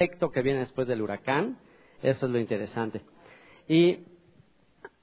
[0.00, 1.58] Efecto que viene después del huracán.
[2.02, 3.02] Eso es lo interesante.
[3.68, 3.98] Y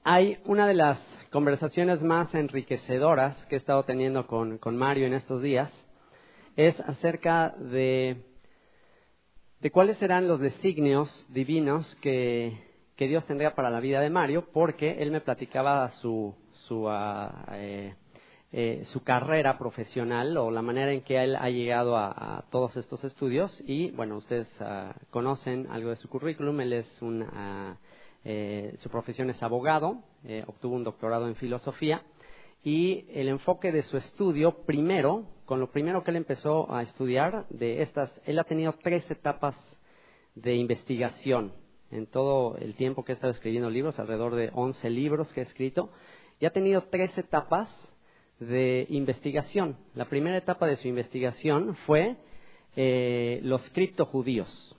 [0.02, 0.98] hay una de las
[1.30, 5.72] conversaciones más enriquecedoras que he estado teniendo con, con Mario en estos días,
[6.56, 8.16] es acerca de,
[9.60, 12.58] de cuáles serán los designios divinos que,
[12.96, 16.34] que, Dios tendría para la vida de Mario, porque él me platicaba su,
[16.66, 16.90] su
[17.52, 17.94] eh,
[18.50, 23.04] eh, su carrera profesional o la manera en que él ha llegado a, todos estos
[23.04, 23.54] estudios.
[23.66, 26.60] Y bueno ustedes uh, conocen algo de su currículum.
[26.60, 27.76] Él es un uh,
[28.24, 32.02] eh, su profesión es abogado eh, obtuvo un doctorado en filosofía.
[32.64, 37.46] Y el enfoque de su estudio primero con lo primero que él empezó a estudiar
[37.50, 39.54] de estas él ha tenido tres etapas
[40.34, 41.52] de investigación
[41.90, 45.44] en todo el tiempo que ha estado escribiendo libros alrededor de 11 libros que ha
[45.44, 45.90] escrito
[46.40, 47.68] y ha tenido tres etapas
[48.40, 49.76] de investigación.
[49.94, 52.16] La primera etapa de su investigación fue
[52.76, 54.76] eh, los criptojudíos,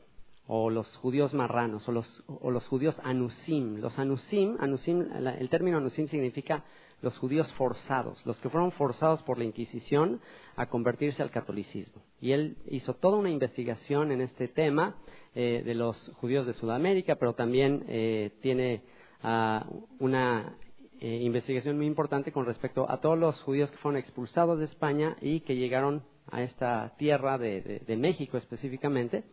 [0.51, 3.81] o los judíos marranos, o los, o los judíos anusim.
[3.81, 5.05] Los anusim, anusim
[5.39, 6.63] el término anusim significa
[7.01, 10.19] los judíos forzados, los que fueron forzados por la Inquisición
[10.55, 12.01] a convertirse al catolicismo.
[12.19, 14.95] Y él hizo toda una investigación en este tema
[15.35, 18.81] eh, de los judíos de Sudamérica, pero también eh, tiene
[19.23, 20.57] uh, una
[21.01, 25.15] eh, investigación muy importante con respecto a todos los judíos que fueron expulsados de España
[25.21, 29.23] y que llegaron a esta tierra de, México específicamente.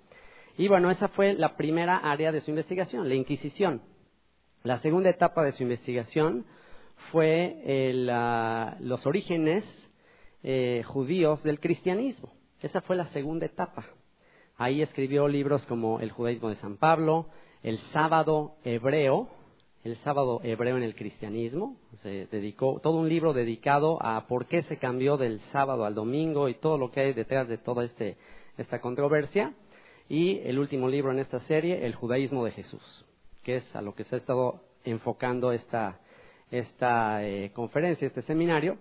[0.56, 3.82] Y bueno, esa fue la primera área de su investigación, la Inquisición.
[4.62, 6.46] La segunda etapa de su investigación
[7.10, 9.64] fue los orígenes
[10.42, 12.32] eh, judíos del cristianismo.
[12.60, 13.84] Esa fue la segunda etapa.
[14.56, 17.26] Ahí escribió libros como El judaísmo de San Pablo,
[17.62, 19.28] El sábado hebreo,
[19.86, 21.76] el sábado hebreo en el cristianismo.
[22.02, 26.48] Se dedicó todo un libro dedicado a por qué se cambió del sábado al domingo
[26.48, 28.16] y todo lo que hay detrás de toda este,
[28.58, 29.54] esta controversia.
[30.08, 33.04] Y el último libro en esta serie, El judaísmo de Jesús,
[33.44, 36.00] que es a lo que se ha estado enfocando esta,
[36.50, 38.78] esta eh, conferencia, este seminario.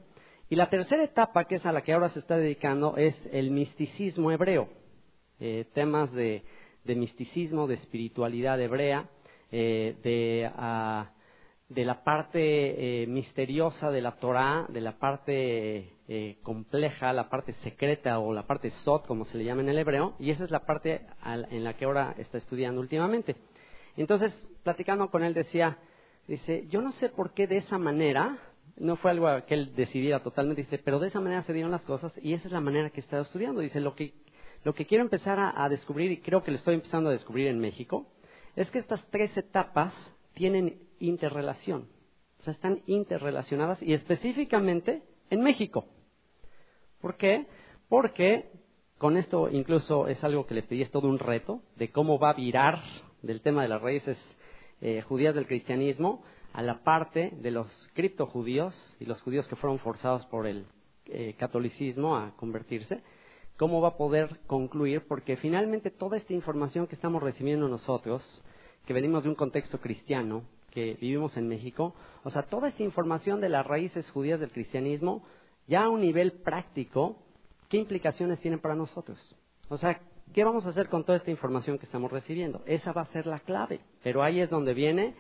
[0.49, 3.51] Y la tercera etapa, que es a la que ahora se está dedicando, es el
[3.51, 4.69] misticismo hebreo.
[5.39, 6.44] Eh, temas de,
[6.83, 9.07] de misticismo, de espiritualidad hebrea
[9.51, 11.11] eh, de, ah,
[11.69, 17.53] de, la parte eh, misteriosa de la Torah, de la parte eh, compleja, la parte
[17.63, 20.51] secreta o la parte sot, como se le llama en el hebreo, y esa es
[20.51, 23.35] la parte en la que ahora está estudiando últimamente.
[23.97, 24.33] Entonces,
[24.63, 25.77] platicando con él, decía,
[26.27, 28.38] dice, yo no sé por qué de esa manera,
[28.77, 31.85] no fue algo que él decidiera totalmente, dice, pero de esa manera se dieron las
[31.85, 33.62] cosas y esa es la manera que he estado estudiando.
[33.62, 34.13] Dice, lo que,
[34.63, 37.59] lo que quiero empezar a descubrir, y creo que lo estoy empezando a descubrir en
[37.59, 38.07] México,
[38.55, 39.93] es que estas tres etapas
[40.33, 41.88] tienen interrelación,
[42.39, 45.85] o sea, están interrelacionadas y específicamente en México.
[47.01, 47.47] ¿Por qué?
[47.89, 48.49] Porque
[48.97, 52.31] con esto incluso es algo que le pedí, es todo un reto de cómo va
[52.31, 52.81] a virar
[53.21, 54.17] del tema de las raíces
[54.81, 56.23] eh, judías del cristianismo
[56.53, 60.65] a la parte de los criptojudíos y los judíos que fueron forzados por el
[61.07, 63.01] eh, catolicismo a convertirse
[63.57, 68.23] cómo va a poder concluir, porque finalmente toda esta información que estamos recibiendo nosotros,
[68.85, 73.39] que venimos de un contexto cristiano, que vivimos en México, o sea, toda esta información
[73.39, 75.23] de las raíces judías del cristianismo,
[75.67, 77.17] ya a un nivel práctico,
[77.69, 79.17] ¿qué implicaciones tienen para nosotros?
[79.69, 79.99] O sea,
[80.33, 82.61] ¿qué vamos a hacer con toda esta información que estamos recibiendo?
[82.65, 85.15] Esa va a ser la clave, pero ahí es donde viene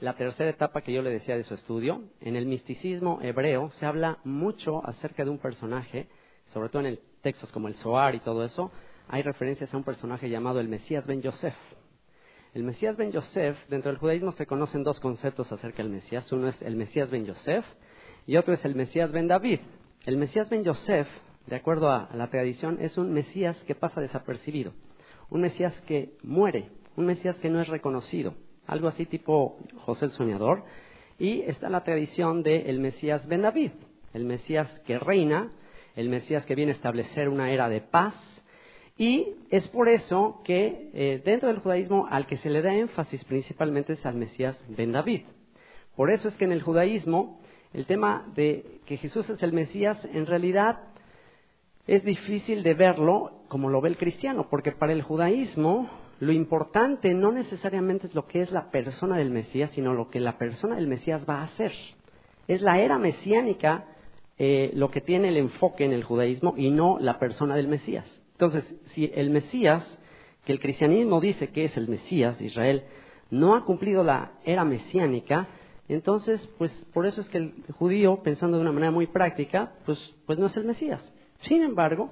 [0.00, 2.02] la tercera etapa que yo le decía de su estudio.
[2.20, 6.08] En el misticismo hebreo se habla mucho acerca de un personaje,
[6.52, 8.70] sobre todo en el textos como el Zohar y todo eso,
[9.08, 11.56] hay referencias a un personaje llamado el Mesías Ben Yosef.
[12.54, 16.30] El Mesías Ben Yosef, dentro del judaísmo se conocen dos conceptos acerca del Mesías.
[16.30, 17.64] Uno es el Mesías Ben Yosef
[18.28, 19.58] y otro es el Mesías Ben David.
[20.04, 21.08] El Mesías Ben Yosef,
[21.48, 24.72] de acuerdo a la tradición, es un Mesías que pasa desapercibido,
[25.28, 28.34] un Mesías que muere, un Mesías que no es reconocido,
[28.68, 30.62] algo así tipo José el Soñador.
[31.18, 33.72] Y está la tradición del Mesías Ben David,
[34.14, 35.50] el Mesías que reina,
[35.96, 38.14] el Mesías que viene a establecer una era de paz.
[38.98, 43.24] Y es por eso que eh, dentro del judaísmo al que se le da énfasis
[43.24, 45.22] principalmente es al Mesías Ben David.
[45.96, 47.40] Por eso es que en el judaísmo
[47.72, 50.78] el tema de que Jesús es el Mesías en realidad
[51.86, 55.88] es difícil de verlo como lo ve el cristiano, porque para el judaísmo
[56.18, 60.20] lo importante no necesariamente es lo que es la persona del Mesías, sino lo que
[60.20, 61.72] la persona del Mesías va a hacer.
[62.48, 63.84] Es la era mesiánica
[64.38, 68.06] eh, lo que tiene el enfoque en el judaísmo y no la persona del Mesías.
[68.32, 69.84] Entonces, si el Mesías,
[70.44, 72.84] que el cristianismo dice que es el Mesías de Israel,
[73.30, 75.48] no ha cumplido la era mesiánica,
[75.88, 79.98] entonces, pues por eso es que el judío, pensando de una manera muy práctica, pues,
[80.26, 81.00] pues no es el Mesías.
[81.42, 82.10] Sin embargo,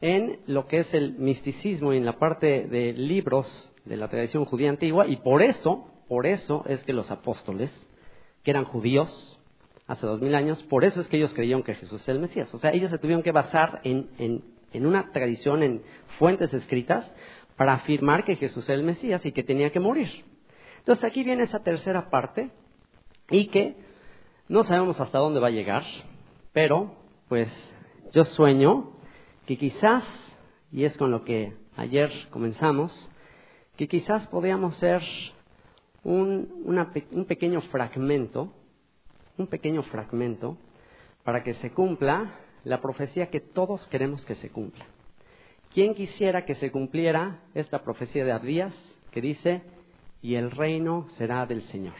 [0.00, 3.46] en lo que es el misticismo y en la parte de libros
[3.84, 7.70] de la tradición judía antigua, y por eso, por eso es que los apóstoles,
[8.44, 9.37] que eran judíos
[9.88, 12.52] hace dos mil años, por eso es que ellos creyeron que Jesús es el Mesías.
[12.54, 15.82] O sea, ellos se tuvieron que basar en, en, en una tradición, en
[16.18, 17.10] fuentes escritas,
[17.56, 20.08] para afirmar que Jesús es el Mesías y que tenía que morir.
[20.78, 22.50] Entonces aquí viene esa tercera parte
[23.30, 23.76] y que
[24.48, 25.82] no sabemos hasta dónde va a llegar,
[26.52, 26.94] pero
[27.28, 27.48] pues
[28.12, 28.92] yo sueño
[29.46, 30.04] que quizás,
[30.70, 32.92] y es con lo que ayer comenzamos,
[33.76, 35.02] que quizás podíamos ser
[36.04, 36.64] un,
[37.10, 38.52] un pequeño fragmento,
[39.38, 40.56] un pequeño fragmento
[41.24, 44.84] para que se cumpla la profecía que todos queremos que se cumpla.
[45.72, 48.74] ¿Quién quisiera que se cumpliera esta profecía de Abdías
[49.10, 49.62] que dice,
[50.22, 51.94] y el reino será del Señor?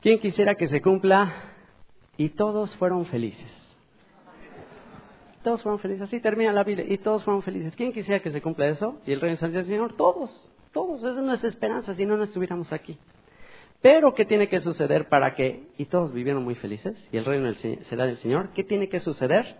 [0.00, 1.32] ¿Quién quisiera que se cumpla
[2.16, 3.62] y todos fueron felices?
[5.42, 6.02] todos fueron felices.
[6.02, 7.74] Así termina la Biblia y todos fueron felices.
[7.76, 9.00] ¿Quién quisiera que se cumpla eso?
[9.06, 10.30] Y el reino del Señor, todos,
[10.72, 11.00] todos.
[11.00, 12.98] Esa es nuestra esperanza si no, no estuviéramos aquí.
[13.82, 17.52] Pero, ¿qué tiene que suceder para que, y todos vivieron muy felices, y el reino
[17.88, 18.50] será del Señor?
[18.54, 19.56] ¿Qué tiene que suceder?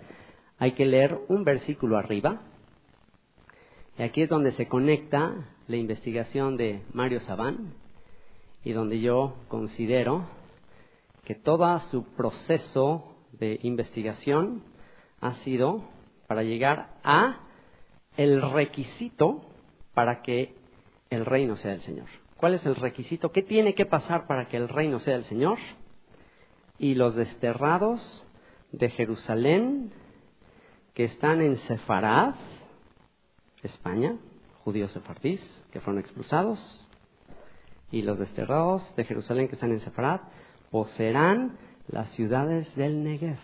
[0.59, 2.41] Hay que leer un versículo arriba.
[3.99, 5.35] Y aquí es donde se conecta
[5.67, 7.75] la investigación de Mario Sabán,
[8.65, 10.27] y donde yo considero
[11.25, 14.63] que todo su proceso de investigación
[15.21, 15.83] ha sido
[16.29, 17.41] para llegar a
[18.17, 19.43] el requisito
[19.95, 20.55] para que
[21.11, 22.22] el reino sea del Señor.
[22.43, 23.31] ¿Cuál es el requisito?
[23.31, 25.61] ¿Qué tiene que pasar para que el reino sea del Señor?
[26.77, 28.27] Y los desterrados
[28.73, 29.93] de Jerusalén
[30.93, 32.35] que están en Sefarad,
[33.63, 34.17] España,
[34.65, 35.41] judíos sefardís
[35.71, 36.59] que fueron expulsados,
[37.93, 40.23] y los desterrados de Jerusalén que están en Sefarad
[40.73, 41.57] poseerán
[41.87, 43.39] las ciudades del Negev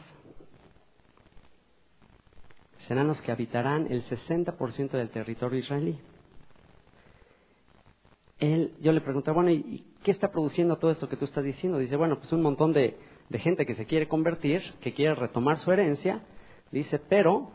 [2.88, 6.00] serán los que habitarán el 60% del territorio israelí.
[8.38, 11.78] Él, yo le pregunté, bueno, ¿y qué está produciendo todo esto que tú estás diciendo?
[11.78, 12.96] Dice, bueno, pues un montón de,
[13.32, 16.20] gente que se quiere convertir, que quiere retomar su herencia.
[16.70, 17.50] Dice, pero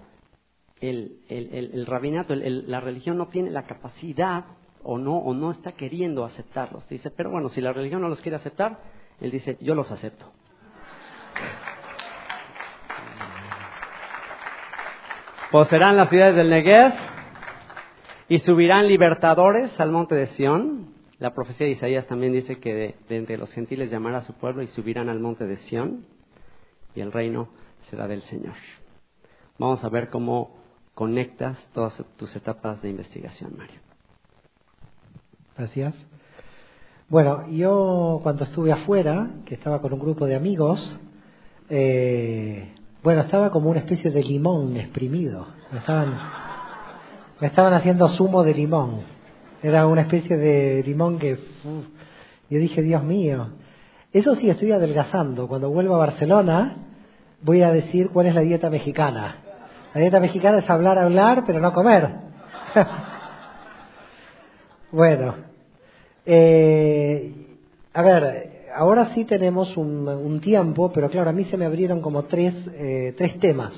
[0.82, 4.46] el, el, rabinato, la religión no tiene la capacidad
[4.84, 6.88] o no, o no está queriendo aceptarlos.
[6.90, 8.80] Dice, pero bueno, si la religión no los quiere aceptar,
[9.22, 10.32] él dice, yo los acepto.
[15.50, 17.13] Poseerán las ciudades del Negev
[18.34, 20.88] y subirán libertadores al monte de Sión.
[21.20, 24.64] La profecía de Isaías también dice que de, entre los gentiles llamará a su pueblo
[24.64, 26.08] y subirán al monte de Sión
[26.96, 27.50] y el reino
[27.92, 28.56] será del Señor.
[29.60, 30.50] Vamos a ver cómo
[30.96, 33.80] conectas todas tus etapas de investigación, Mario.
[35.56, 35.94] Gracias.
[37.10, 41.00] Bueno, yo cuando estuve afuera, que estaba con un grupo de amigos,
[41.70, 45.46] eh, bueno, estaba como una especie de limón exprimido.
[45.72, 46.18] Estaban,
[47.44, 49.02] me estaban haciendo zumo de limón.
[49.62, 51.38] Era una especie de limón que...
[52.50, 53.50] yo dije, Dios mío.
[54.14, 55.50] Eso sí, estoy adelgazando.
[55.50, 56.78] Cuando vuelvo a Barcelona,
[57.42, 59.40] voy a decir cuál es la dieta mexicana.
[59.94, 62.12] La dieta mexicana es hablar, hablar, pero no comer.
[64.94, 65.36] bueno,
[66.26, 67.30] eh,
[67.94, 72.24] a ver, ahora sí tenemos un, tiempo, pero claro, a mí se me abrieron como
[72.24, 73.74] tres, eh, tres temas.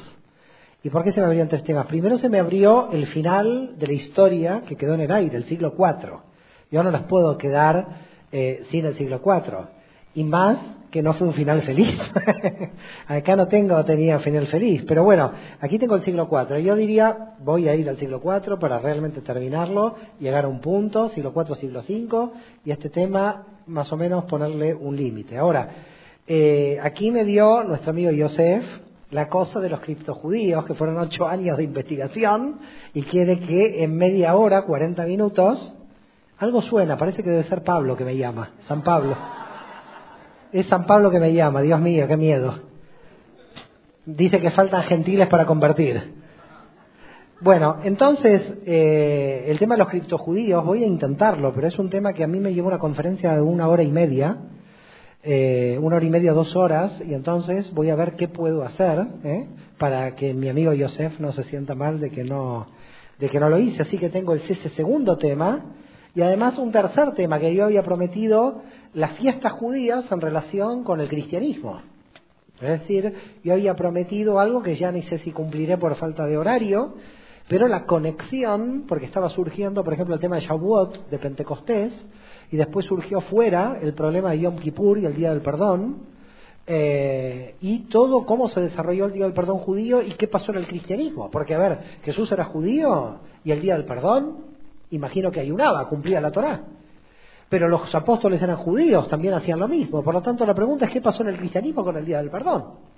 [0.86, 1.88] ¿Y por qué se me abrieron tres temas?
[1.88, 5.46] Primero se me abrió el final de la historia que quedó en el aire, el
[5.46, 6.20] siglo IV.
[6.70, 7.88] Yo no las puedo quedar
[8.32, 9.68] eh, sin el siglo IV.
[10.14, 10.60] Y más
[10.92, 11.90] que no fue un final feliz.
[13.08, 14.84] Acá no tengo, tenía final feliz.
[14.88, 16.62] Pero bueno, aquí tengo el siglo IV.
[16.62, 21.10] Yo diría, voy a ir al siglo IV para realmente terminarlo, llegar a un punto,
[21.10, 22.30] siglo IV, siglo V,
[22.64, 25.36] y este tema más o menos ponerle un límite.
[25.36, 25.68] Ahora,
[26.28, 31.28] eh, aquí me dio nuestro amigo Yosef la cosa de los criptojudíos, que fueron ocho
[31.28, 32.60] años de investigación,
[32.94, 35.74] y quiere que en media hora, cuarenta minutos,
[36.38, 39.16] algo suena, parece que debe ser Pablo que me llama, San Pablo.
[40.52, 42.60] Es San Pablo que me llama, Dios mío, qué miedo.
[44.06, 46.16] Dice que faltan gentiles para convertir.
[47.42, 52.14] Bueno, entonces, eh, el tema de los criptojudíos, voy a intentarlo, pero es un tema
[52.14, 54.38] que a mí me lleva una conferencia de una hora y media.
[55.28, 59.08] Eh, una hora y media, dos horas, y entonces voy a ver qué puedo hacer
[59.24, 59.48] ¿eh?
[59.80, 62.68] para que mi amigo Joseph no se sienta mal de que no,
[63.18, 63.82] de que no lo hice.
[63.82, 65.66] Así que tengo ese segundo tema
[66.14, 68.62] y además un tercer tema que yo había prometido,
[68.94, 71.80] las fiestas judías en relación con el cristianismo.
[72.62, 73.14] Es decir,
[73.44, 76.94] yo había prometido algo que ya ni sé si cumpliré por falta de horario,
[77.50, 81.94] pero la conexión, porque estaba surgiendo, por ejemplo, el tema de Shavuot, de Pentecostés,
[82.52, 85.98] y después surgió fuera el problema de Yom Kippur y el Día del Perdón,
[86.68, 90.60] eh, y todo cómo se desarrolló el Día del Perdón judío y qué pasó en
[90.60, 91.30] el cristianismo.
[91.30, 94.38] Porque, a ver, Jesús era judío y el Día del Perdón,
[94.92, 96.64] imagino que ayunaba, cumplía la Torá.
[97.50, 100.04] Pero los apóstoles eran judíos, también hacían lo mismo.
[100.04, 102.32] Por lo tanto, la pregunta es qué pasó en el cristianismo con el Día del
[102.32, 102.95] Perdón.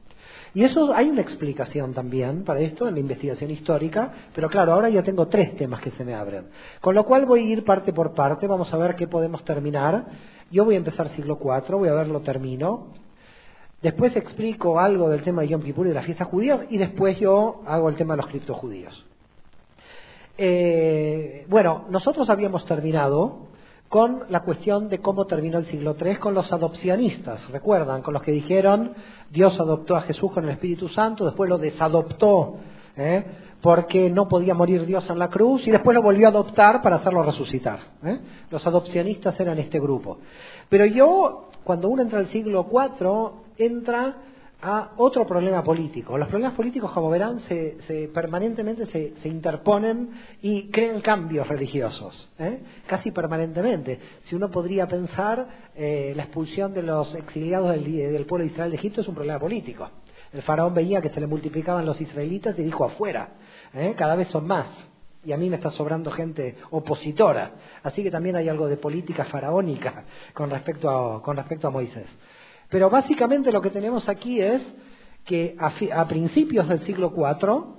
[0.53, 4.89] Y eso hay una explicación también para esto en la investigación histórica, pero claro, ahora
[4.89, 6.47] ya tengo tres temas que se me abren.
[6.81, 10.05] Con lo cual voy a ir parte por parte, vamos a ver qué podemos terminar.
[10.51, 12.93] Yo voy a empezar siglo IV, voy a verlo termino.
[13.81, 17.19] Después explico algo del tema de Yom Kippur y de las fiestas judías y después
[17.19, 19.05] yo hago el tema de los criptojudíos.
[20.37, 23.46] Eh, bueno, nosotros habíamos terminado
[23.89, 28.23] con la cuestión de cómo terminó el siglo III con los adopcionistas, recuerdan, con los
[28.23, 28.93] que dijeron
[29.29, 32.57] Dios adoptó a Jesús con el Espíritu Santo, después lo desadoptó
[32.97, 33.25] ¿eh?
[33.61, 36.97] porque no podía morir Dios en la cruz y después lo volvió a adoptar para
[36.97, 37.79] hacerlo resucitar.
[38.03, 38.19] ¿eh?
[38.51, 40.19] Los adopcionistas eran este grupo.
[40.69, 44.15] Pero yo, cuando uno entra al siglo IV, entra
[44.61, 46.17] a otro problema político.
[46.17, 50.09] Los problemas políticos, como verán, se, permanentemente se, interponen
[50.41, 52.61] y crean cambios religiosos, ¿eh?
[52.87, 53.99] casi permanentemente.
[54.23, 58.77] Si uno podría pensar, eh, la expulsión de los exiliados del, pueblo de Israel de
[58.77, 59.89] Egipto es un problema político.
[60.33, 63.29] El faraón veía que se le multiplicaban los israelitas y dijo afuera,
[63.73, 63.93] ¿eh?
[63.95, 64.67] cada vez son más.
[65.23, 67.51] Y a mí me está sobrando gente opositora.
[67.83, 72.07] Así que también hay algo de política faraónica con respecto con respecto a Moisés.
[72.69, 74.61] Pero básicamente lo que tenemos aquí es
[75.25, 77.77] que a, principios del siglo IV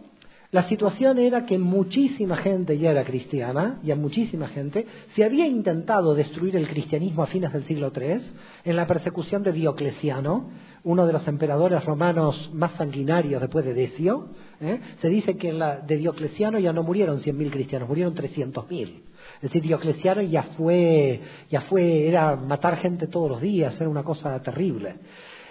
[0.51, 6.15] la situación era que muchísima gente ya era cristiana, ya muchísima gente, se había intentado
[6.15, 8.23] destruir el cristianismo a fines del siglo III
[8.65, 10.49] en la persecución de Diocleciano,
[10.85, 14.29] uno de los emperadores romanos más sanguinarios después de Decio.
[14.63, 14.81] ¿eh?
[15.03, 19.03] Se dice que de Diocleciano ya no murieron 100.000 cristianos, murieron 300.000.
[19.39, 24.03] Es decir, Diocleciano ya fue, ya fue, era matar gente todos los días, era una
[24.03, 24.97] cosa terrible.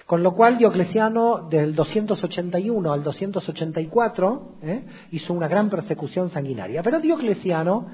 [0.05, 4.83] Con lo cual Diocleciano del 281 al 284 ¿eh?
[5.11, 6.81] hizo una gran persecución sanguinaria.
[6.81, 7.87] Pero Diocleciano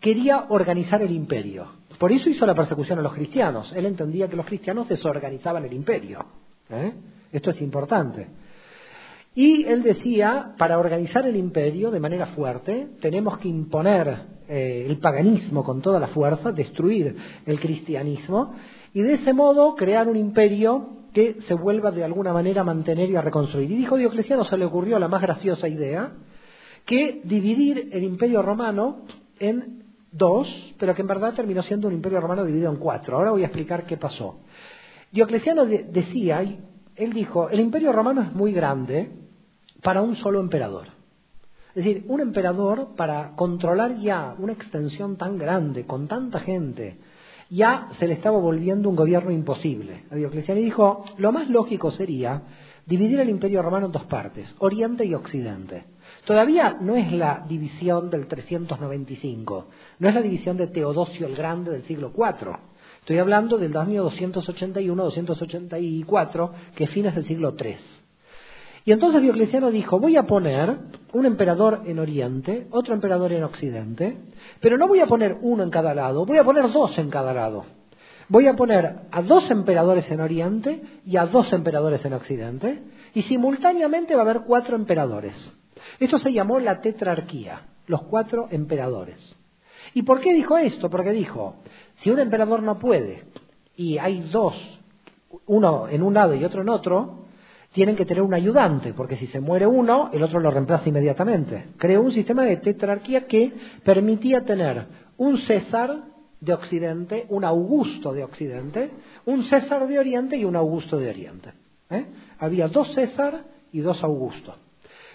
[0.00, 1.66] quería organizar el imperio.
[1.98, 3.72] Por eso hizo la persecución a los cristianos.
[3.74, 6.24] Él entendía que los cristianos desorganizaban el imperio.
[6.70, 6.92] ¿eh?
[7.32, 8.28] Esto es importante.
[9.34, 14.98] Y él decía, para organizar el imperio de manera fuerte, tenemos que imponer eh, el
[14.98, 18.54] paganismo con toda la fuerza, destruir el cristianismo,
[18.92, 23.10] y de ese modo crear un imperio que se vuelva de alguna manera a mantener
[23.10, 23.70] y a reconstruir.
[23.70, 26.12] Y dijo Diocleciano, se le ocurrió la más graciosa idea,
[26.84, 29.02] que dividir el imperio romano
[29.38, 30.46] en dos,
[30.78, 33.16] pero que en verdad terminó siendo un imperio romano dividido en cuatro.
[33.16, 34.40] Ahora voy a explicar qué pasó.
[35.10, 36.40] Diocleciano decía,
[36.94, 39.10] él dijo, el imperio romano es muy grande,
[39.82, 40.88] para un solo emperador.
[41.76, 46.96] Es decir, un emperador para controlar ya una extensión tan grande, con tanta gente,
[47.50, 50.04] ya se le estaba volviendo un gobierno imposible.
[50.10, 52.44] A Diocleciano dijo, lo más lógico sería
[52.86, 55.84] dividir el imperio romano en dos partes, Oriente y Occidente.
[56.24, 59.66] Todavía no es la división del 395,
[59.98, 62.56] no es la división de Teodosio el Grande del siglo IV.
[63.00, 67.76] Estoy hablando del año 281-284, que es fines del siglo III.
[68.86, 70.78] Y entonces Diocleciano dijo, voy a poner
[71.12, 74.16] un emperador en Oriente, otro emperador en Occidente,
[74.60, 77.34] pero no voy a poner uno en cada lado, voy a poner dos en cada
[77.34, 77.64] lado.
[78.28, 83.24] Voy a poner a dos emperadores en Oriente y a dos emperadores en Occidente, y
[83.24, 85.34] simultáneamente va a haber cuatro emperadores.
[85.98, 89.34] Esto se llamó la tetrarquía, los cuatro emperadores.
[89.94, 90.90] ¿Y por qué dijo esto?
[90.90, 91.56] Porque dijo,
[92.02, 93.24] si un emperador no puede
[93.74, 94.54] y hay dos,
[95.46, 97.25] uno en un lado y otro en otro,
[97.76, 101.66] tienen que tener un ayudante, porque si se muere uno, el otro lo reemplaza inmediatamente.
[101.76, 103.52] Creó un sistema de tetrarquía que
[103.84, 104.86] permitía tener
[105.18, 106.04] un César
[106.40, 108.92] de Occidente, un Augusto de Occidente,
[109.26, 111.52] un César de Oriente y un Augusto de Oriente.
[111.90, 112.06] ¿eh?
[112.38, 114.54] Había dos César y dos Augusto.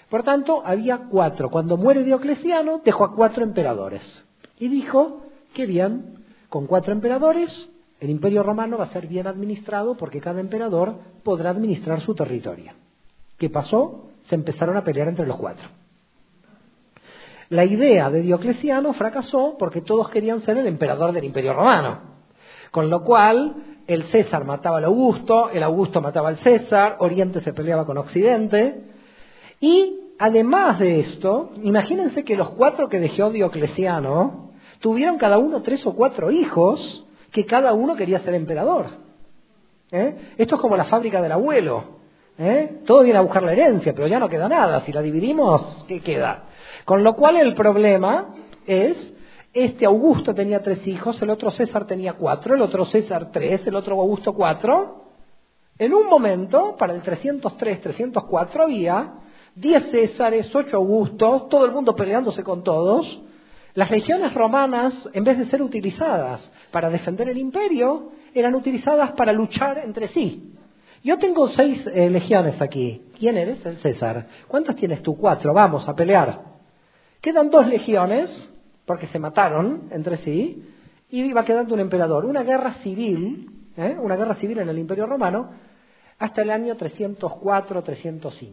[0.08, 1.50] Por tanto, había cuatro.
[1.50, 4.04] Cuando muere Diocleciano, dejó a cuatro emperadores.
[4.60, 5.24] Y dijo,
[5.56, 7.71] qué bien, con cuatro emperadores
[8.02, 12.74] el imperio romano va a ser bien administrado porque cada emperador podrá administrar su territorio.
[13.38, 14.10] ¿Qué pasó?
[14.28, 15.70] Se empezaron a pelear entre los cuatro.
[17.50, 22.00] La idea de Diocleciano fracasó porque todos querían ser el emperador del imperio romano.
[22.72, 27.54] Con lo cual, el César mataba al Augusto, el Augusto mataba al César, Oriente se
[27.54, 28.82] peleaba con Occidente.
[29.60, 35.86] Y además de esto, imagínense que los cuatro que dejó Diocleciano tuvieron cada uno tres
[35.86, 38.88] o cuatro hijos que cada uno quería ser emperador.
[39.92, 40.34] ¿Eh?
[40.38, 42.02] Esto es como la fábrica del abuelo.
[42.38, 42.82] ¿Eh?
[42.86, 44.84] Todo viene a buscar la herencia, pero ya no queda nada.
[44.86, 46.46] Si la dividimos, ¿qué queda?
[46.86, 48.34] Con lo cual el problema
[48.66, 48.98] es,
[49.54, 53.76] este Augusto tenía tres hijos, el otro César tenía cuatro, el otro César tres, el
[53.76, 55.02] otro Augusto cuatro.
[55.78, 59.14] En un momento, para el 303, 304 había
[59.56, 63.22] diez Césares, ocho Augustos, todo el mundo peleándose con todos.
[63.74, 69.32] Las legiones romanas, en vez de ser utilizadas para defender el imperio, eran utilizadas para
[69.32, 70.54] luchar entre sí.
[71.04, 73.02] Yo tengo seis eh, legiones aquí.
[73.18, 73.66] ¿Quién eres?
[73.66, 74.28] El César.
[74.48, 75.18] ¿Cuántas tienes tú?
[75.18, 75.54] Cuatro.
[75.54, 76.42] Vamos a pelear.
[77.22, 78.50] Quedan dos legiones,
[78.86, 80.64] porque se mataron entre sí,
[81.10, 82.26] y iba quedando un emperador.
[82.26, 83.98] Una guerra civil, ¿eh?
[84.00, 85.50] una guerra civil en el Imperio Romano,
[86.20, 88.50] hasta el año 304-305.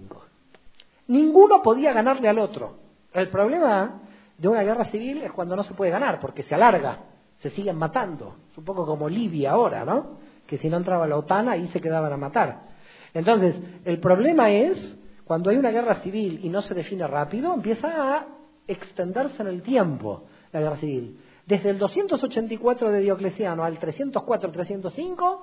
[1.09, 2.77] Ninguno podía ganarle al otro.
[3.13, 4.03] El problema
[4.39, 7.01] de una guerra civil es cuando no se puede ganar, porque se alarga,
[7.41, 8.37] se siguen matando.
[8.51, 10.19] Es un poco como Libia ahora, ¿no?
[10.47, 12.69] Que si no entraba la OTAN ahí se quedaban a matar.
[13.13, 14.79] Entonces, el problema es,
[15.25, 18.27] cuando hay una guerra civil y no se define rápido, empieza a
[18.67, 21.19] extenderse en el tiempo la guerra civil.
[21.47, 25.39] Desde el 284 de Diocleciano al 304-305,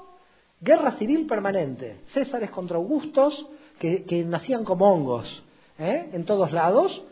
[0.61, 2.01] guerra civil permanente.
[2.13, 3.33] Césares contra Augustos,
[3.79, 5.43] que, nacían como hongos
[5.77, 6.09] ¿eh?
[6.13, 7.03] en todos lados,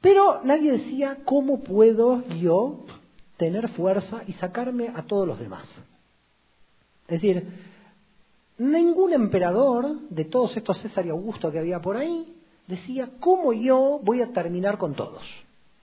[0.00, 2.84] pero nadie decía, ¿cómo puedo yo
[3.36, 5.64] tener fuerza y sacarme a todos los demás?
[7.08, 7.46] Es decir,
[8.58, 12.34] ningún emperador de todos estos César y Augusto que había por ahí
[12.66, 15.22] decía, ¿cómo yo voy a terminar con todos?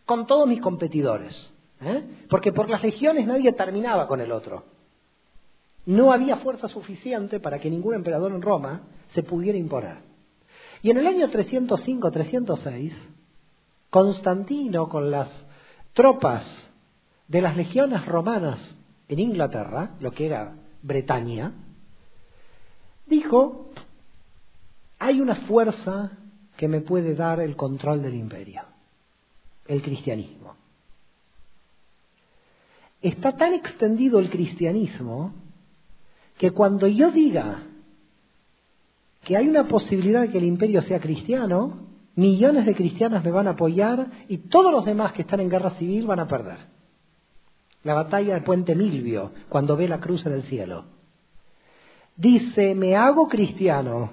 [0.05, 1.35] Con todos mis competidores.
[1.81, 2.03] ¿eh?
[2.29, 4.63] Porque por las legiones nadie terminaba con el otro.
[5.85, 8.81] No había fuerza suficiente para que ningún emperador en Roma
[9.13, 9.97] se pudiera imponer.
[10.81, 12.93] Y en el año 305-306,
[13.89, 15.29] Constantino con las
[15.93, 16.45] tropas
[17.27, 18.59] de las legiones romanas
[19.07, 21.53] en Inglaterra, lo que era Bretaña,
[23.05, 23.71] dijo,
[24.99, 26.11] hay una fuerza
[26.57, 28.61] que me puede dar el control del imperio,
[29.67, 30.55] el cristianismo.
[33.01, 35.33] Está tan extendido el cristianismo
[36.37, 37.63] que cuando yo diga
[39.23, 41.86] que hay una posibilidad de que el imperio sea cristiano,
[42.17, 45.69] millones de cristianos me van a apoyar y todos los demás que están en guerra
[45.77, 46.57] civil van a perder.
[47.83, 50.85] La batalla del puente Milvio, cuando ve la cruz en el cielo.
[52.15, 54.11] Dice, me hago cristiano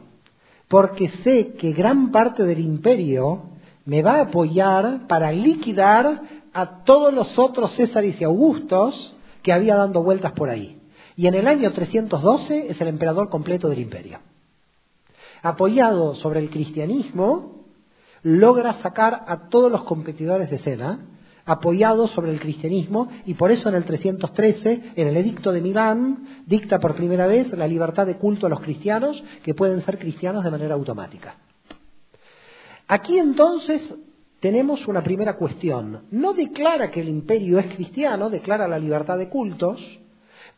[0.69, 3.45] porque sé que gran parte del imperio
[3.87, 9.77] me va a apoyar para liquidar a todos los otros Césares y Augustos que había
[9.77, 10.79] dando vueltas por ahí.
[11.17, 14.19] Y en el año 312 es el emperador completo del imperio.
[15.43, 17.64] Apoyado sobre el cristianismo,
[18.25, 20.99] logra sacar a todos los competidores de escena,
[21.45, 26.43] apoyado sobre el cristianismo, y por eso en el 313, en el edicto de Milán,
[26.47, 30.43] dicta por primera vez la libertad de culto a los cristianos, que pueden ser cristianos
[30.43, 31.37] de manera automática.
[32.89, 33.83] Aquí entonces
[34.41, 36.05] tenemos una primera cuestión.
[36.11, 39.81] No declara que el imperio es cristiano, declara la libertad de cultos,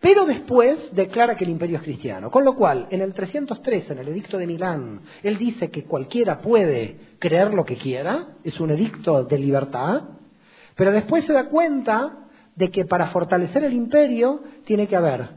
[0.00, 2.30] pero después declara que el imperio es cristiano.
[2.30, 6.40] Con lo cual, en el 313, en el edicto de Milán, él dice que cualquiera
[6.40, 10.02] puede creer lo que quiera, es un edicto de libertad,
[10.74, 15.28] pero después se da cuenta de que para fortalecer el imperio tiene que haber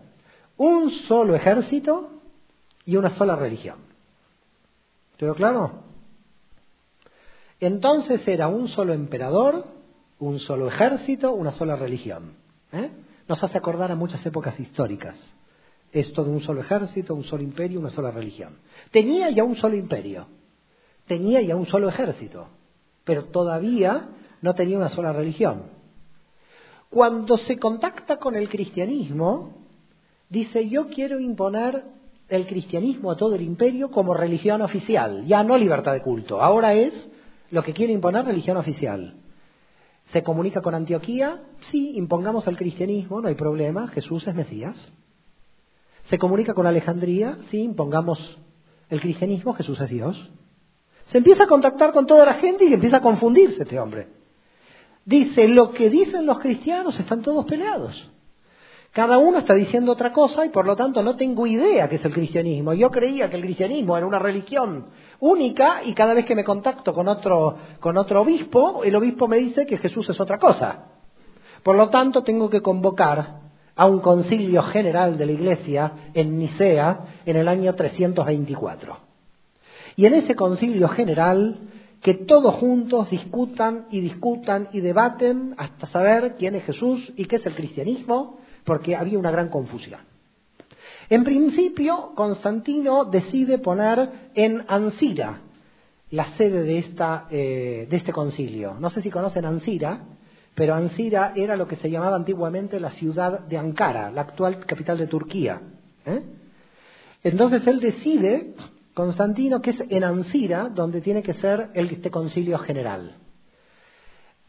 [0.58, 2.10] un solo ejército
[2.86, 3.78] y una sola religión.
[5.17, 5.84] ¿Todo claro?
[7.60, 9.65] Entonces era un solo emperador,
[10.19, 12.34] un solo ejército, una sola religión.
[12.72, 12.89] ¿eh?
[13.30, 15.15] Nos hace acordar a muchas épocas históricas.
[15.92, 18.56] Esto de un solo ejército, un solo imperio, una sola religión.
[18.92, 20.28] Tenía ya un solo imperio,
[21.06, 22.48] tenía ya un solo ejército,
[23.04, 24.10] pero todavía
[24.42, 25.63] no tenía una sola religión.
[26.89, 29.54] Cuando se contacta con el cristianismo,
[30.28, 31.84] dice yo quiero imponer
[32.30, 36.74] el cristianismo a todo el imperio como religión oficial, ya no libertad de culto, ahora
[36.74, 36.94] es
[37.52, 39.15] lo que quiere imponer religión oficial.
[40.12, 41.41] ¿Se comunica con Antioquía?
[41.72, 44.76] Sí, impongamos el cristianismo, no hay problema, Jesús es Mesías.
[46.10, 47.38] ¿Se comunica con Alejandría?
[47.52, 48.19] Sí, impongamos
[48.89, 50.30] el cristianismo, Jesús es Dios.
[51.12, 54.08] Se empieza a contactar con toda la gente y empieza a confundirse este hombre.
[55.06, 58.10] Dice, lo que dicen los cristianos están todos peleados.
[58.91, 62.06] Cada uno está diciendo otra cosa y por lo tanto no tengo idea qué es
[62.06, 62.74] el cristianismo.
[62.74, 64.88] Yo creía que el cristianismo era una religión
[65.20, 69.38] única y cada vez que me contacto con otro, con otro obispo, el obispo me
[69.38, 70.86] dice que Jesús es otra cosa.
[71.64, 73.40] Por lo tanto, tengo que convocar
[73.76, 78.98] a un concilio general de la Iglesia en Nicea en el año 324.
[79.96, 81.58] Y en ese concilio general,
[82.02, 87.38] que todos juntos discutan y discutan y debaten hasta saber quién es Jesús y qué
[87.38, 90.09] es el cristianismo, porque había una gran confusión.
[91.10, 95.41] En principio, Constantino decide poner en Ancira
[96.12, 98.76] la sede de, esta, eh, de este concilio.
[98.80, 100.02] No sé si conocen Ancira,
[100.54, 104.98] pero Ancira era lo que se llamaba antiguamente la ciudad de Ankara, la actual capital
[104.98, 105.62] de Turquía.
[106.06, 106.22] ¿eh?
[107.24, 108.54] Entonces él decide,
[108.93, 113.15] Constantino, que es en Ancira donde tiene que ser este concilio general.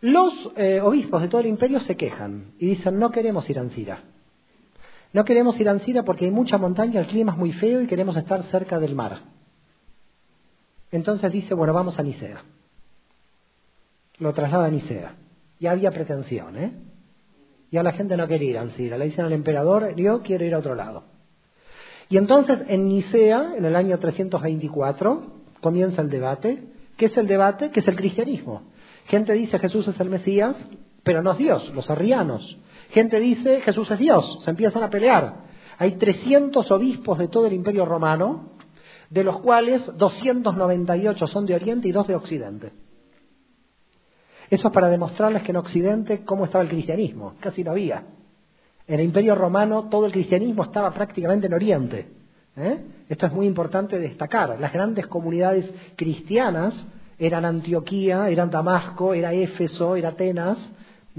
[0.03, 3.63] Los eh, obispos de todo el imperio se quejan y dicen, no queremos ir a
[3.63, 4.03] Ancira.
[5.13, 7.87] No queremos ir a Ancira porque hay mucha montaña, el clima es muy feo y
[7.87, 9.21] queremos estar cerca del mar.
[10.93, 12.43] Entonces dice, bueno, vamos a Nicea.
[14.19, 15.15] Lo traslada a Nicea
[15.61, 16.73] ya había pretensión, ¿eh?
[17.71, 20.55] Ya la gente no quería ir a Ancira, le dicen al emperador, yo quiero ir
[20.55, 21.05] a otro lado.
[22.09, 25.23] Y entonces en Nicea, en el año 324,
[25.61, 26.65] comienza el debate.
[26.97, 27.71] ¿Qué es el debate?
[27.71, 28.63] ¿Qué es el cristianismo?
[29.07, 30.57] Gente dice Jesús es el Mesías,
[31.05, 32.59] pero no es Dios, los arrianos.
[32.91, 35.49] Gente dice Jesús es Dios, se empiezan a pelear.
[35.79, 38.51] Hay 300 obispos de todo el imperio romano,
[39.09, 42.73] de los cuales 298 son de Oriente y dos de Occidente.
[44.51, 47.35] Eso es para demostrarles que en Occidente cómo estaba el cristianismo.
[47.41, 48.05] Casi no había.
[48.87, 52.09] En el Imperio Romano todo el cristianismo estaba prácticamente en Oriente.
[52.57, 52.85] ¿eh?
[53.09, 54.59] Esto es muy importante destacar.
[54.59, 56.75] Las grandes comunidades cristianas
[57.17, 60.59] eran Antioquía, eran Damasco, era Éfeso, era Atenas,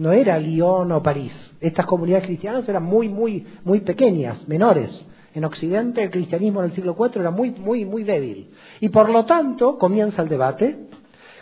[0.02, 1.34] no era Lyon o París.
[1.60, 4.90] Estas comunidades cristianas eran muy, muy, muy pequeñas, menores.
[5.34, 8.50] En Occidente el cristianismo en el siglo IV era muy, muy, muy débil.
[8.80, 10.78] Y por lo tanto comienza el debate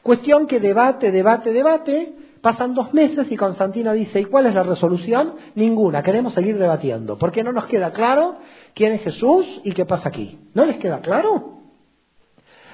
[0.04, 4.64] Cuestión que debate, debate, debate, pasan dos meses y Constantino dice, ¿y cuál es la
[4.64, 5.34] resolución?
[5.56, 8.38] Ninguna, queremos seguir debatiendo, porque no nos queda claro
[8.74, 10.40] quién es Jesús y qué pasa aquí.
[10.54, 11.60] ¿No les queda claro?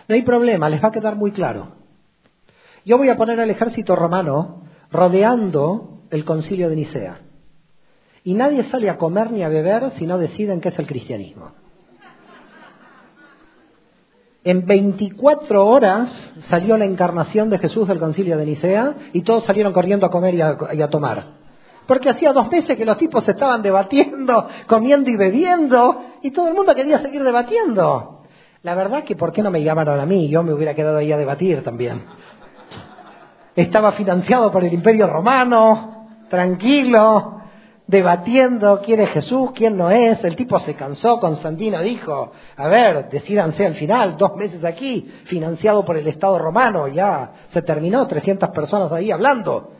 [0.07, 1.69] No hay problema, les va a quedar muy claro.
[2.85, 7.21] Yo voy a poner al ejército romano rodeando el concilio de Nicea.
[8.23, 11.51] Y nadie sale a comer ni a beber si no deciden qué es el cristianismo.
[14.45, 16.09] En 24 horas
[16.49, 20.35] salió la encarnación de Jesús del concilio de Nicea y todos salieron corriendo a comer
[20.35, 21.33] y a, tomar.
[21.87, 26.53] Porque hacía dos meses que los tipos estaban debatiendo, comiendo y bebiendo, y todo el
[26.53, 28.21] mundo quería seguir debatiendo.
[28.61, 30.29] La verdad que ¿por qué no me llamaron a mí?
[30.29, 32.03] Yo me hubiera quedado ahí a debatir también.
[33.55, 37.41] Estaba financiado por el Imperio Romano, tranquilo,
[37.87, 40.23] debatiendo quién es Jesús, quién no es.
[40.23, 45.85] El tipo se cansó, Constantino dijo, a ver, decídanse al final, dos meses aquí, financiado
[45.85, 49.71] por el Estado romano, ya se terminó, 300 personas ahí hablando.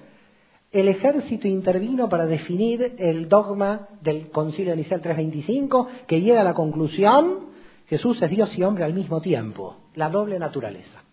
[0.72, 6.54] El ejército intervino para definir el dogma del Concilio Inicial 325, que llega a la
[6.54, 7.48] conclusión,
[7.88, 11.04] Jesús es Dios y hombre al mismo tiempo, la doble naturaleza.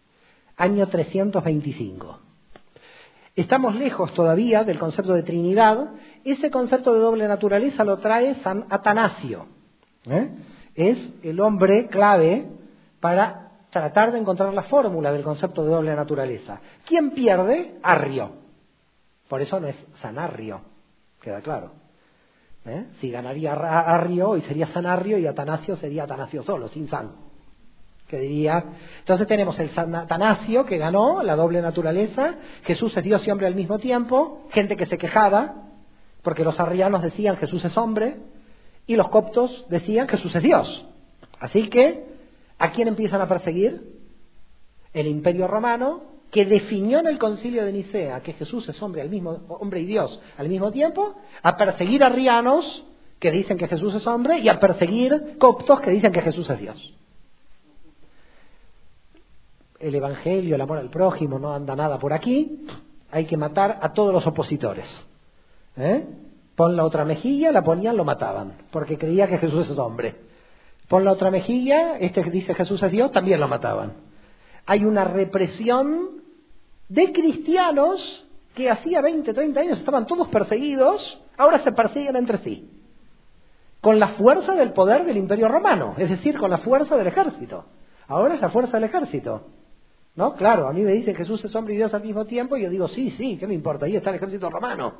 [0.56, 2.31] Año 325.
[3.34, 5.90] Estamos lejos todavía del concepto de Trinidad.
[6.24, 9.46] Ese concepto de doble naturaleza lo trae San Atanasio.
[10.06, 10.30] ¿eh?
[10.74, 12.46] Es el hombre clave
[13.00, 16.60] para tratar de encontrar la fórmula del concepto de doble naturaleza.
[16.84, 17.78] ¿Quién pierde?
[17.82, 18.32] Arrio.
[19.28, 20.60] Por eso no es Sanarrio,
[21.22, 21.72] queda claro.
[22.66, 22.86] ¿Eh?
[23.00, 27.12] Si ganaría Arrio y sería Sanarrio y Atanasio sería Atanasio solo, sin San
[28.12, 28.62] que diría.
[28.98, 33.54] Entonces tenemos el Atanasio que ganó la doble naturaleza, Jesús es Dios y hombre al
[33.54, 35.70] mismo tiempo, gente que se quejaba,
[36.20, 38.18] porque los arrianos decían Jesús es hombre,
[38.86, 40.84] y los coptos decían Jesús es Dios.
[41.40, 42.04] Así que,
[42.58, 43.80] ¿a quién empiezan a perseguir?
[44.92, 49.08] El imperio romano, que definió en el concilio de Nicea que Jesús es hombre, al
[49.08, 52.84] mismo, hombre y Dios al mismo tiempo, a perseguir arrianos
[53.18, 56.58] que dicen que Jesús es hombre y a perseguir coptos que dicen que Jesús es
[56.58, 56.98] Dios
[59.82, 62.64] el Evangelio, el amor al prójimo, no anda nada por aquí,
[63.10, 64.86] hay que matar a todos los opositores.
[65.76, 66.06] ¿Eh?
[66.54, 70.14] Pon la otra mejilla, la ponían, lo mataban, porque creía que Jesús es hombre.
[70.88, 73.94] Pon la otra mejilla, este dice Jesús es Dios, también lo mataban.
[74.66, 76.22] Hay una represión
[76.88, 82.70] de cristianos que hacía 20, 30 años estaban todos perseguidos, ahora se persiguen entre sí.
[83.80, 87.64] Con la fuerza del poder del imperio romano, es decir, con la fuerza del ejército.
[88.06, 89.42] Ahora es la fuerza del ejército.
[90.14, 90.34] ¿No?
[90.34, 92.70] Claro, a mí me dicen Jesús es hombre y Dios al mismo tiempo y yo
[92.70, 93.86] digo, sí, sí, ¿qué me importa?
[93.86, 94.94] Ahí está el ejército romano.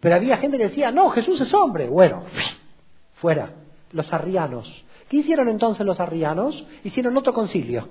[0.00, 1.88] Pero había gente que decía, no, Jesús es hombre.
[1.88, 2.24] Bueno,
[3.14, 3.52] fuera,
[3.92, 4.84] los arrianos.
[5.08, 6.66] ¿Qué hicieron entonces los arrianos?
[6.82, 7.88] Hicieron otro concilio.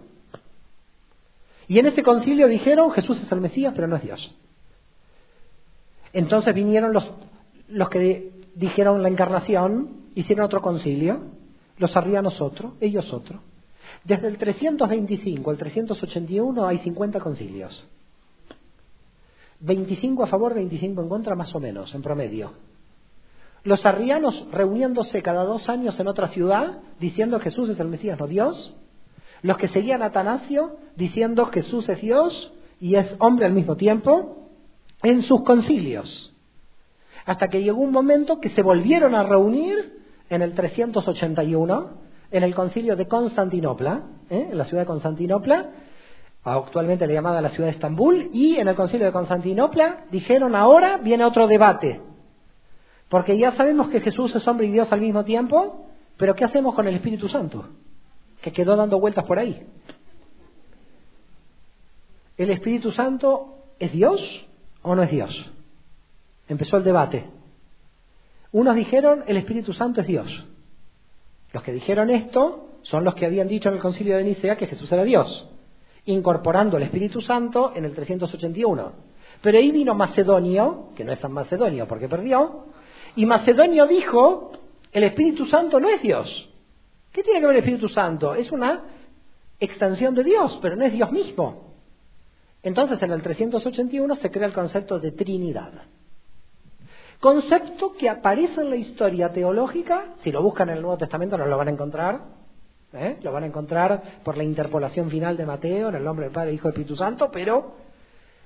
[1.68, 4.36] Y en ese concilio dijeron, Jesús es el Mesías, pero no es Dios.
[6.14, 7.10] Entonces vinieron los,
[7.68, 11.20] los que dijeron la encarnación, hicieron otro concilio,
[11.78, 13.42] los arrianos otro, ellos otro.
[14.06, 17.86] Desde el 325 al 381 hay 50 concilios.
[19.62, 22.54] 25 a favor, 25 en contra, más o menos, en promedio.
[23.64, 28.28] Los arrianos reuniéndose cada dos años en otra ciudad, diciendo Jesús es el Mesías, no
[28.28, 28.76] Dios.
[29.42, 34.50] Los que seguían a Atanasio, diciendo Jesús es Dios y es hombre al mismo tiempo,
[35.02, 36.32] en sus concilios.
[37.26, 42.05] Hasta que llegó un momento que se volvieron a reunir en el 381,
[42.38, 44.50] en el concilio de Constantinopla, ¿eh?
[44.52, 45.70] en la ciudad de Constantinopla,
[46.44, 50.98] actualmente le llamada la ciudad de Estambul, y en el concilio de Constantinopla dijeron ahora
[50.98, 52.02] viene otro debate,
[53.08, 56.76] porque ya sabemos que Jesús es hombre y Dios al mismo tiempo, pero ¿qué hacemos
[56.76, 57.70] con el Espíritu Santo?
[58.42, 59.66] Que quedó dando vueltas por ahí.
[62.38, 64.22] ¿El Espíritu Santo es Dios
[64.82, 65.52] o no es Dios?
[66.50, 67.30] Empezó el debate.
[68.52, 70.46] Unos dijeron el Espíritu Santo es Dios.
[71.56, 74.68] Los que dijeron esto son los que habían dicho en el concilio de Nicea que
[74.68, 75.48] Jesús era Dios,
[76.04, 78.92] incorporando el Espíritu Santo en el 381.
[79.42, 82.66] Pero ahí vino Macedonio, que no es San Macedonio porque perdió,
[83.16, 84.52] y Macedonio dijo,
[84.92, 86.50] el Espíritu Santo no es Dios.
[87.14, 88.36] ¿Qué tiene que ver el Espíritu Santo?
[88.36, 88.84] Es una
[89.58, 91.76] extensión de Dios, pero no es Dios mismo.
[92.64, 95.72] Entonces en el 381 se crea el concepto de Trinidad.
[97.20, 101.46] Concepto que aparece en la historia teológica, si lo buscan en el Nuevo Testamento no
[101.46, 102.22] lo van a encontrar,
[102.94, 103.18] ¿eh?
[103.22, 106.54] lo van a encontrar por la interpolación final de Mateo, en el nombre del Padre,
[106.54, 107.74] Hijo y Espíritu Santo, pero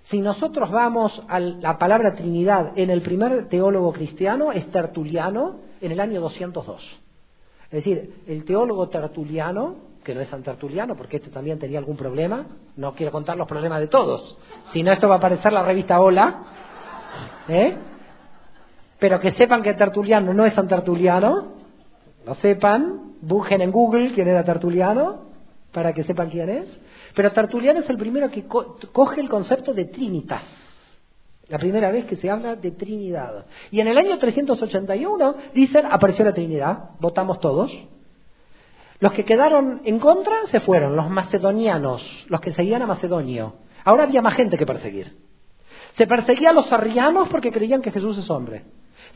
[0.09, 5.91] si nosotros vamos a la palabra Trinidad en el primer teólogo cristiano, es Tertuliano, en
[5.91, 6.81] el año 202.
[7.65, 11.97] Es decir, el teólogo tertuliano, que no es San Tertuliano, porque este también tenía algún
[11.97, 14.37] problema, no quiero contar los problemas de todos,
[14.73, 16.43] si no esto va a aparecer la revista Hola,
[17.47, 17.77] ¿eh?
[18.99, 21.53] Pero que sepan que Tertuliano no es San Tertuliano,
[22.25, 25.29] lo sepan, busquen en Google quién era Tertuliano,
[25.71, 26.67] para que sepan quién es,
[27.15, 30.43] pero Tertuliano es el primero que coge el concepto de Trinitas,
[31.47, 33.45] la primera vez que se habla de Trinidad.
[33.71, 37.71] Y en el año 381 dicen, apareció la Trinidad, votamos todos.
[38.99, 43.55] Los que quedaron en contra se fueron, los macedonianos, los que seguían a Macedonio.
[43.85, 45.15] Ahora había más gente que perseguir.
[45.97, 48.63] Se perseguía a los arrianos porque creían que Jesús es hombre.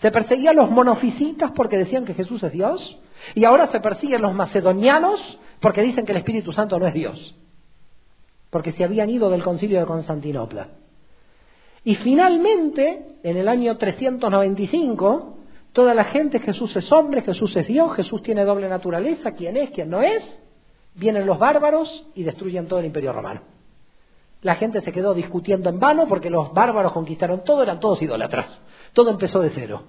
[0.04, 3.00] Se perseguía a los monofisitas porque decían que Jesús es Dios.
[3.36, 7.38] Y ahora se persiguen los macedonianos porque dicen que el Espíritu Santo no es Dios.
[8.50, 10.68] Porque se habían ido del concilio de Constantinopla.
[11.86, 15.38] Y finalmente, en el año 395,
[15.72, 19.70] toda la gente, Jesús es hombre, Jesús es Dios, Jesús tiene doble naturaleza, quién es,
[19.70, 20.22] quién no es,
[20.96, 23.39] vienen los bárbaros y destruyen todo el imperio romano.
[24.42, 28.48] La gente se quedó discutiendo en vano porque los bárbaros conquistaron todo, eran todos idólatras.
[28.94, 29.84] Todo empezó de cero.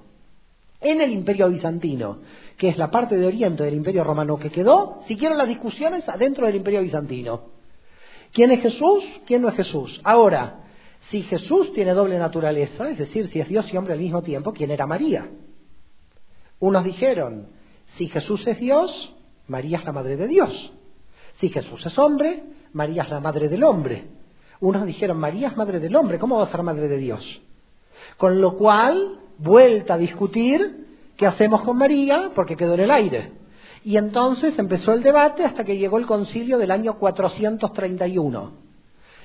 [0.80, 2.18] En el imperio bizantino,
[2.56, 6.46] que es la parte de oriente del imperio romano que quedó, siguieron las discusiones adentro
[6.46, 7.54] del imperio bizantino.
[8.32, 9.04] ¿Quién es Jesús?
[9.26, 10.00] ¿Quién no es Jesús?
[10.04, 10.64] Ahora,
[11.10, 14.52] si Jesús tiene doble naturaleza, es decir, si es Dios y hombre al mismo tiempo,
[14.52, 15.28] ¿quién era María?
[16.58, 17.48] Unos dijeron,
[17.96, 19.14] si Jesús es Dios,
[19.46, 20.72] María es la madre de Dios.
[21.40, 24.06] Si Jesús es hombre, María es la madre del hombre.
[24.60, 27.42] Unos dijeron, María es madre del hombre, ¿cómo va a ser madre de Dios?
[28.16, 33.32] Con lo cual, vuelta a discutir qué hacemos con María, porque quedó en el aire.
[33.84, 38.64] Y entonces empezó el debate hasta que llegó el concilio del año 431.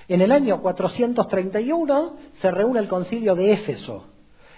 [0.09, 4.05] En el año 431 se reúne el concilio de Éfeso.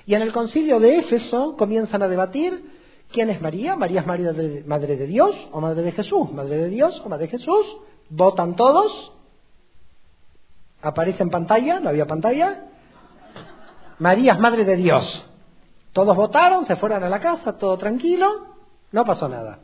[0.06, 2.66] Y en el concilio de Éfeso comienzan a debatir
[3.12, 3.76] quién es María.
[3.76, 6.32] María es madre de, madre de Dios o madre de Jesús.
[6.32, 7.66] Madre de Dios o madre de Jesús.
[8.10, 9.14] Votan todos.
[10.82, 12.71] Aparece en pantalla, no había pantalla.
[14.02, 15.24] María es madre de Dios.
[15.94, 18.48] Todos votaron, se fueron a la casa, todo tranquilo,
[18.92, 19.60] no pasó nada.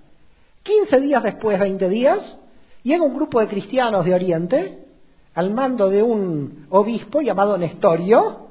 [0.61, 2.37] 15 días después, 20 días,
[2.83, 4.85] llega un grupo de cristianos de Oriente
[5.33, 8.49] al mando de un obispo llamado Nestorio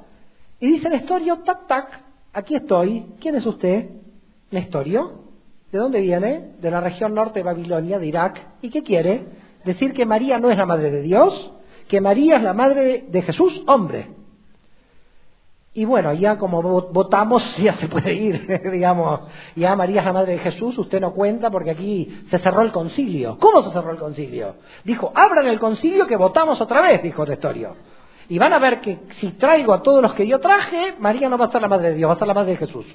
[0.59, 2.01] y dice Nestorio, tac, tac,
[2.33, 3.89] aquí estoy, ¿quién es usted?
[4.51, 5.21] Nestorio,
[5.71, 6.55] ¿de dónde viene?
[6.61, 9.25] De la región norte de Babilonia, de Irak, ¿y qué quiere?
[9.65, 11.53] Decir que María no es la madre de Dios,
[11.87, 14.16] que María es la madre de Jesús, hombre.
[15.77, 19.21] Y bueno, ya como votamos, ya se puede ir, digamos.
[19.55, 22.73] Ya María es la madre de Jesús, usted no cuenta porque aquí se cerró el
[22.73, 23.37] concilio.
[23.39, 24.55] ¿Cómo se cerró el concilio?
[24.85, 27.77] Dijo, abran el concilio que votamos otra vez, dijo Nestorio.
[28.31, 31.37] Y van a ver que si traigo a todos los que yo traje, María no
[31.37, 32.87] va a ser la madre de Dios, va a ser la madre de Jesús.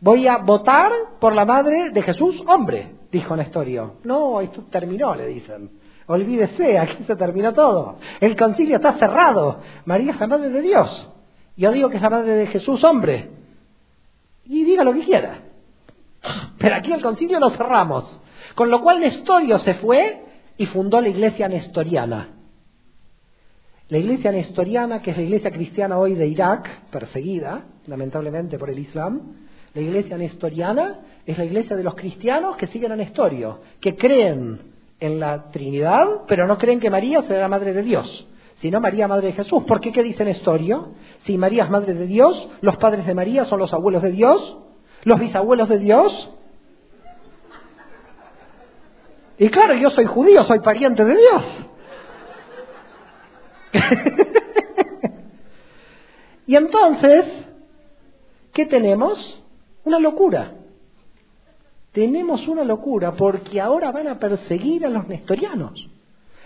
[0.00, 3.98] Voy a votar por la madre de Jesús, hombre, dijo Nestorio.
[4.02, 5.70] No, esto terminó, le dicen.
[6.08, 7.98] Olvídese, aquí se terminó todo.
[8.20, 9.60] El concilio está cerrado.
[9.84, 11.13] María es la madre de Dios.
[11.56, 13.30] Yo digo que es la madre de Jesús hombre.
[14.46, 15.40] y diga lo que quiera.
[16.58, 18.20] Pero aquí el concilio lo cerramos.
[18.54, 20.22] Con lo cual Nestorio se fue
[20.56, 22.28] y fundó la iglesia nestoriana.
[23.88, 28.78] La iglesia nestoriana, que es la iglesia cristiana hoy de Irak, perseguida lamentablemente por el
[28.78, 29.36] Islam,
[29.74, 34.60] la iglesia nestoriana es la iglesia de los cristianos que siguen a Nestorio, que creen
[35.00, 38.26] en la Trinidad, pero no creen que María sea la madre de Dios,
[38.64, 39.62] sino María, madre de Jesús.
[39.64, 40.94] ¿Por qué qué dice Nestorio?
[41.26, 44.56] Si María es madre de Dios, los padres de María son los abuelos de Dios,
[45.02, 46.32] los bisabuelos de Dios.
[49.36, 51.44] Y claro, yo soy judío, soy pariente de Dios.
[56.46, 57.26] y entonces,
[58.54, 59.44] ¿qué tenemos?
[59.84, 60.54] Una locura.
[61.92, 65.86] Tenemos una locura porque ahora van a perseguir a los nestorianos.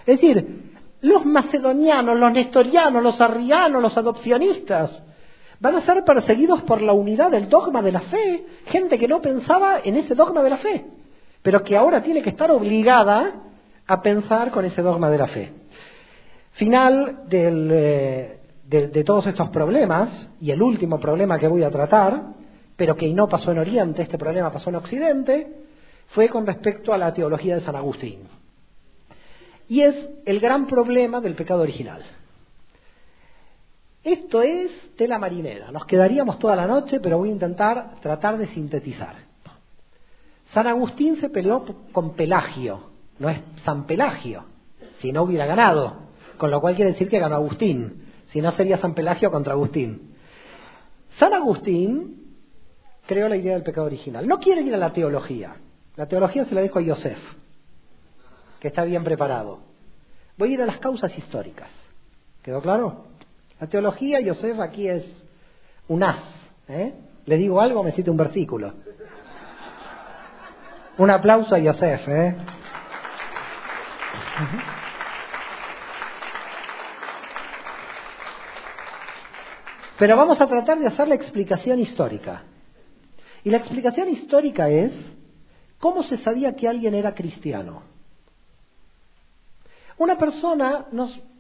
[0.05, 5.03] Es decir, los macedonianos, los nestorianos, los arrianos, los adopcionistas,
[5.61, 8.47] van a ser perseguidos por la unidad del dogma de la fe.
[8.67, 10.85] Gente que no pensaba en ese dogma de la fe,
[11.43, 13.35] pero que ahora tiene que estar obligada
[13.87, 15.53] a pensar con ese dogma de la fe.
[16.53, 22.23] Final eh, de todos estos problemas, y el último problema que voy a tratar,
[22.77, 25.47] pero que no pasó en Oriente, este problema pasó en Occidente,
[26.09, 28.21] fue con respecto a la teología de San Agustín.
[29.69, 32.03] Y es el gran problema del pecado original.
[34.03, 35.71] Esto es tela marinera.
[35.71, 39.17] Nos quedaríamos toda la noche, pero voy a intentar tratar de sintetizar.
[40.55, 44.45] San Agustín se peleó con Pelagio, no es San Pelagio,
[45.01, 48.79] si no hubiera ganado, con lo cual quiere decir que ganó Agustín, si no sería
[48.79, 50.15] San Pelagio contra Agustín.
[51.19, 52.37] San Agustín
[53.07, 54.27] creó la idea del pecado original.
[54.27, 55.57] No quiere ir a la teología.
[55.97, 57.19] La teología se la dejo a Yosef,
[58.61, 59.61] que está bien preparado.
[60.37, 61.69] Voy a ir a las causas históricas.
[62.43, 63.07] ¿Quedó claro?
[63.61, 65.05] La teología, Yosef aquí es
[65.89, 66.23] un as.
[66.69, 66.95] ¿eh?
[67.27, 68.75] Le digo algo, me cita un versículo.
[70.97, 72.09] Un aplauso a Yosef.
[72.09, 72.37] ¿eh?
[79.99, 82.45] Pero vamos a tratar de hacer la explicación histórica.
[83.43, 84.93] Y la explicación histórica es
[85.79, 87.83] cómo se sabía que alguien era cristiano.
[89.99, 90.87] Una persona,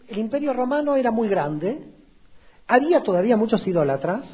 [0.09, 1.93] el imperio romano era muy grande,
[2.67, 4.25] había todavía muchos idólatras,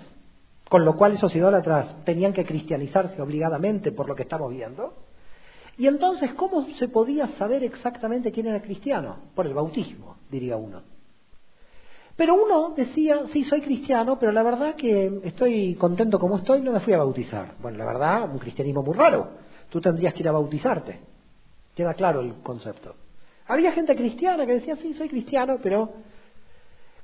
[0.68, 4.94] con lo cual esos idólatras tenían que cristianizarse obligadamente por lo que estamos viendo.
[5.76, 9.16] Y entonces, ¿cómo se podía saber exactamente quién era cristiano?
[9.34, 10.82] Por el bautismo, diría uno.
[12.16, 16.72] Pero uno decía, sí, soy cristiano, pero la verdad que estoy contento como estoy, no
[16.72, 17.56] me fui a bautizar.
[17.60, 19.30] Bueno, la verdad, un cristianismo muy raro.
[19.68, 21.00] Tú tendrías que ir a bautizarte.
[21.74, 22.94] Queda claro el concepto.
[23.46, 25.92] Había gente cristiana que decía, sí, soy cristiano, pero...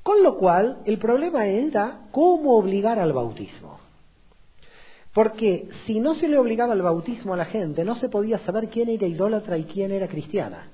[0.03, 3.79] Con lo cual, el problema era cómo obligar al bautismo.
[5.13, 8.69] Porque si no se le obligaba al bautismo a la gente, no se podía saber
[8.69, 10.71] quién era idólatra y quién era cristiana.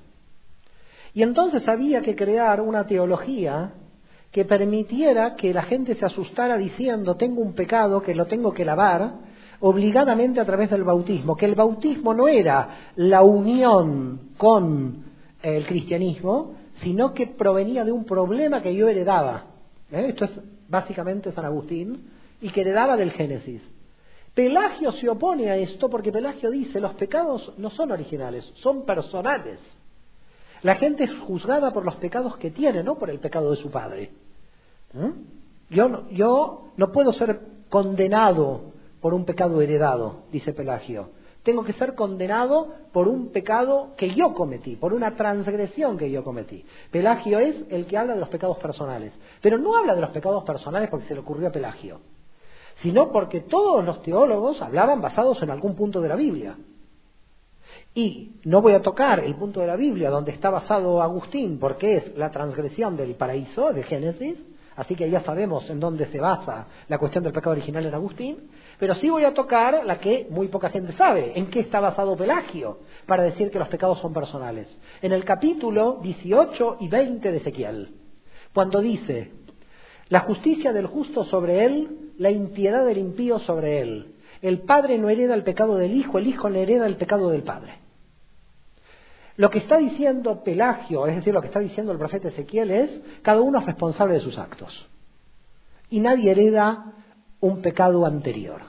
[1.13, 3.73] Y entonces había que crear una teología
[4.31, 8.65] que permitiera que la gente se asustara diciendo tengo un pecado que lo tengo que
[8.65, 9.13] lavar
[9.59, 15.06] obligadamente a través del bautismo, que el bautismo no era la unión con
[15.55, 19.45] el cristianismo, sino que provenía de un problema que yo heredaba.
[19.91, 20.07] ¿Eh?
[20.09, 20.31] Esto es
[20.67, 22.09] básicamente San Agustín,
[22.41, 23.61] y que heredaba del Génesis.
[24.33, 29.59] Pelagio se opone a esto porque Pelagio dice los pecados no son originales, son personales.
[30.61, 33.71] La gente es juzgada por los pecados que tiene, no por el pecado de su
[33.71, 34.11] padre.
[34.93, 35.73] ¿Mm?
[35.73, 41.09] Yo, yo no puedo ser condenado por un pecado heredado, dice Pelagio.
[41.47, 46.21] Tengo que ser condenado por un pecado que yo cometí, por una transgresión que yo
[46.21, 46.65] cometí.
[46.91, 49.13] Pelagio es el que habla de los pecados personales.
[49.41, 52.01] Pero no habla de los pecados personales porque se le ocurrió a Pelagio,
[52.81, 56.57] sino porque todos los teólogos hablaban basados en algún punto de la Biblia.
[57.95, 61.95] Y no voy a tocar el punto de la Biblia donde está basado Agustín, porque
[61.95, 64.37] es la transgresión del paraíso, de Génesis,
[64.75, 68.49] así que ya sabemos en dónde se basa la cuestión del pecado original en Agustín,
[68.79, 72.15] pero sí voy a tocar la que muy poca gente sabe, en qué está basado
[72.15, 74.67] Pelagio, para decir que los pecados son personales.
[75.01, 77.95] En el capítulo 18 y 20 de Ezequiel,
[78.53, 79.31] cuando dice,
[80.09, 84.15] la justicia del justo sobre él, la impiedad del impío sobre él.
[84.41, 87.43] El padre no hereda el pecado del hijo, el hijo no hereda el pecado del
[87.43, 87.79] padre.
[89.35, 93.01] Lo que está diciendo Pelagio, es decir, lo que está diciendo el profeta Ezequiel es,
[93.21, 94.87] cada uno es responsable de sus actos.
[95.89, 96.93] Y nadie hereda
[97.39, 98.61] un pecado anterior.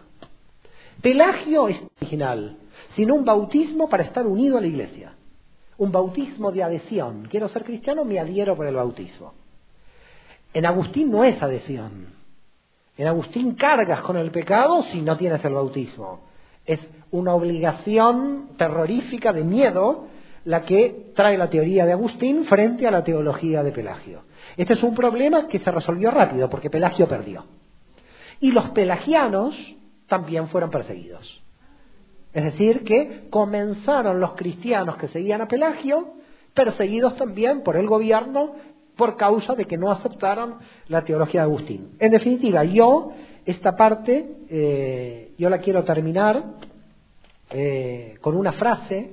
[1.01, 2.57] Pelagio es original,
[2.97, 5.15] sino un bautismo para estar unido a la iglesia.
[5.77, 7.29] Un bautismo de adhesión.
[7.31, 9.33] Quiero ser cristiano, me adhiero por el bautismo.
[10.53, 12.15] En Agustín no es adhesión,
[12.97, 16.23] En Agustín cargas con el pecado si no tienes el bautismo.
[16.67, 16.81] Es
[17.13, 20.07] una obligación terrorífica de miedo
[20.45, 24.23] la que trae la teoría de Agustín frente a la teología de Pelagio.
[24.57, 27.45] Este es un problema que se resolvió rápido porque Pelagio perdió.
[28.41, 29.55] Y los pelagianos
[30.09, 31.43] también fueron perseguidos.
[32.33, 36.15] Es decir, que comenzaron los cristianos que seguían a Pelagio
[36.55, 38.55] perseguidos también por el gobierno
[38.97, 40.57] por causa de que no aceptaron
[40.89, 41.91] la teología de Agustín.
[42.01, 43.13] En definitiva, yo
[43.47, 46.43] esta parte, eh, yo la quiero terminar
[47.51, 49.13] eh, con una frase,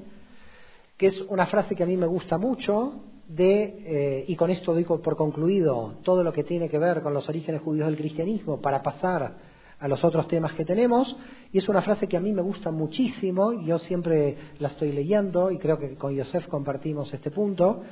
[0.97, 4.73] que es una frase que a mí me gusta mucho, de, eh, y con esto
[4.73, 8.61] doy por concluido todo lo que tiene que ver con los orígenes judíos del cristianismo
[8.61, 9.33] para pasar
[9.79, 11.15] a los otros temas que tenemos,
[11.51, 15.51] y es una frase que a mí me gusta muchísimo, yo siempre la estoy leyendo
[15.51, 17.83] y creo que con Yosef compartimos este punto,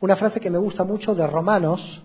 [0.00, 2.02] una frase que me gusta mucho de Romanos,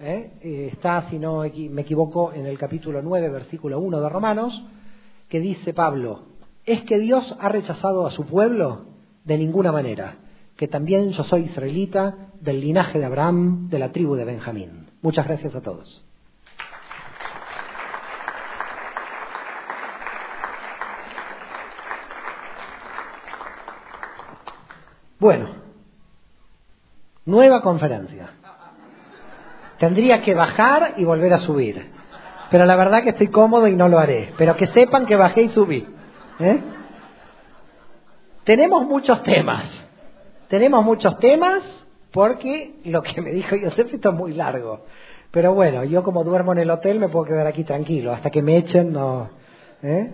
[0.00, 0.32] ¿eh?
[0.40, 4.62] Eh, está, si no me equivoco, en el capítulo 9, versículo 1 de Romanos,
[5.28, 6.24] que dice Pablo,
[6.64, 8.86] ¿es que Dios ha rechazado a su pueblo?
[9.24, 10.18] De ninguna manera,
[10.56, 14.90] que también yo soy israelita del linaje de Abraham, de la tribu de Benjamín.
[15.00, 16.04] Muchas gracias a todos.
[25.22, 25.46] Bueno,
[27.26, 28.30] nueva conferencia.
[29.78, 31.92] Tendría que bajar y volver a subir.
[32.50, 34.34] Pero la verdad que estoy cómodo y no lo haré.
[34.36, 35.86] Pero que sepan que bajé y subí.
[36.40, 36.60] ¿eh?
[38.42, 39.64] Tenemos muchos temas.
[40.48, 41.62] Tenemos muchos temas
[42.10, 44.86] porque lo que me dijo Josef esto es muy largo.
[45.30, 48.12] Pero bueno, yo como duermo en el hotel me puedo quedar aquí tranquilo.
[48.12, 49.30] Hasta que me echen no.
[49.84, 50.10] ¿eh?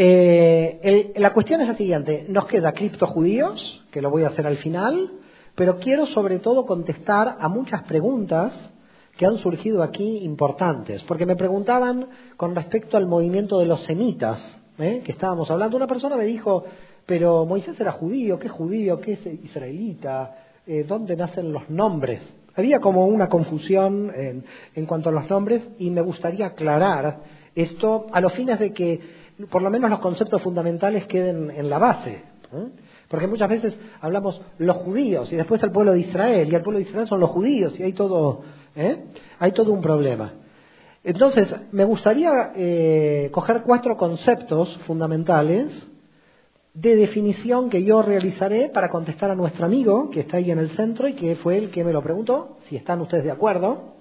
[0.00, 4.58] Eh, la cuestión es la siguiente, nos queda criptojudíos, que lo voy a hacer al
[4.58, 5.10] final,
[5.56, 8.52] pero quiero sobre todo contestar a muchas preguntas
[9.16, 14.38] que han surgido aquí importantes, porque me preguntaban con respecto al movimiento de los semitas,
[14.78, 15.02] ¿eh?
[15.04, 15.76] que estábamos hablando.
[15.76, 16.64] Una persona me dijo,
[17.04, 19.00] pero Moisés era judío, ¿qué judío?
[19.00, 20.36] ¿Qué es israelita?
[20.64, 22.20] Eh, ¿Dónde nacen los nombres?
[22.54, 24.44] Había como una confusión en,
[24.76, 27.18] en cuanto a los nombres y me gustaría aclarar
[27.56, 31.78] esto a los fines de que por lo menos los conceptos fundamentales queden en la
[31.78, 32.22] base.
[33.08, 36.78] Porque muchas veces hablamos los judíos y después el pueblo de Israel, y el pueblo
[36.78, 38.42] de Israel son los judíos, y hay todo,
[38.74, 39.04] ¿eh?
[39.38, 40.34] hay todo un problema.
[41.04, 45.72] Entonces, me gustaría eh, coger cuatro conceptos fundamentales
[46.74, 50.70] de definición que yo realizaré para contestar a nuestro amigo que está ahí en el
[50.70, 53.96] centro y que fue el que me lo preguntó, si están ustedes de acuerdo.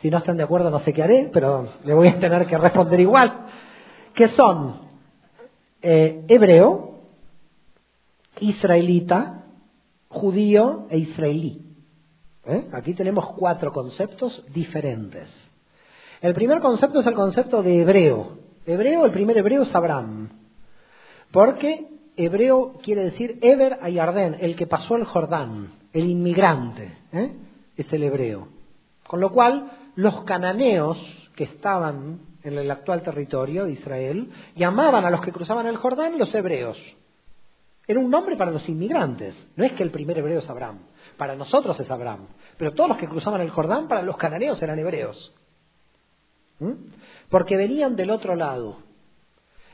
[0.00, 2.58] Si no están de acuerdo no sé qué haré, pero le voy a tener que
[2.58, 3.43] responder igual
[4.14, 4.76] que son
[5.82, 7.00] eh, hebreo,
[8.40, 9.44] israelita,
[10.08, 11.60] judío e israelí.
[12.46, 12.68] ¿Eh?
[12.72, 15.28] Aquí tenemos cuatro conceptos diferentes.
[16.20, 18.38] El primer concepto es el concepto de hebreo.
[18.66, 20.30] Hebreo, el primer hebreo es Abraham.
[21.30, 26.96] Porque hebreo quiere decir Eber Ayardén, el que pasó el Jordán, el inmigrante.
[27.12, 27.32] ¿eh?
[27.76, 28.48] Es el hebreo.
[29.06, 30.98] Con lo cual, los cananeos
[31.34, 36.18] que estaban en el actual territorio de Israel, llamaban a los que cruzaban el Jordán
[36.18, 36.78] los hebreos.
[37.86, 39.34] Era un nombre para los inmigrantes.
[39.56, 40.80] No es que el primer hebreo es Abraham.
[41.16, 42.28] Para nosotros es Abraham.
[42.56, 45.34] Pero todos los que cruzaban el Jordán, para los cananeos eran hebreos.
[46.60, 46.72] ¿Mm?
[47.28, 48.78] Porque venían del otro lado.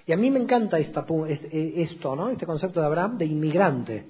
[0.07, 2.29] Y a mí me encanta esto, ¿no?
[2.31, 4.07] Este concepto de Abraham de inmigrante,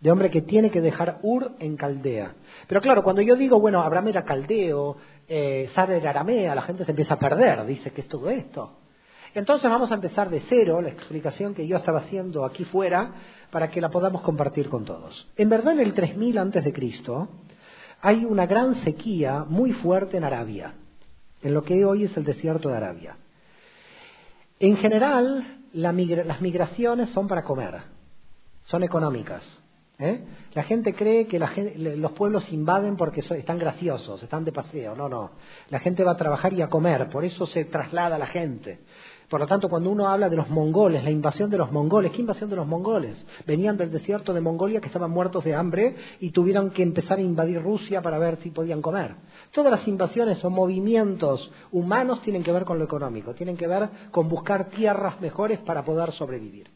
[0.00, 2.34] de hombre que tiene que dejar Ur en Caldea.
[2.66, 4.96] Pero claro, cuando yo digo, bueno, Abraham era caldeo,
[5.28, 8.78] eh, sabe el aramea, la gente se empieza a perder, dice que es todo esto.
[9.34, 13.12] Entonces vamos a empezar de cero la explicación que yo estaba haciendo aquí fuera
[13.50, 15.28] para que la podamos compartir con todos.
[15.36, 17.28] En verdad, en el 3000 antes de Cristo
[18.00, 20.74] hay una gran sequía muy fuerte en Arabia,
[21.42, 23.16] en lo que hoy es el desierto de Arabia.
[24.60, 27.80] En general, las migraciones son para comer,
[28.64, 29.42] son económicas.
[29.98, 30.24] ¿Eh?
[30.54, 34.96] La gente cree que los pueblos invaden porque están graciosos, están de paseo.
[34.96, 35.30] No, no.
[35.70, 38.80] La gente va a trabajar y a comer, por eso se traslada la gente.
[39.28, 42.20] Por lo tanto, cuando uno habla de los mongoles, la invasión de los mongoles, ¿qué
[42.20, 43.16] invasión de los mongoles?
[43.46, 47.22] Venían del desierto de Mongolia que estaban muertos de hambre y tuvieron que empezar a
[47.22, 49.14] invadir Rusia para ver si podían comer.
[49.50, 53.88] Todas las invasiones o movimientos humanos tienen que ver con lo económico, tienen que ver
[54.10, 56.68] con buscar tierras mejores para poder sobrevivir.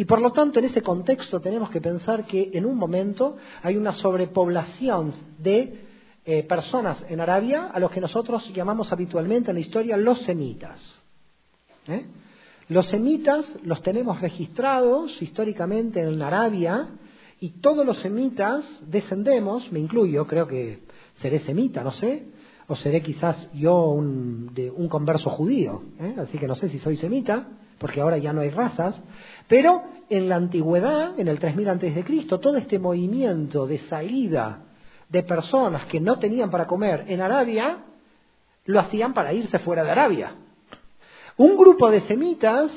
[0.00, 3.76] Y por lo tanto, en ese contexto tenemos que pensar que en un momento hay
[3.76, 5.78] una sobrepoblación de
[6.24, 10.80] eh, personas en Arabia a los que nosotros llamamos habitualmente en la historia los semitas.
[11.86, 12.06] ¿eh?
[12.70, 16.88] Los semitas los tenemos registrados históricamente en Arabia
[17.38, 20.78] y todos los semitas descendemos, me incluyo, creo que
[21.20, 22.24] seré semita, no sé,
[22.68, 26.14] o seré quizás yo un, de un converso judío, ¿eh?
[26.16, 27.48] así que no sé si soy semita,
[27.80, 28.94] porque ahora ya no hay razas,
[29.48, 34.64] pero en la antigüedad, en el 3000 antes de Cristo, todo este movimiento de salida
[35.08, 37.78] de personas que no tenían para comer en Arabia,
[38.66, 40.34] lo hacían para irse fuera de Arabia.
[41.38, 42.70] Un grupo de semitas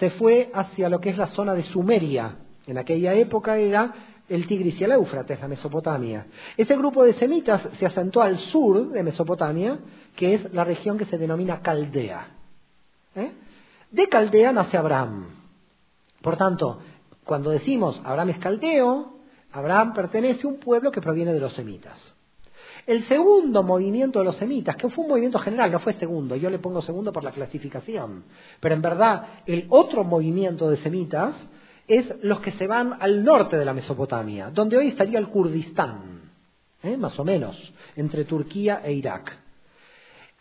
[0.00, 2.34] se fue hacia lo que es la zona de Sumeria.
[2.66, 3.92] En aquella época era
[4.28, 6.26] el Tigris y el Éufrates, la Mesopotamia.
[6.56, 9.78] Ese grupo de semitas se asentó al sur de Mesopotamia,
[10.16, 12.26] que es la región que se denomina Caldea.
[13.14, 13.30] ¿Eh?
[13.92, 15.26] De Caldea nace Abraham.
[16.22, 16.80] Por tanto,
[17.24, 19.18] cuando decimos Abraham es caldeo,
[19.52, 21.98] Abraham pertenece a un pueblo que proviene de los semitas.
[22.86, 26.48] El segundo movimiento de los semitas, que fue un movimiento general, no fue segundo, yo
[26.48, 28.24] le pongo segundo por la clasificación,
[28.60, 31.36] pero en verdad el otro movimiento de semitas
[31.86, 36.32] es los que se van al norte de la Mesopotamia, donde hoy estaría el Kurdistán,
[36.82, 36.96] ¿eh?
[36.96, 37.56] más o menos,
[37.94, 39.36] entre Turquía e Irak.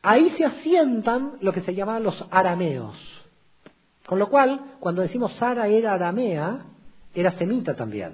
[0.02, 3.21] Ahí se asientan lo que se llaman los arameos.
[4.12, 6.66] Con lo cual, cuando decimos Sara era aramea,
[7.14, 8.14] era semita también.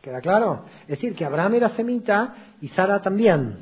[0.00, 0.64] ¿Queda claro?
[0.82, 3.56] Es decir, que Abraham era semita y Sara también,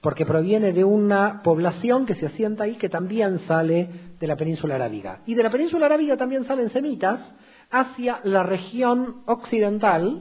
[0.00, 3.88] porque proviene de una población que se asienta ahí que también sale
[4.18, 5.20] de la península arábiga.
[5.24, 7.20] Y de la península arábiga también salen semitas
[7.70, 10.20] hacia la región occidental,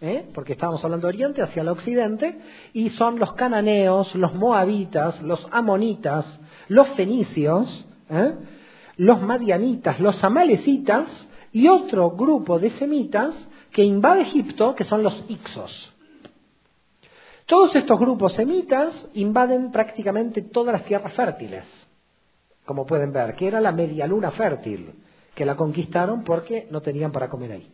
[0.00, 0.30] ¿eh?
[0.34, 2.38] porque estábamos hablando de Oriente, hacia el occidente,
[2.74, 6.24] y son los cananeos, los moabitas, los amonitas,
[6.68, 8.34] los fenicios, ¿eh?
[8.98, 11.08] Los madianitas, los amalecitas
[11.52, 13.34] y otro grupo de semitas
[13.72, 15.94] que invade Egipto, que son los Ixos.
[17.46, 21.64] Todos estos grupos semitas invaden prácticamente todas las tierras fértiles,
[22.66, 24.92] como pueden ver, que era la media luna fértil
[25.34, 27.72] que la conquistaron porque no tenían para comer ahí.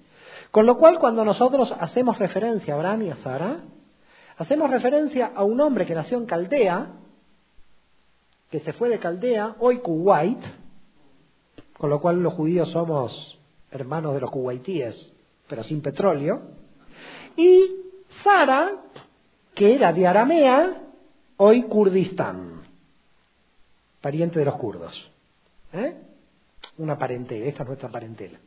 [0.50, 3.56] Con lo cual, cuando nosotros hacemos referencia a Abraham y a Sara,
[4.36, 6.88] hacemos referencia a un hombre que nació en Caldea,
[8.50, 10.38] que se fue de Caldea, hoy Kuwait,
[11.78, 13.38] con lo cual los judíos somos
[13.70, 15.12] hermanos de los kuwaitíes,
[15.48, 16.42] pero sin petróleo,
[17.36, 17.66] y
[18.22, 18.72] Sara,
[19.54, 20.82] que era de Aramea,
[21.36, 22.62] hoy Kurdistán,
[24.00, 25.10] pariente de los kurdos.
[25.72, 25.96] ¿Eh?
[26.78, 28.38] una parentela, esta es nuestra parentela.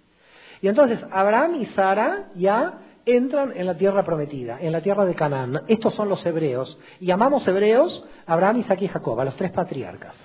[0.62, 5.16] Y entonces Abraham y Sara ya entran en la tierra prometida, en la tierra de
[5.16, 5.62] Canaán.
[5.68, 6.78] Estos son los hebreos.
[7.00, 10.16] Y llamamos hebreos Abraham, Isaac y Jacob, a los tres patriarcas.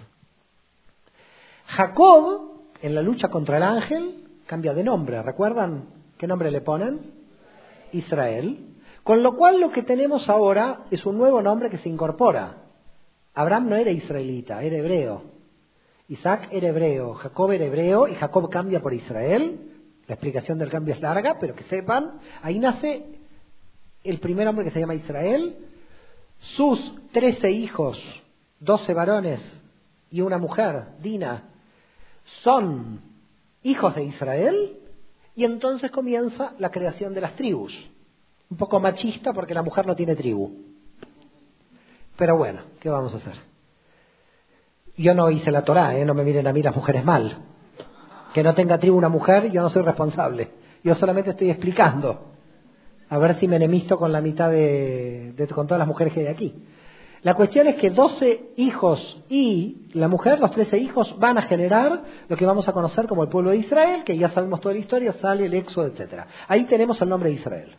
[1.66, 2.51] Jacob,
[2.82, 5.22] en la lucha contra el ángel, cambia de nombre.
[5.22, 5.84] ¿Recuerdan
[6.18, 7.00] qué nombre le ponen?
[7.92, 8.66] Israel.
[9.04, 12.56] Con lo cual lo que tenemos ahora es un nuevo nombre que se incorpora.
[13.34, 15.22] Abraham no era israelita, era hebreo.
[16.08, 19.70] Isaac era hebreo, Jacob era hebreo y Jacob cambia por Israel.
[20.06, 23.06] La explicación del cambio es larga, pero que sepan, ahí nace
[24.04, 25.56] el primer hombre que se llama Israel,
[26.56, 27.98] sus trece hijos,
[28.58, 29.40] doce varones
[30.10, 31.51] y una mujer, Dina,
[32.42, 33.00] son
[33.62, 34.78] hijos de Israel,
[35.34, 37.72] y entonces comienza la creación de las tribus.
[38.50, 40.52] Un poco machista porque la mujer no tiene tribu.
[42.16, 43.34] Pero bueno, ¿qué vamos a hacer?
[44.96, 46.04] Yo no hice la Torá, ¿eh?
[46.04, 47.38] no me miren a mí las mujeres mal.
[48.34, 50.50] Que no tenga tribu una mujer, yo no soy responsable.
[50.84, 52.32] Yo solamente estoy explicando.
[53.08, 56.26] A ver si me enemisto con la mitad de, con todas las mujeres que hay
[56.26, 56.54] aquí.
[57.22, 62.02] La cuestión es que 12 hijos y la mujer, los 13 hijos, van a generar
[62.28, 64.80] lo que vamos a conocer como el pueblo de Israel, que ya sabemos toda la
[64.80, 66.24] historia, sale el éxodo, etc.
[66.48, 67.76] Ahí tenemos el nombre de Israel.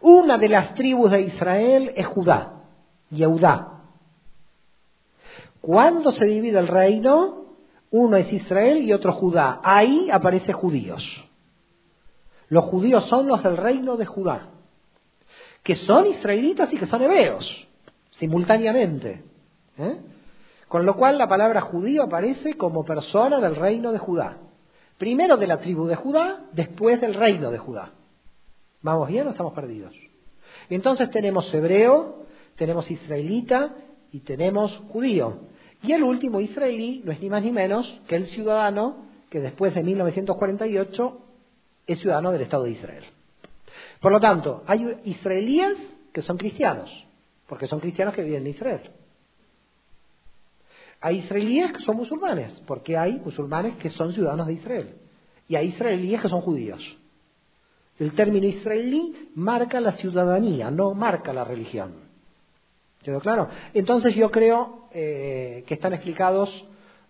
[0.00, 2.62] Una de las tribus de Israel es Judá,
[3.10, 3.82] Yehudá.
[5.60, 7.56] Cuando se divide el reino,
[7.90, 9.60] uno es Israel y otro Judá.
[9.64, 11.04] Ahí aparece judíos.
[12.48, 14.50] Los judíos son los del reino de Judá,
[15.64, 17.68] que son israelitas y que son hebreos,
[18.22, 19.20] simultáneamente.
[19.76, 19.96] ¿eh?
[20.68, 24.36] Con lo cual la palabra judío aparece como persona del reino de Judá.
[24.96, 27.90] Primero de la tribu de Judá, después del reino de Judá.
[28.80, 29.92] ¿Vamos bien o estamos perdidos?
[30.70, 33.74] Entonces tenemos hebreo, tenemos israelita
[34.12, 35.38] y tenemos judío.
[35.82, 38.98] Y el último israelí no es ni más ni menos que el ciudadano
[39.30, 41.18] que después de 1948
[41.88, 43.04] es ciudadano del Estado de Israel.
[44.00, 45.76] Por lo tanto, hay israelíes
[46.12, 46.88] que son cristianos,
[47.52, 48.80] porque son cristianos que viven en Israel.
[51.02, 54.94] Hay israelíes que son musulmanes, porque hay musulmanes que son ciudadanos de Israel.
[55.48, 56.80] Y hay israelíes que son judíos.
[57.98, 61.92] El término israelí marca la ciudadanía, no marca la religión.
[63.02, 63.50] ¿Quedó claro?
[63.74, 66.48] Entonces yo creo eh, que están explicados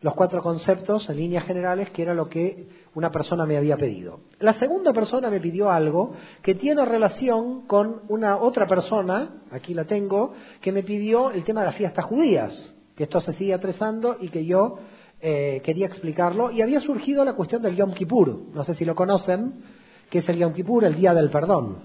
[0.03, 4.21] los cuatro conceptos en líneas generales, que era lo que una persona me había pedido.
[4.41, 9.85] La segunda persona me pidió algo que tiene relación con una otra persona, aquí la
[9.85, 12.53] tengo, que me pidió el tema de las fiestas judías.
[12.97, 14.77] que esto se sigue atrasando y que yo
[15.23, 16.51] eh, quería explicarlo.
[16.51, 19.63] Y había surgido la cuestión del Yom Kippur, no sé si lo conocen,
[20.11, 21.79] que es el Yom Kippur, el Día del Perdón.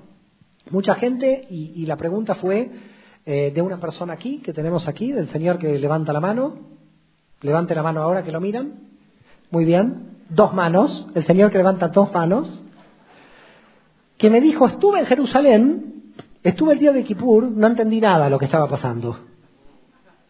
[0.70, 2.70] Mucha gente, y, la pregunta fue
[3.26, 6.77] eh, de una persona aquí, que tenemos aquí, del señor que levanta la mano.
[7.42, 8.74] Levante la mano ahora que lo miran.
[9.52, 10.18] Muy bien.
[10.30, 11.08] Dos manos.
[11.16, 12.64] El señor que levanta dos manos.
[14.18, 18.32] Que me dijo, estuve en Jerusalén, estuve el día de Kippur, no entendí nada de
[18.32, 19.20] lo que estaba pasando.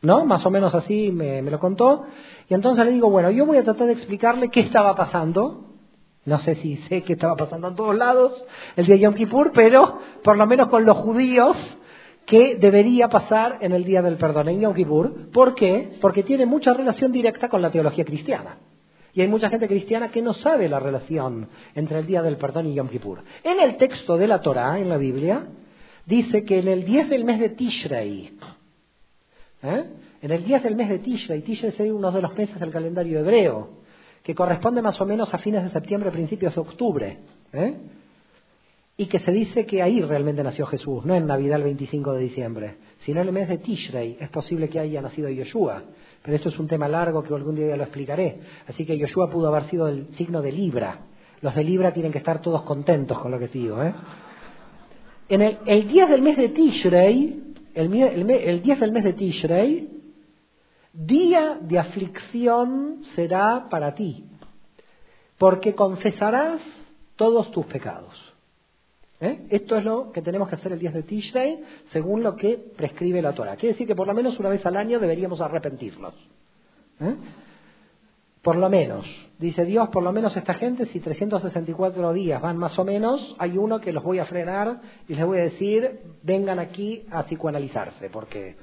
[0.01, 0.25] ¿No?
[0.25, 2.03] Más o menos así me, me lo contó.
[2.49, 5.67] Y entonces le digo, bueno, yo voy a tratar de explicarle qué estaba pasando.
[6.25, 8.45] No sé si sé qué estaba pasando en todos lados
[8.75, 11.55] el día de Yom Kippur, pero por lo menos con los judíos
[12.27, 15.31] que debería pasar en el día del perdón, en Yom Kippur.
[15.31, 15.97] ¿Por qué?
[16.01, 18.57] Porque tiene mucha relación directa con la teología cristiana.
[19.13, 22.67] Y hay mucha gente cristiana que no sabe la relación entre el día del perdón
[22.67, 23.23] y Yom Kippur.
[23.43, 25.47] En el texto de la Torá, en la Biblia,
[26.05, 28.37] dice que en el 10 del mes de Tishrei,
[29.63, 29.85] ¿eh?
[30.21, 33.19] en el 10 del mes de Tishrei, Tishrei es uno de los meses del calendario
[33.19, 33.69] hebreo,
[34.21, 37.19] que corresponde más o menos a fines de septiembre, principios de octubre,
[37.53, 37.77] ¿eh?
[38.99, 42.21] Y que se dice que ahí realmente nació Jesús, no en Navidad el 25 de
[42.21, 42.75] diciembre,
[43.05, 45.83] sino en el mes de Tishrei, es posible que haya nacido Yeshua.
[46.23, 48.39] Pero esto es un tema largo que algún día ya lo explicaré.
[48.67, 51.01] Así que Yeshua pudo haber sido el signo de Libra.
[51.41, 53.81] Los de Libra tienen que estar todos contentos con lo que digo.
[53.83, 53.93] ¿eh?
[55.29, 56.45] En el, el 10 del mes de
[57.75, 59.89] el, el 10 del mes de Tishrei,
[60.91, 64.25] Día de aflicción será para ti,
[65.37, 66.59] porque confesarás
[67.15, 68.26] todos tus pecados.
[69.19, 69.47] ¿Eh?
[69.49, 71.59] Esto es lo que tenemos que hacer el día de Tishrei,
[71.91, 73.55] según lo que prescribe la Torah.
[73.55, 76.13] Quiere decir que por lo menos una vez al año deberíamos arrepentirnos.
[76.99, 77.15] ¿Eh?
[78.41, 79.05] Por lo menos,
[79.39, 83.57] dice Dios, por lo menos esta gente, si 364 días van más o menos, hay
[83.57, 88.09] uno que los voy a frenar y les voy a decir, vengan aquí a psicoanalizarse,
[88.09, 88.55] porque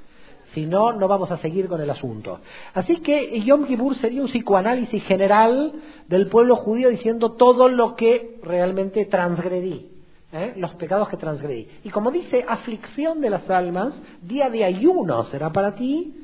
[0.55, 2.41] si no, no vamos a seguir con el asunto.
[2.73, 5.73] Así que Yom Kippur sería un psicoanálisis general
[6.09, 9.91] del pueblo judío diciendo todo lo que realmente transgredí,
[10.35, 10.55] ¿eh?
[10.57, 11.69] los pecados que transgredí.
[11.85, 16.15] Y como dice, aflicción de las almas, día de ayuno será para ti.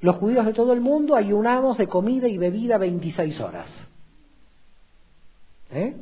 [0.00, 3.66] Los judíos de todo el mundo ayunamos de comida y bebida 26 horas.
[5.72, 5.96] ¿Eh?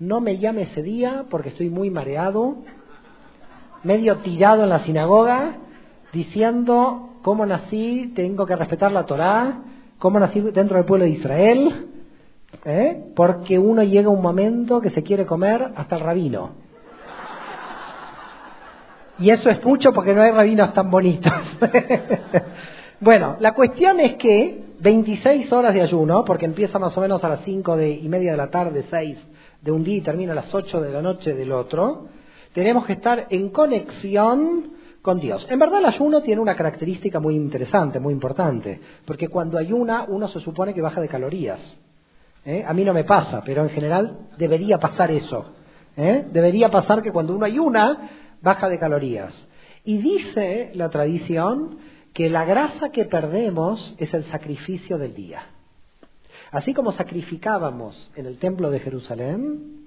[0.00, 2.56] No me llame ese día porque estoy muy mareado,
[3.84, 5.56] medio tirado en la sinagoga
[6.12, 9.62] diciendo cómo nací, tengo que respetar la Torá,
[9.98, 11.88] cómo nací dentro del pueblo de Israel,
[12.64, 13.12] ¿eh?
[13.14, 16.50] porque uno llega un momento que se quiere comer hasta el rabino.
[19.18, 21.32] Y eso es mucho porque no hay rabinos tan bonitos.
[23.00, 27.28] bueno, la cuestión es que 26 horas de ayuno, porque empieza más o menos a
[27.28, 29.18] las 5 de, y media de la tarde, 6
[29.60, 32.06] de un día y termina a las 8 de la noche del otro,
[32.52, 34.72] tenemos que estar en conexión
[35.02, 35.46] con Dios.
[35.50, 40.28] En verdad el ayuno tiene una característica muy interesante, muy importante, porque cuando ayuna uno
[40.28, 41.60] se supone que baja de calorías.
[42.44, 42.64] ¿Eh?
[42.66, 45.52] A mí no me pasa, pero en general debería pasar eso.
[45.96, 46.26] ¿eh?
[46.30, 48.10] Debería pasar que cuando uno ayuna
[48.40, 49.34] baja de calorías.
[49.84, 51.78] Y dice la tradición
[52.12, 55.46] que la grasa que perdemos es el sacrificio del día.
[56.50, 59.86] Así como sacrificábamos en el templo de Jerusalén,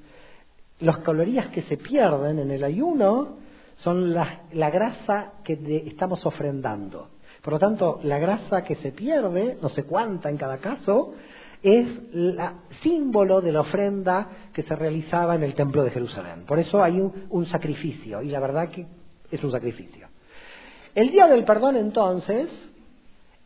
[0.79, 3.37] las calorías que se pierden en el ayuno
[3.77, 7.09] son la, grasa que estamos ofrendando.
[7.41, 11.13] Por lo tanto, la grasa que se pierde, no sé cuánta en cada caso,
[11.63, 12.39] es el
[12.81, 16.45] símbolo de la ofrenda que se realizaba en el templo de Jerusalén.
[16.45, 18.87] Por eso hay un, sacrificio, y la verdad que
[19.29, 20.07] es un sacrificio.
[20.95, 22.49] El día del perdón, entonces,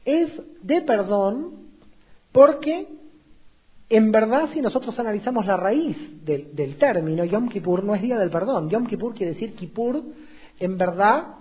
[0.05, 1.65] es de perdón
[2.31, 2.87] porque
[3.89, 5.95] en verdad, si nosotros analizamos la raíz
[6.25, 8.69] del, término, Yom Kippur no es día del perdón.
[8.69, 10.01] Yom Kippur quiere decir Kippur,
[10.59, 11.35] en verdad,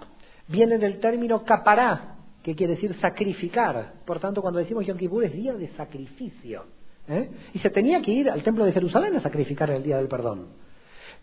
[0.48, 2.13] viene del término capará,
[2.44, 3.94] que quiere decir sacrificar.
[4.04, 6.66] Por tanto, cuando decimos Yom Kippur es día de sacrificio.
[7.08, 7.30] ¿eh?
[7.54, 10.48] Y se tenía que ir al templo de Jerusalén a sacrificar el día del perdón.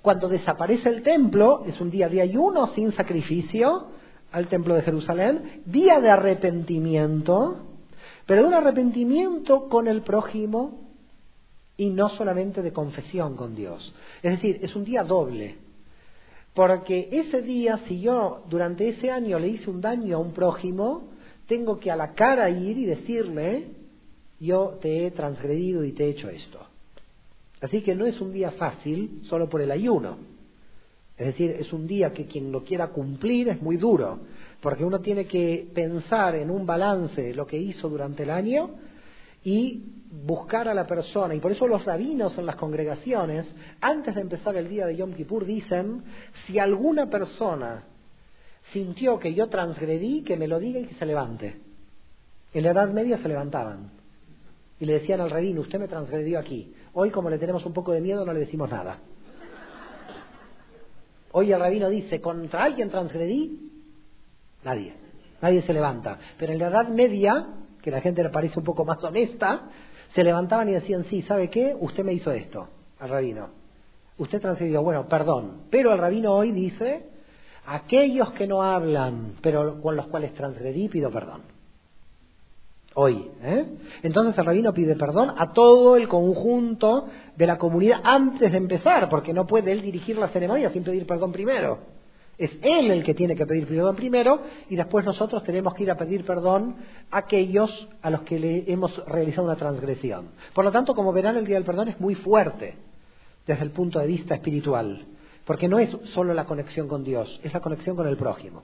[0.01, 3.89] Cuando desaparece el templo, es un día de ayuno sin sacrificio
[4.31, 7.67] al templo de Jerusalén, día de arrepentimiento,
[8.25, 10.89] pero de un arrepentimiento con el prójimo
[11.77, 13.93] y no solamente de confesión con Dios.
[14.23, 15.57] Es decir, es un día doble.
[16.55, 21.10] Porque ese día, si yo durante ese año le hice un daño a un prójimo,
[21.51, 23.65] tengo que a la cara ir y decirle,
[24.39, 26.59] yo te he transgredido y te he hecho esto.
[27.59, 30.15] Así que no es un día fácil solo por el ayuno.
[31.17, 34.19] Es decir, es un día que quien lo quiera cumplir es muy duro,
[34.61, 38.69] porque uno tiene que pensar en un balance lo que hizo durante el año
[39.43, 41.35] y buscar a la persona.
[41.35, 43.45] Y por eso los rabinos en las congregaciones,
[43.81, 46.01] antes de empezar el día de Yom Kippur, dicen,
[46.47, 47.90] si alguna persona
[48.71, 51.59] sintió que yo transgredí, que me lo diga y que se levante.
[52.53, 53.91] En la Edad Media se levantaban
[54.79, 56.73] y le decían al rabino, usted me transgredió aquí.
[56.93, 58.97] Hoy, como le tenemos un poco de miedo, no le decimos nada.
[61.33, 63.71] Hoy el rabino dice, ¿contra alguien transgredí?
[64.63, 64.93] Nadie.
[65.41, 66.17] Nadie se levanta.
[66.37, 67.47] Pero en la Edad Media,
[67.81, 69.69] que la gente le parece un poco más honesta,
[70.13, 71.75] se levantaban y decían, sí, ¿sabe qué?
[71.79, 72.67] Usted me hizo esto,
[72.99, 73.49] al rabino.
[74.17, 75.63] Usted transgredió, bueno, perdón.
[75.69, 77.10] Pero el rabino hoy dice,
[77.65, 81.41] aquellos que no hablan, pero con los cuales transgredí, pido perdón
[82.93, 83.27] hoy.
[83.43, 83.65] ¿eh?
[84.03, 89.09] Entonces el rabino pide perdón a todo el conjunto de la comunidad antes de empezar,
[89.09, 91.79] porque no puede él dirigir la ceremonia sin pedir perdón primero.
[92.37, 95.91] Es él el que tiene que pedir perdón primero y después nosotros tenemos que ir
[95.91, 96.75] a pedir perdón
[97.11, 100.29] a aquellos a los que le hemos realizado una transgresión.
[100.53, 102.75] Por lo tanto, como verán, el Día del Perdón es muy fuerte
[103.45, 105.05] desde el punto de vista espiritual,
[105.45, 108.63] porque no es solo la conexión con Dios, es la conexión con el prójimo.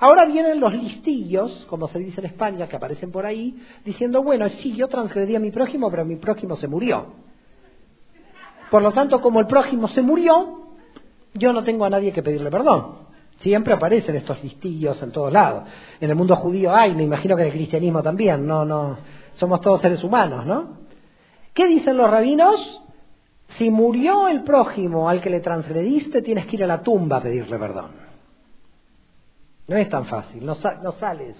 [0.00, 4.48] Ahora vienen los listillos, como se dice en España, que aparecen por ahí, diciendo, bueno,
[4.60, 7.06] sí, yo transgredí a mi prójimo, pero mi prójimo se murió.
[8.70, 10.66] Por lo tanto, como el prójimo se murió,
[11.34, 13.06] yo no tengo a nadie que pedirle perdón.
[13.40, 15.64] Siempre aparecen estos listillos en todos lados.
[16.00, 18.98] En el mundo judío hay, me imagino que en el cristianismo también, no, no,
[19.34, 20.78] somos todos seres humanos, ¿no?
[21.54, 22.82] ¿Qué dicen los rabinos?
[23.58, 27.22] Si murió el prójimo al que le transgrediste, tienes que ir a la tumba a
[27.22, 27.90] pedirle perdón.
[29.68, 31.36] No es tan fácil, no, sales,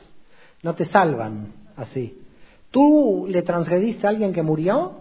[0.62, 2.18] no te salvan así.
[2.70, 4.92] Tú le transgrediste a alguien que murió,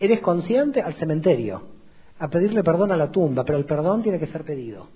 [0.00, 1.62] eres consciente al cementerio,
[2.18, 4.88] a pedirle perdón a la tumba, pero el perdón tiene que ser pedido,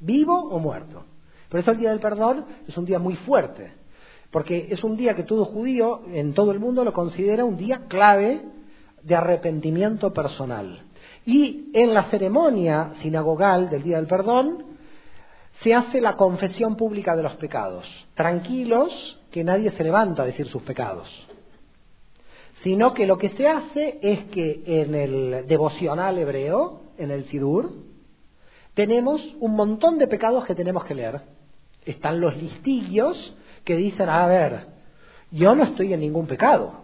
[0.00, 1.04] vivo o muerto.
[1.48, 3.72] Por eso el día del perdón es un día muy fuerte,
[4.30, 7.82] porque es un día que todo judío en todo el mundo lo considera un día
[7.88, 8.42] clave
[9.04, 10.82] de arrepentimiento personal.
[11.24, 14.64] Y en la ceremonia sinagogal del día del perdón,
[15.62, 17.86] se hace la confesión pública de los pecados.
[18.14, 21.08] Tranquilos, que nadie se levanta a decir sus pecados.
[22.62, 27.72] Sino que lo que se hace es que en el devocional hebreo, en el Sidur,
[28.74, 31.20] tenemos un montón de pecados que tenemos que leer.
[31.84, 34.66] Están los listillos que dicen, a ver,
[35.30, 36.81] yo no estoy en ningún pecado.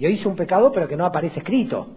[0.00, 1.88] Yo hice un pecado pero que no aparece escrito.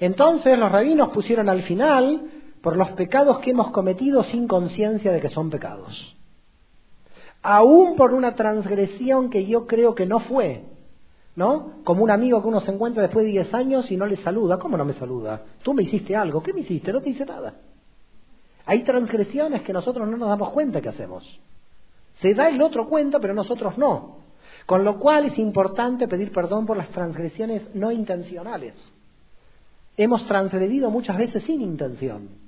[0.00, 2.22] Entonces los rabinos pusieron al final
[2.60, 6.16] por los pecados que hemos cometido sin conciencia de que son pecados.
[7.42, 10.64] Aún por una transgresión que yo creo que no fue,
[11.36, 11.74] ¿no?
[11.84, 14.58] Como un amigo que uno se encuentra después de 10 años y no le saluda.
[14.58, 15.42] ¿Cómo no me saluda?
[15.62, 16.42] Tú me hiciste algo.
[16.42, 16.92] ¿Qué me hiciste?
[16.92, 17.54] No te hice nada.
[18.64, 21.40] Hay transgresiones que nosotros no nos damos cuenta que hacemos.
[22.20, 24.25] Se da el otro cuenta, pero nosotros no.
[24.66, 28.74] Con lo cual es importante pedir perdón por las transgresiones no intencionales.
[29.96, 32.46] Hemos transgredido muchas veces sin intención.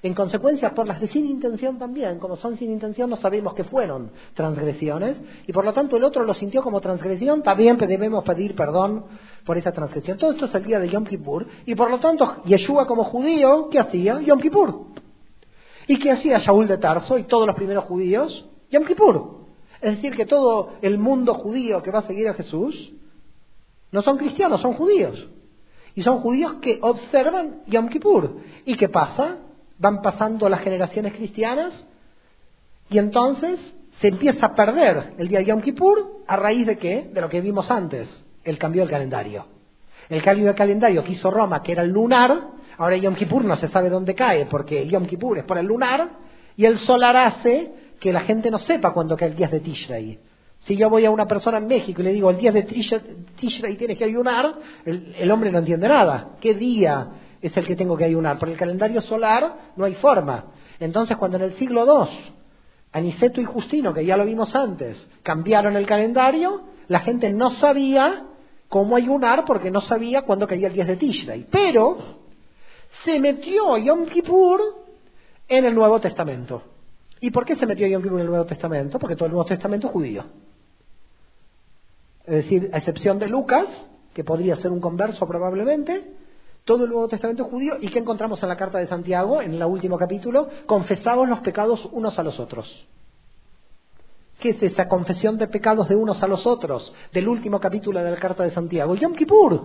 [0.00, 3.64] En consecuencia, por las de sin intención también, como son sin intención, no sabemos que
[3.64, 8.54] fueron transgresiones, y por lo tanto el otro lo sintió como transgresión, también debemos pedir
[8.54, 9.06] perdón
[9.44, 10.16] por esa transgresión.
[10.16, 13.68] Todo esto es el día de Yom Kippur, y por lo tanto, Yeshua como judío,
[13.70, 14.20] ¿qué hacía?
[14.20, 14.86] Yom Kippur.
[15.88, 18.48] ¿Y qué hacía Shaul de Tarso y todos los primeros judíos?
[18.70, 19.37] Yom Kippur.
[19.80, 22.92] Es decir, que todo el mundo judío que va a seguir a Jesús
[23.90, 25.28] no son cristianos, son judíos.
[25.94, 28.36] Y son judíos que observan Yom Kippur.
[28.64, 29.38] ¿Y qué pasa?
[29.78, 31.72] van pasando las generaciones cristianas
[32.90, 33.60] y entonces
[34.00, 37.08] se empieza a perder el día de Yom Kippur a raíz de qué?
[37.12, 38.08] De lo que vimos antes,
[38.44, 39.46] el cambio del calendario.
[40.08, 43.56] El cambio del calendario que hizo Roma, que era el lunar, ahora Yom Kippur no
[43.56, 46.10] se sabe dónde cae porque Yom Kippur es por el lunar
[46.56, 50.18] y el solar hace que la gente no sepa cuándo cae el día de Tishrei.
[50.60, 53.76] Si yo voy a una persona en México y le digo el día de Tishrei
[53.76, 56.36] tienes que ayunar, el, el hombre no entiende nada.
[56.40, 57.08] ¿Qué día
[57.40, 58.38] es el que tengo que ayunar.
[58.38, 60.52] Por el calendario solar no hay forma.
[60.80, 62.34] Entonces, cuando en el siglo II,
[62.92, 68.24] Aniceto y Justino, que ya lo vimos antes, cambiaron el calendario, la gente no sabía
[68.68, 71.46] cómo ayunar porque no sabía cuándo caía el 10 de Tishrei.
[71.50, 71.98] Pero
[73.04, 74.60] se metió Yom Kippur
[75.48, 76.62] en el Nuevo Testamento.
[77.20, 78.98] ¿Y por qué se metió Yom Kippur en el Nuevo Testamento?
[78.98, 80.24] Porque todo el Nuevo Testamento es judío.
[82.24, 83.66] Es decir, a excepción de Lucas,
[84.14, 86.12] que podría ser un converso probablemente,
[86.64, 89.64] todo el Nuevo Testamento judío y ¿qué encontramos en la carta de Santiago, en el
[89.64, 90.48] último capítulo?
[90.66, 92.86] Confesamos los pecados unos a los otros.
[94.38, 98.10] ¿Qué es esa confesión de pecados de unos a los otros del último capítulo de
[98.10, 98.94] la carta de Santiago?
[98.94, 99.62] Yom Kippur.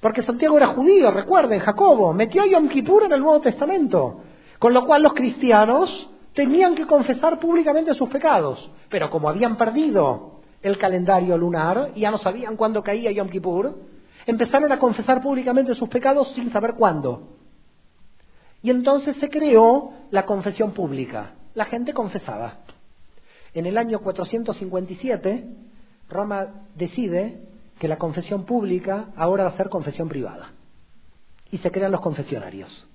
[0.00, 4.20] Porque Santiago era judío, recuerden, Jacobo, metió a Yom Kippur en el Nuevo Testamento.
[4.58, 8.70] Con lo cual los cristianos tenían que confesar públicamente sus pecados.
[8.88, 13.74] Pero como habían perdido el calendario lunar y ya no sabían cuándo caía Yom Kippur,
[14.26, 17.36] empezaron a confesar públicamente sus pecados sin saber cuándo.
[18.62, 21.34] Y entonces se creó la confesión pública.
[21.54, 22.58] La gente confesaba.
[23.54, 25.46] En el año 457,
[26.08, 27.40] Roma decide
[27.78, 30.50] que la confesión pública ahora va a ser confesión privada.
[31.50, 32.86] Y se crean los confesionarios.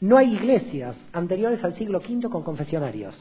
[0.00, 3.14] No hay iglesias anteriores al siglo V con confesionarios,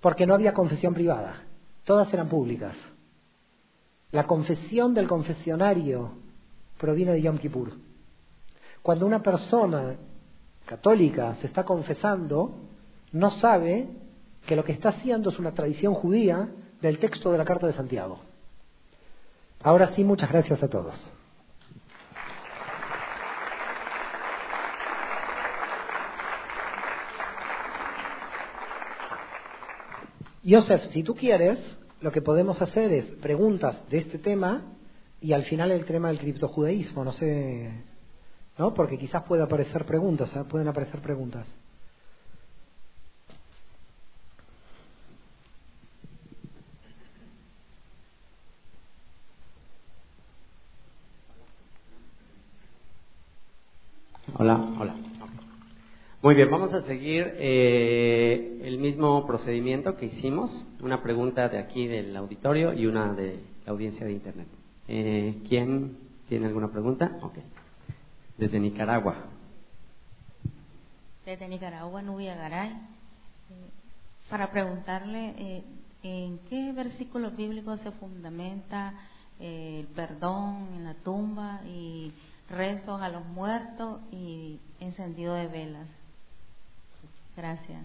[0.00, 1.42] porque no había confesión privada,
[1.84, 2.76] todas eran públicas.
[4.12, 6.12] La confesión del confesionario
[6.78, 7.72] proviene de Yom Kippur.
[8.82, 9.96] Cuando una persona
[10.66, 12.54] católica se está confesando,
[13.12, 13.88] no sabe
[14.46, 16.48] que lo que está haciendo es una tradición judía
[16.80, 18.20] del texto de la Carta de Santiago.
[19.62, 20.94] Ahora sí, muchas gracias a todos.
[30.48, 31.58] Joseph, si tú quieres,
[32.00, 34.62] lo que podemos hacer es preguntas de este tema
[35.20, 37.72] y al final el tema del criptojudaísmo, no sé,
[38.56, 38.72] ¿no?
[38.72, 40.44] Porque quizás pueda aparecer preguntas, ¿eh?
[40.48, 41.48] pueden aparecer preguntas.
[54.38, 55.05] Hola, hola.
[56.26, 60.50] Muy bien, vamos a seguir eh, el mismo procedimiento que hicimos.
[60.80, 64.48] Una pregunta de aquí del auditorio y una de la audiencia de Internet.
[64.88, 65.96] Eh, ¿Quién
[66.28, 67.16] tiene alguna pregunta?
[67.22, 67.34] Ok.
[68.38, 69.14] Desde Nicaragua.
[71.24, 72.70] Desde Nicaragua, Nubia Garay.
[72.70, 73.70] Eh,
[74.28, 75.62] para preguntarle, eh,
[76.02, 78.94] ¿en qué versículos bíblicos se fundamenta
[79.38, 82.12] eh, el perdón en la tumba y
[82.50, 85.86] rezos a los muertos y encendido de velas.
[87.36, 87.82] Gracias.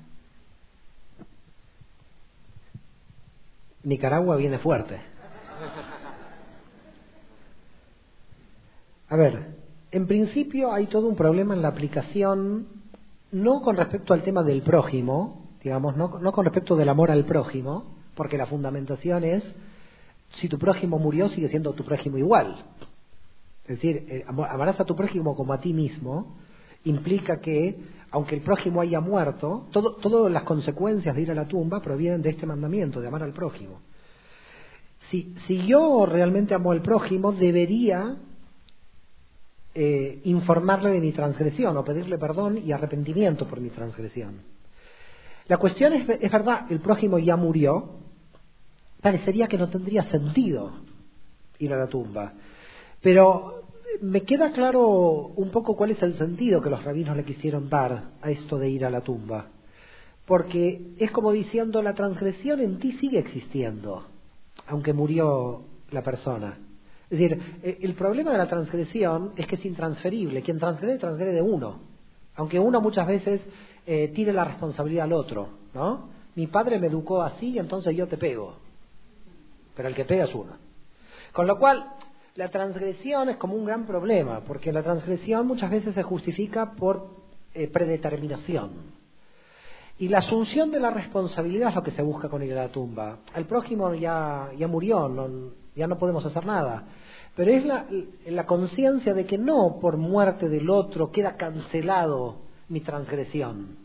[3.84, 5.00] Nicaragua viene fuerte.
[9.10, 9.58] A ver,
[9.92, 12.68] en principio hay todo un problema en la aplicación,
[13.32, 17.84] no con respecto al tema del prójimo, digamos, no, con respecto del amor al prójimo,
[18.16, 19.44] porque la fundamentación es,
[20.36, 22.64] si tu prójimo murió, sigue siendo tu prójimo igual.
[23.64, 26.38] Es decir, eh, amarás a tu prójimo como a ti mismo,
[26.86, 27.78] implica que,
[28.12, 32.32] aunque el prójimo haya muerto, todas las consecuencias de ir a la tumba provienen de
[32.32, 33.80] este mandamiento, de amar al prójimo.
[35.10, 38.18] Si, si yo realmente amo al prójimo, debería
[39.74, 44.42] eh, informarle de mi transgresión o pedirle perdón y arrepentimiento por mi transgresión.
[45.48, 48.02] La cuestión es, es verdad, el prójimo ya murió,
[49.02, 50.72] parecería que no tendría sentido
[51.60, 52.34] ir a la tumba.
[53.02, 53.61] Pero
[54.00, 54.88] me queda claro
[55.36, 58.70] un poco cuál es el sentido que los rabinos le quisieron dar a esto de
[58.70, 59.48] ir a la tumba.
[60.26, 64.06] Porque es como diciendo, la transgresión en ti sigue existiendo,
[64.68, 66.58] aunque murió la persona.
[67.10, 70.42] Es decir, eh, el problema de la transgresión es que es intransferible.
[70.42, 71.82] Quien transgrede, transgrede de uno.
[72.36, 73.42] Aunque uno muchas veces
[73.86, 76.10] eh, tire la responsabilidad al otro, ¿no?
[76.36, 78.56] Mi padre me educó así entonces yo te pego.
[79.76, 80.54] Pero el que pega es uno.
[81.34, 81.86] Con lo cual,
[82.36, 87.08] la transgresión es como un gran problema, porque la transgresión muchas veces se justifica por
[87.54, 88.92] eh, predeterminación.
[90.00, 92.72] Y la asunción de la responsabilidad es lo que se busca con ir a la
[92.72, 93.20] tumba.
[93.36, 96.86] El prójimo ya, ya murió, no, ya no podemos hacer nada.
[97.36, 97.86] Pero es la,
[98.26, 102.38] la conciencia de que no por muerte del otro queda cancelado
[102.70, 103.78] mi transgresión.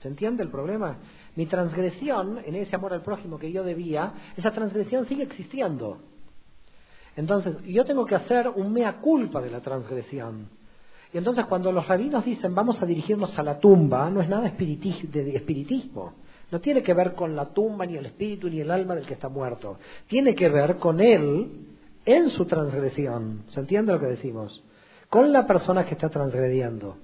[0.00, 0.98] ¿Se entiende el problema?
[1.36, 5.98] Mi transgresión, en ese amor al prójimo que yo debía, esa transgresión sigue existiendo.
[7.16, 10.48] Entonces, yo tengo que hacer un mea culpa de la transgresión.
[11.12, 14.42] Y entonces, cuando los rabinos dicen vamos a dirigirnos a la tumba, no es nada
[14.42, 14.48] de
[15.36, 16.14] espiritismo.
[16.50, 19.14] No tiene que ver con la tumba, ni el espíritu, ni el alma del que
[19.14, 19.78] está muerto.
[20.08, 21.50] Tiene que ver con él
[22.04, 23.44] en su transgresión.
[23.48, 24.62] ¿Se entiende lo que decimos?
[25.08, 26.96] Con la persona que está transgrediendo.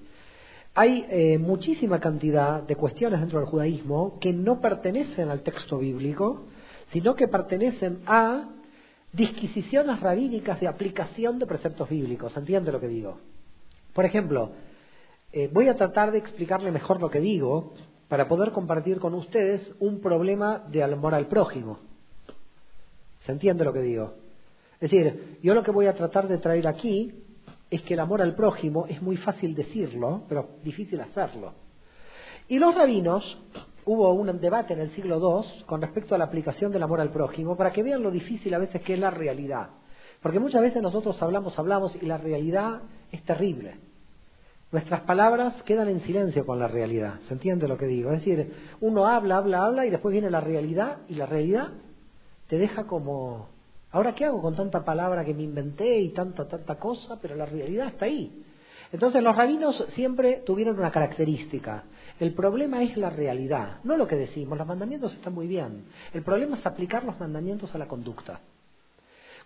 [0.74, 6.46] Hay eh, muchísima cantidad de cuestiones dentro del judaísmo que no pertenecen al texto bíblico,
[6.92, 8.48] sino que pertenecen a
[9.12, 12.36] disquisiciones rabínicas de aplicación de preceptos bíblicos.
[12.36, 13.18] ¿Entiende lo que digo?
[13.92, 14.52] Por ejemplo,
[15.32, 17.74] eh, voy a tratar de explicarle mejor lo que digo
[18.08, 21.78] para poder compartir con ustedes un problema de amor al prójimo.
[23.20, 24.14] ¿Se entiende lo que digo?
[24.80, 27.12] Es decir, yo lo que voy a tratar de traer aquí
[27.70, 31.54] es que el amor al prójimo es muy fácil decirlo, pero difícil hacerlo.
[32.48, 33.38] Y los rabinos
[33.84, 37.10] hubo un debate en el siglo II con respecto a la aplicación del amor al
[37.10, 39.70] prójimo para que vean lo difícil a veces que es la realidad.
[40.22, 43.76] Porque muchas veces nosotros hablamos, hablamos y la realidad es terrible.
[44.72, 47.20] Nuestras palabras quedan en silencio con la realidad.
[47.26, 48.12] ¿Se entiende lo que digo?
[48.12, 51.70] Es decir, uno habla, habla, habla y después viene la realidad y la realidad
[52.46, 53.48] te deja como,
[53.90, 57.18] ¿ahora qué hago con tanta palabra que me inventé y tanta, tanta cosa?
[57.20, 58.44] Pero la realidad está ahí.
[58.92, 61.84] Entonces los rabinos siempre tuvieron una característica.
[62.20, 64.58] El problema es la realidad, no lo que decimos.
[64.58, 65.86] Los mandamientos están muy bien.
[66.12, 68.40] El problema es aplicar los mandamientos a la conducta.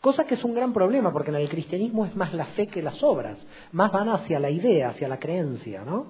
[0.01, 2.83] Cosa que es un gran problema, porque en el cristianismo es más la fe que
[2.83, 3.39] las obras,
[3.71, 6.09] más van hacia la idea, hacia la creencia, ¿no?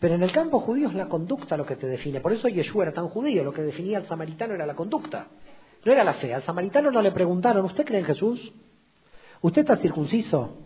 [0.00, 2.20] Pero en el campo judío es la conducta lo que te define.
[2.20, 5.28] Por eso Yeshua era tan judío, lo que definía al samaritano era la conducta,
[5.84, 6.32] no era la fe.
[6.32, 8.52] Al samaritano no le preguntaron, ¿usted cree en Jesús?
[9.42, 10.56] ¿Usted está circunciso?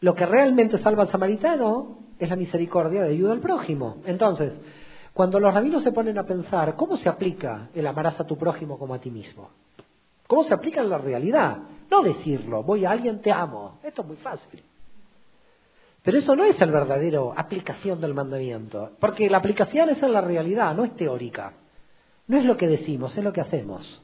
[0.00, 3.98] Lo que realmente salva al samaritano es la misericordia de ayuda al prójimo.
[4.06, 4.52] Entonces,
[5.12, 8.78] cuando los rabinos se ponen a pensar, ¿cómo se aplica el amarás a tu prójimo
[8.78, 9.50] como a ti mismo?
[10.26, 11.58] ¿Cómo se aplica en la realidad?
[11.90, 13.78] No decirlo, voy a alguien, te amo.
[13.82, 14.62] Esto es muy fácil.
[16.02, 20.20] Pero eso no es el verdadero aplicación del mandamiento, porque la aplicación es en la
[20.20, 21.54] realidad, no es teórica.
[22.26, 24.02] No es lo que decimos, es lo que hacemos.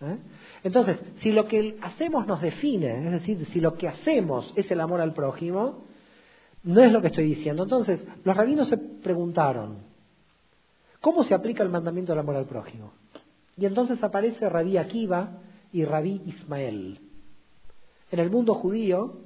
[0.00, 0.18] ¿Eh?
[0.62, 4.80] Entonces, si lo que hacemos nos define, es decir, si lo que hacemos es el
[4.80, 5.84] amor al prójimo,
[6.64, 7.62] no es lo que estoy diciendo.
[7.62, 9.76] Entonces, los rabinos se preguntaron,
[11.00, 12.92] ¿cómo se aplica el mandamiento del amor al prójimo?
[13.56, 15.28] Y entonces aparece Rabí Akiva
[15.72, 16.98] y Rabí Ismael.
[18.10, 19.18] En el mundo judío,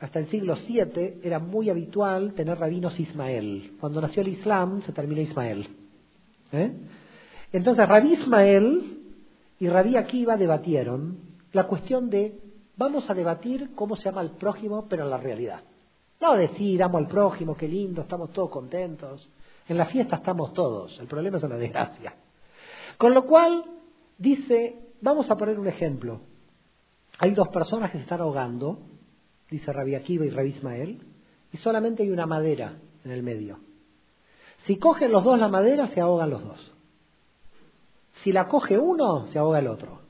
[0.00, 3.72] hasta el siglo VII, era muy habitual tener rabinos Ismael.
[3.80, 5.68] Cuando nació el Islam, se terminó Ismael.
[6.52, 6.72] ¿Eh?
[7.52, 8.98] Entonces, Rabí Ismael
[9.58, 11.18] y Rabí Akiva debatieron
[11.52, 12.38] la cuestión de
[12.76, 15.60] vamos a debatir cómo se ama al prójimo, pero en la realidad.
[16.20, 19.28] No decir amo al prójimo, qué lindo, estamos todos contentos.
[19.68, 22.14] En la fiesta estamos todos, el problema es la desgracia.
[22.98, 23.64] Con lo cual,
[24.16, 26.20] dice, vamos a poner un ejemplo.
[27.18, 28.78] Hay dos personas que se están ahogando,
[29.50, 31.00] dice Rabí Akiva y Rabí Ismael,
[31.52, 33.58] y solamente hay una madera en el medio.
[34.66, 36.72] Si cogen los dos la madera, se ahogan los dos.
[38.22, 40.00] Si la coge uno, se ahoga el otro.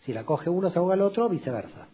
[0.00, 1.88] Si la coge uno, se ahoga el otro, viceversa.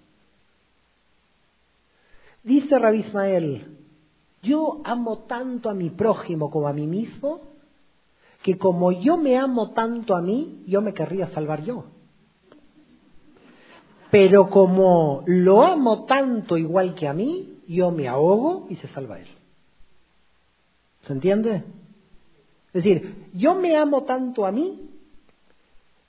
[2.43, 3.79] Dice Rabí Ismael,
[4.43, 7.41] yo amo tanto a mi prójimo como a mí mismo,
[8.43, 11.85] que como yo me amo tanto a mí, yo me querría salvar yo.
[14.11, 19.21] Pero como lo amo tanto igual que a mí, yo me ahogo y se salva
[19.21, 19.29] él.
[21.03, 21.65] ¿Se entiende?
[22.73, 24.89] Es decir, yo me amo tanto a mí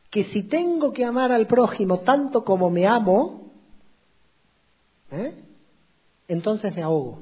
[0.10, 3.52] que si tengo que amar al prójimo tanto como me amo,
[5.12, 5.34] ¿eh?
[6.34, 7.20] Entonces me ahogo.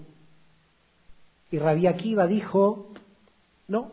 [1.51, 2.91] Y Rabí Akiva dijo,
[3.67, 3.91] no,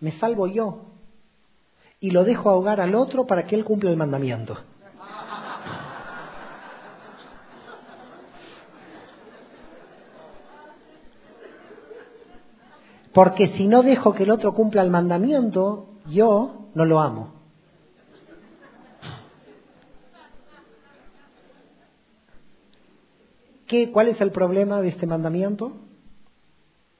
[0.00, 0.86] me salvo yo
[2.00, 4.56] y lo dejo ahogar al otro para que él cumpla el mandamiento.
[13.12, 17.39] Porque si no dejo que el otro cumpla el mandamiento, yo no lo amo.
[23.70, 25.76] ¿Qué, ¿Cuál es el problema de este mandamiento?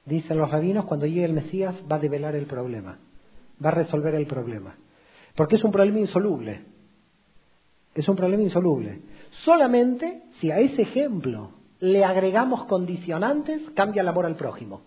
[0.05, 2.97] Dicen los rabinos, cuando llegue el Mesías va a develar el problema,
[3.63, 4.77] va a resolver el problema.
[5.35, 6.61] Porque es un problema insoluble.
[7.93, 9.01] Es un problema insoluble.
[9.43, 11.51] Solamente si a ese ejemplo
[11.81, 14.79] le agregamos condicionantes, cambia el amor al prójimo.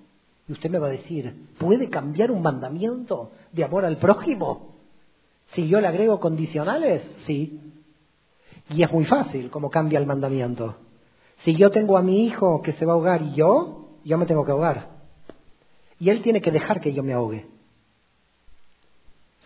[0.49, 4.74] Y usted me va a decir, ¿puede cambiar un mandamiento de amor al prójimo?
[5.53, 7.61] Si yo le agrego condicionales, sí.
[8.70, 10.76] Y es muy fácil cómo cambia el mandamiento.
[11.43, 14.26] Si yo tengo a mi hijo que se va a ahogar y yo, yo me
[14.26, 14.89] tengo que ahogar.
[15.99, 17.47] Y él tiene que dejar que yo me ahogue.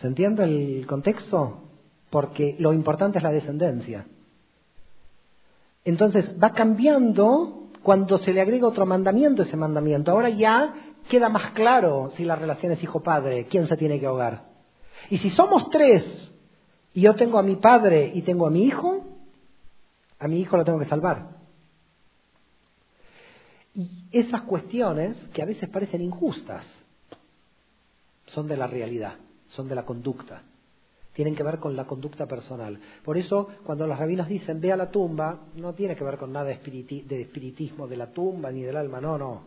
[0.01, 1.63] ¿Se entiende el contexto?
[2.09, 4.05] Porque lo importante es la descendencia.
[5.83, 10.11] Entonces va cambiando cuando se le agrega otro mandamiento ese mandamiento.
[10.11, 10.73] Ahora ya
[11.09, 14.43] queda más claro si la relación es hijo-padre, quién se tiene que ahogar.
[15.09, 16.03] Y si somos tres
[16.93, 19.05] y yo tengo a mi padre y tengo a mi hijo,
[20.19, 21.38] a mi hijo lo tengo que salvar.
[24.11, 26.65] Esas cuestiones que a veces parecen injustas
[28.27, 29.15] son de la realidad,
[29.47, 30.43] son de la conducta,
[31.13, 32.79] tienen que ver con la conducta personal.
[33.03, 36.31] Por eso, cuando los rabinos dicen ve a la tumba, no tiene que ver con
[36.31, 36.53] nada de
[37.21, 39.41] espiritismo de la tumba ni del alma, no, no.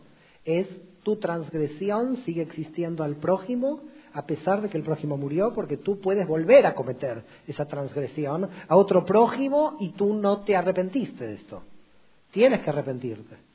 [0.45, 0.67] Es
[1.03, 3.81] tu transgresión sigue existiendo al prójimo
[4.13, 8.47] a pesar de que el prójimo murió, porque tú puedes volver a cometer esa transgresión
[8.67, 11.63] a otro prójimo y tú no te arrepentiste de esto.
[12.31, 13.52] Tienes que arrepentirte.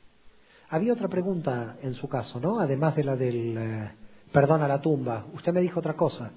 [0.69, 2.59] Había otra pregunta en su caso, ¿no?
[2.59, 3.91] Además de la del eh,
[4.31, 5.25] perdón a la tumba.
[5.33, 6.31] Usted me dijo otra cosa.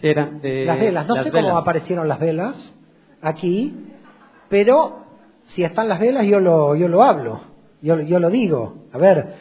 [0.00, 1.06] Era de las velas.
[1.06, 2.56] No sé cómo aparecieron las velas
[3.20, 3.74] aquí,
[4.48, 5.04] pero
[5.54, 7.40] si están las velas yo lo, yo lo hablo,
[7.82, 8.86] yo, yo lo digo.
[8.92, 9.34] A ver,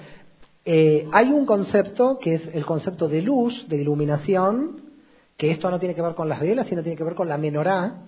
[0.66, 4.82] eh, hay un concepto que es el concepto de luz, de iluminación,
[5.38, 7.38] que esto no tiene que ver con las velas, sino tiene que ver con la
[7.38, 8.02] menorá.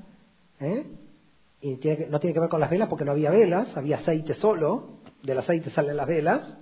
[0.59, 0.85] ¿eh?
[1.61, 1.79] Y
[2.09, 5.39] no tiene que ver con las velas porque no había velas, había aceite solo, del
[5.39, 6.57] aceite salen las velas,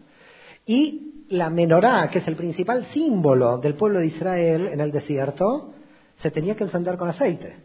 [0.65, 5.73] y la menorá, que es el principal símbolo del pueblo de Israel en el desierto,
[6.21, 7.57] se tenía que encender con aceite.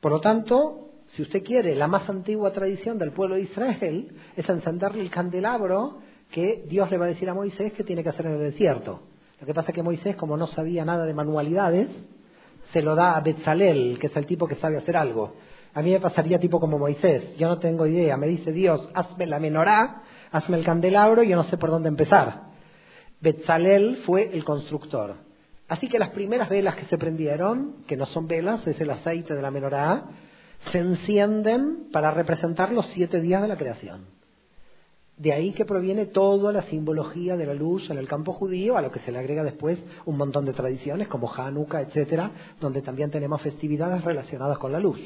[0.00, 4.48] Por lo tanto, si usted quiere, la más antigua tradición del pueblo de Israel es
[4.48, 5.98] encenderle el candelabro
[6.30, 9.00] que Dios le va a decir a Moisés que tiene que hacer en el desierto.
[9.40, 11.88] Lo que pasa es que Moisés, como no sabía nada de manualidades,
[12.72, 15.34] se lo da a Betzalel, que es el tipo que sabe hacer algo.
[15.74, 19.26] A mí me pasaría tipo como Moisés, yo no tengo idea, me dice Dios, hazme
[19.26, 22.42] la menorá, hazme el candelabro y yo no sé por dónde empezar.
[23.20, 25.16] Betzalel fue el constructor.
[25.66, 29.34] Así que las primeras velas que se prendieron, que no son velas, es el aceite
[29.34, 30.04] de la menorá,
[30.70, 34.04] se encienden para representar los siete días de la creación.
[35.16, 38.82] De ahí que proviene toda la simbología de la luz en el campo judío, a
[38.82, 43.10] lo que se le agrega después un montón de tradiciones como Hanukkah, etcétera, donde también
[43.10, 45.00] tenemos festividades relacionadas con la luz.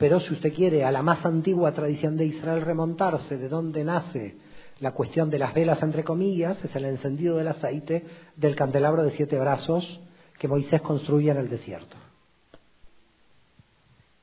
[0.00, 4.34] Pero si usted quiere a la más antigua tradición de Israel remontarse, de dónde nace
[4.78, 9.10] la cuestión de las velas, entre comillas, es el encendido del aceite del candelabro de
[9.10, 10.00] siete brazos
[10.38, 11.98] que Moisés construye en el desierto.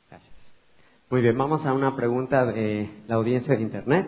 [0.09, 0.34] Gracias.
[1.11, 4.07] Muy bien, vamos a una pregunta de la audiencia de Internet.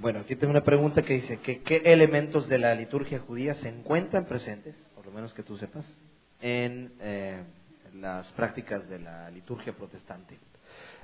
[0.00, 3.68] Bueno, aquí tengo una pregunta que dice que qué elementos de la liturgia judía se
[3.68, 5.84] encuentran presentes, por lo menos que tú sepas,
[6.40, 7.42] en eh,
[7.94, 10.38] las prácticas de la liturgia protestante.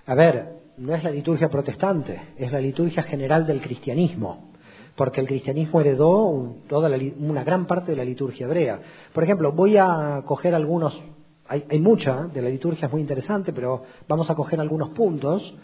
[0.06, 4.52] A ver, no es la liturgia protestante, es la liturgia general del cristianismo,
[4.96, 8.80] porque el cristianismo heredó toda una gran parte de la liturgia hebrea.
[9.12, 11.00] Por ejemplo, voy a coger algunos,
[11.48, 15.56] hay, hay mucha de la liturgia, es muy interesante, pero vamos a coger algunos puntos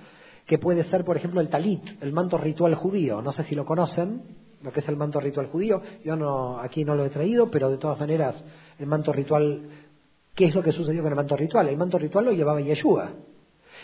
[0.47, 3.23] que puede ser, por ejemplo, el talit, el manto ritual judío.
[3.23, 4.23] No sé si lo conocen,
[4.62, 5.81] lo que es el manto ritual judío.
[6.05, 8.43] Yo no, aquí no lo he traído, pero de todas maneras,
[8.79, 9.62] el manto ritual,
[10.41, 11.68] ¿qué es lo que sucedió con el manto ritual?
[11.68, 13.11] El manto ritual lo llevaba Yeshua.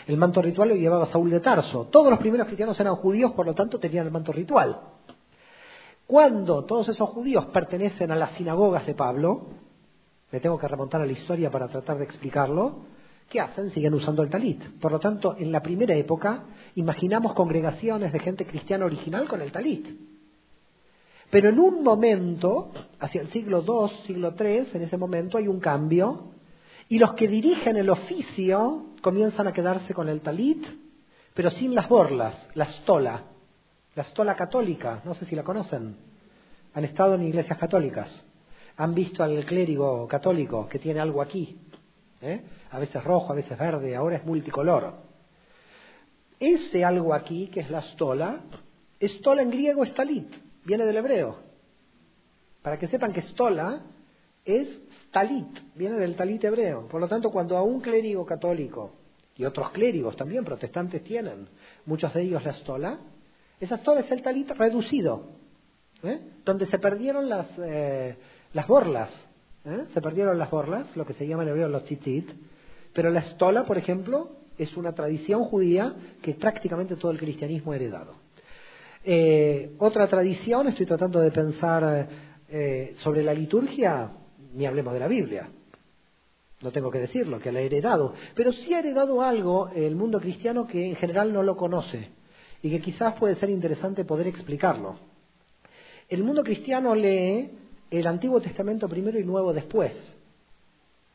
[0.07, 1.85] El manto ritual lo llevaba Saúl de Tarso.
[1.91, 4.79] Todos los primeros cristianos eran judíos, por lo tanto tenían el manto ritual.
[6.07, 9.49] Cuando todos esos judíos pertenecen a las sinagogas de Pablo,
[10.31, 12.87] me tengo que remontar a la historia para tratar de explicarlo,
[13.29, 13.71] ¿Qué hacen?
[13.71, 14.63] Siguen usando el talit.
[14.79, 16.45] Por lo tanto, en la primera época,
[16.75, 19.85] imaginamos congregaciones de gente cristiana original con el talit.
[21.29, 25.59] Pero en un momento, hacia el siglo II, siglo III, en ese momento hay un
[25.59, 26.36] cambio,
[26.89, 30.65] y los que dirigen el oficio comienzan a quedarse con el talit,
[31.33, 33.23] pero sin las borlas, la stola,
[33.95, 35.97] la stola católica, no sé si la conocen,
[36.73, 38.09] han estado en iglesias católicas,
[38.77, 41.59] han visto al clérigo católico que tiene algo aquí,
[42.21, 42.41] ¿eh?
[42.71, 44.93] a veces rojo, a veces verde, ahora es multicolor.
[46.39, 48.41] Ese algo aquí, que es la stola,
[49.01, 50.31] stola en griego es talit,
[50.63, 51.37] viene del hebreo.
[52.61, 53.81] Para que sepan que stola
[54.45, 54.67] es
[55.11, 56.87] talit, viene del talit hebreo.
[56.87, 58.93] Por lo tanto, cuando a un clérigo católico,
[59.35, 61.47] y otros clérigos también protestantes tienen,
[61.85, 62.99] muchos de ellos la stola,
[63.59, 65.29] esa stola es el talit reducido,
[66.03, 66.19] ¿eh?
[66.43, 68.15] donde se perdieron las, eh,
[68.53, 69.09] las borlas,
[69.65, 69.85] ¿eh?
[69.93, 72.29] se perdieron las borlas, lo que se llama en hebreo los tzitzit,
[72.93, 77.75] pero la estola, por ejemplo, es una tradición judía que prácticamente todo el cristianismo ha
[77.75, 78.15] heredado.
[79.77, 82.09] Otra tradición, estoy tratando de pensar
[82.97, 84.09] sobre la liturgia,
[84.57, 85.47] ni hablemos de la Biblia,
[86.61, 90.19] no tengo que decirlo, que la ha heredado, pero sí ha heredado algo el mundo
[90.19, 92.09] cristiano que en general no lo conoce
[92.63, 94.97] y que quizás puede ser interesante poder explicarlo.
[96.09, 97.51] El mundo cristiano lee
[97.91, 99.91] el Antiguo Testamento primero y Nuevo después.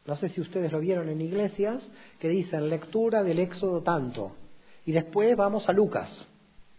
[0.07, 1.83] No sé si ustedes lo vieron en iglesias
[2.21, 4.33] que dicen lectura del Éxodo tanto.
[4.87, 6.11] Y después vamos a Lucas.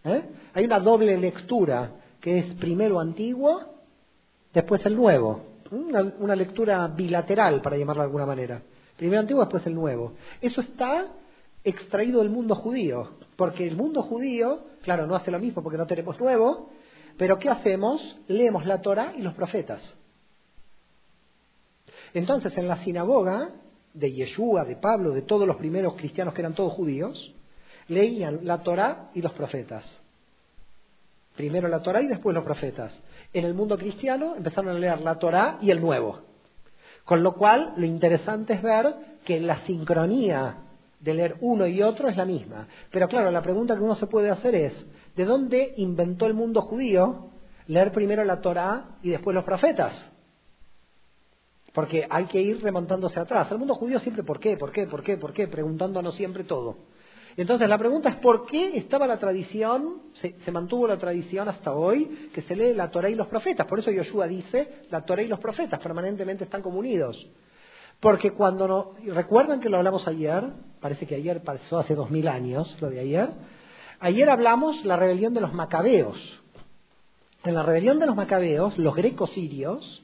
[0.04, 0.22] ¿eh?
[0.54, 3.60] Hay una doble lectura que es primero antiguo,
[4.54, 5.53] después el nuevo.
[5.70, 8.62] Una, lectura bilateral, para llamarla de alguna manera.
[8.96, 10.14] Primero antiguo, después el nuevo.
[10.40, 11.06] Eso está
[11.62, 15.86] extraído del mundo judío, porque el mundo judío, claro, no hace lo mismo porque no
[15.86, 16.70] tenemos nuevo,
[17.16, 18.00] pero ¿qué hacemos?
[18.28, 19.82] Leemos la Torah y los profetas.
[22.12, 23.50] Entonces, en la sinagoga
[23.92, 27.34] de Yeshua, de Pablo, de todos los primeros cristianos que eran todos judíos,
[27.88, 29.84] leían la Torá y los profetas.
[31.36, 32.92] Primero la Torá y después los profetas.
[33.34, 36.20] En el mundo cristiano empezaron a leer la Torá y el Nuevo.
[37.04, 38.94] Con lo cual, lo interesante es ver
[39.24, 40.58] que la sincronía
[41.00, 42.68] de leer uno y otro es la misma.
[42.90, 44.72] Pero claro, la pregunta que uno se puede hacer es,
[45.16, 47.30] ¿de dónde inventó el mundo judío
[47.66, 49.92] leer primero la Torá y después los profetas?
[51.74, 53.48] Porque hay que ir remontándose atrás.
[53.50, 54.56] El mundo judío siempre, ¿por qué?
[54.56, 54.86] ¿Por qué?
[54.86, 55.16] ¿Por qué?
[55.16, 55.48] ¿Por qué?
[55.48, 56.76] Preguntándonos siempre todo.
[57.36, 62.30] Entonces la pregunta es ¿por qué estaba la tradición, se, mantuvo la tradición hasta hoy,
[62.32, 63.66] que se lee la Torah y los profetas?
[63.66, 67.26] Por eso Yoshua dice, la Torah y los profetas permanentemente están como unidos.
[67.98, 70.44] Porque cuando no, recuerdan que lo hablamos ayer,
[70.80, 73.30] parece que ayer pasó hace dos mil años, lo de ayer,
[73.98, 76.16] ayer hablamos la rebelión de los macabeos.
[77.44, 80.02] En la rebelión de los macabeos, los grecos sirios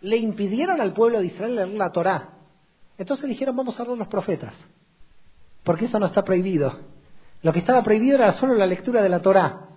[0.00, 2.30] le impidieron al pueblo de Israel leer la Torá.
[2.98, 4.54] Entonces dijeron, vamos a leer los profetas,
[5.64, 6.72] porque eso no está prohibido.
[7.42, 9.68] Lo que estaba prohibido era solo la lectura de la Torá.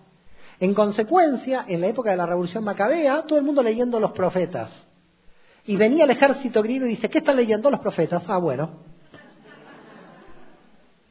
[0.59, 4.71] En consecuencia, en la época de la revolución macabea, todo el mundo leyendo los profetas.
[5.65, 8.23] Y venía el ejército griego y dice, ¿qué están leyendo los profetas?
[8.27, 8.79] Ah, bueno.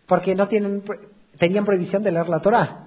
[0.06, 0.84] Porque no tienen,
[1.38, 2.86] tenían prohibición de leer la Torá.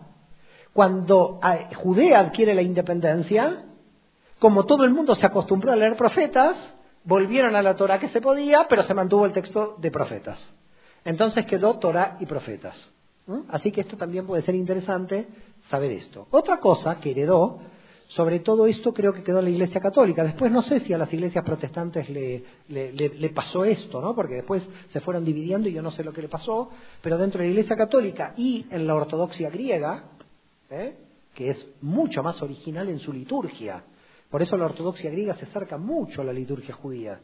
[0.74, 3.66] Cuando ah, Judea adquiere la independencia,
[4.40, 6.56] como todo el mundo se acostumbró a leer profetas,
[7.04, 10.40] volvieron a la Torá que se podía, pero se mantuvo el texto de profetas.
[11.08, 12.76] Entonces quedó Torá y profetas.
[13.48, 15.26] Así que esto también puede ser interesante
[15.70, 16.28] saber esto.
[16.32, 17.60] Otra cosa que heredó,
[18.10, 20.26] sobre todo esto creo que quedó en la Iglesia Católica.
[20.26, 24.14] Después no sé si a las iglesias protestantes le, le, pasó esto, ¿no?
[24.14, 26.72] Porque después se fueron dividiendo y yo no sé lo que le pasó,
[27.02, 30.04] pero dentro de la Iglesia Católica y en la ortodoxia griega,
[30.70, 30.94] ¿eh?
[31.34, 33.82] que es mucho más original en su liturgia.
[34.30, 37.22] Por eso la ortodoxia griega se acerca mucho a la liturgia judía.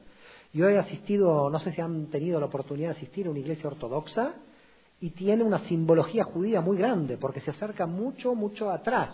[0.53, 3.67] Yo he asistido, no sé si han tenido la oportunidad de asistir a una iglesia
[3.67, 4.35] ortodoxa,
[5.01, 9.09] y tiene una simbología judía muy grande, porque se acerca mucho, mucho atrás.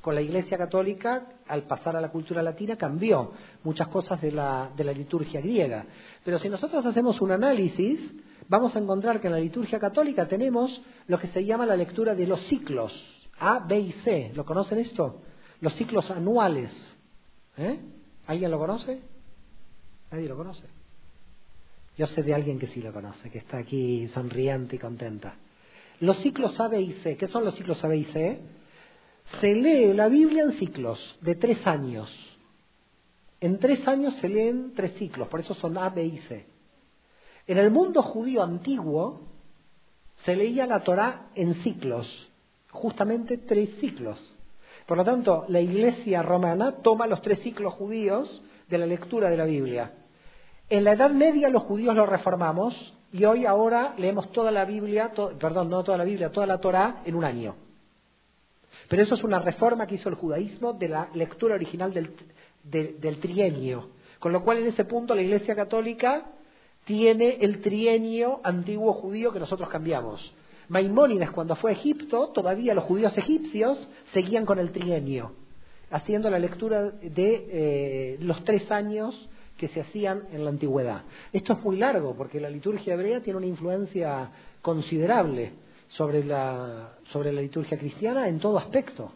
[0.00, 3.30] Con la Iglesia Católica, al pasar a la cultura latina, cambió
[3.62, 5.84] muchas cosas de la, de la liturgia griega.
[6.24, 8.00] Pero si nosotros hacemos un análisis,
[8.48, 12.16] vamos a encontrar que en la liturgia católica tenemos lo que se llama la lectura
[12.16, 12.92] de los ciclos,
[13.38, 14.32] A, B y C.
[14.34, 15.20] ¿Lo conocen esto?
[15.60, 16.72] Los ciclos anuales.
[17.58, 17.78] ¿Eh?
[18.26, 19.11] ¿Alguien lo conoce?
[20.12, 20.64] Nadie lo conoce.
[21.96, 25.34] Yo sé de alguien que sí lo conoce, que está aquí sonriente y contenta.
[26.00, 28.40] Los ciclos A, B y C, ¿qué son los ciclos A, B y C?
[29.40, 32.10] Se lee la Biblia en ciclos de tres años.
[33.40, 36.46] En tres años se leen tres ciclos, por eso son A, B y C.
[37.46, 39.22] En el mundo judío antiguo
[40.24, 42.30] se leía la Torá en ciclos,
[42.70, 44.36] justamente tres ciclos.
[44.86, 49.36] Por lo tanto, la Iglesia romana toma los tres ciclos judíos de la lectura de
[49.36, 49.92] la Biblia.
[50.72, 55.12] En la Edad Media los judíos lo reformamos y hoy ahora leemos toda la Biblia,
[55.38, 57.56] perdón, no toda la Biblia, toda la Torá en un año.
[58.88, 62.14] Pero eso es una reforma que hizo el judaísmo de la lectura original del,
[62.98, 63.90] del trienio.
[64.18, 66.24] Con lo cual en ese punto la Iglesia Católica
[66.86, 70.32] tiene el trienio antiguo judío que nosotros cambiamos.
[70.70, 73.76] Maimónides cuando fue a Egipto, todavía los judíos egipcios
[74.14, 75.32] seguían con el trienio,
[75.90, 79.28] haciendo la lectura de eh, los tres años
[79.62, 81.02] que se hacían en la antigüedad.
[81.32, 84.28] Esto es muy largo porque la liturgia hebrea tiene una influencia
[84.60, 85.52] considerable
[85.90, 89.12] sobre la, sobre la liturgia cristiana en todo aspecto,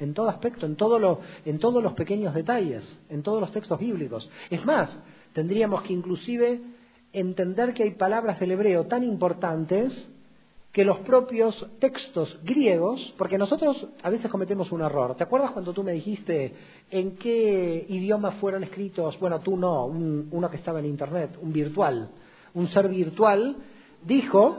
[0.00, 3.78] en todo aspecto, en, todo lo, en todos los pequeños detalles, en todos los textos
[3.78, 4.28] bíblicos.
[4.50, 4.90] Es más,
[5.32, 6.60] tendríamos que inclusive
[7.12, 9.92] entender que hay palabras del hebreo tan importantes
[10.74, 15.14] que los propios textos griegos, porque nosotros a veces cometemos un error.
[15.14, 16.52] ¿Te acuerdas cuando tú me dijiste
[16.90, 19.16] en qué idioma fueron escritos?
[19.20, 22.10] Bueno, tú no, uno que estaba en Internet, un virtual,
[22.54, 23.56] un ser virtual,
[24.02, 24.58] dijo,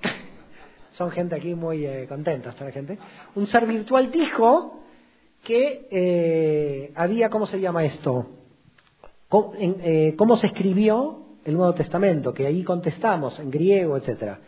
[0.92, 2.98] son gente aquí muy eh, contenta, esta gente,
[3.34, 4.80] un ser virtual dijo
[5.44, 8.28] que eh, había, ¿cómo se llama esto?
[9.28, 12.32] ¿Cómo, eh, ¿Cómo se escribió el Nuevo Testamento?
[12.32, 14.40] Que ahí contestamos en griego, etcétera.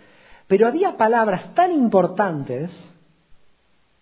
[0.48, 2.70] Pero había palabras tan importantes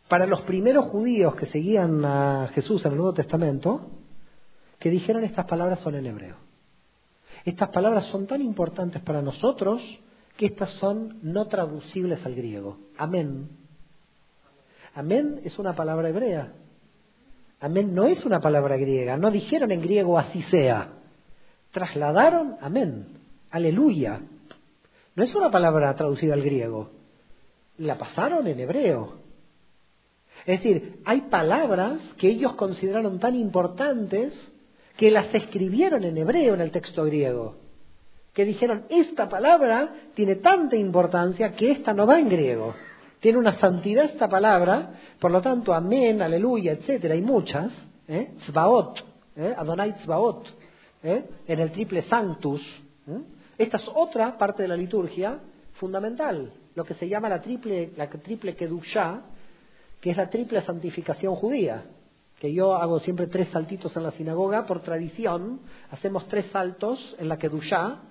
[0.09, 3.91] para los primeros judíos que seguían a Jesús en el Nuevo Testamento
[4.79, 6.37] que dijeron estas palabras son en hebreo.
[7.45, 9.83] Estas palabras son tan importantes para nosotros
[10.37, 12.79] que estas son no traducibles al griego.
[12.97, 13.49] Amén.
[14.95, 16.53] Amén es una palabra hebrea.
[17.59, 19.17] Amén no es una palabra griega.
[19.17, 20.93] No dijeron en griego así sea.
[21.73, 23.19] Trasladaron amén.
[23.51, 24.21] Aleluya.
[25.17, 26.91] No es una palabra traducida al griego,
[27.79, 29.15] la pasaron en hebreo.
[30.45, 34.35] Es decir, hay palabras que ellos consideraron tan importantes
[34.97, 37.57] que las escribieron en hebreo en el texto griego.
[38.35, 42.75] Que dijeron, esta palabra tiene tanta importancia que esta no va en griego.
[43.21, 47.73] Tiene una santidad esta palabra, por lo tanto, amén, aleluya, etcétera, hay muchas.
[48.07, 48.35] ¿eh?
[49.37, 49.55] ¿eh?
[49.57, 50.47] Adonai Zbaot,
[51.03, 51.25] ¿eh?
[51.47, 52.61] en el triple sanctus.
[53.09, 53.36] ¿eh?
[53.59, 55.39] Esta es otra parte de la liturgia
[55.75, 59.23] fundamental, lo que se llama la triple, la triple Kedushá,
[60.01, 61.85] que es la triple santificación judía.
[62.39, 65.61] Que yo hago siempre tres saltitos en la sinagoga, por tradición,
[65.91, 68.03] hacemos tres saltos en la Kedushá.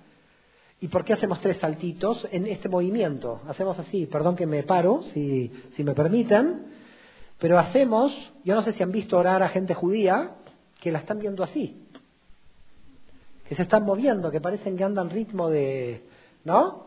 [0.80, 3.40] ¿Y por qué hacemos tres saltitos en este movimiento?
[3.48, 6.66] Hacemos así, perdón que me paro, si, si me permiten,
[7.38, 8.12] pero hacemos,
[8.44, 10.32] yo no sé si han visto orar a gente judía,
[10.80, 11.85] que la están viendo así.
[13.48, 16.02] Que se están moviendo, que parecen que andan ritmo de,
[16.44, 16.86] ¿no?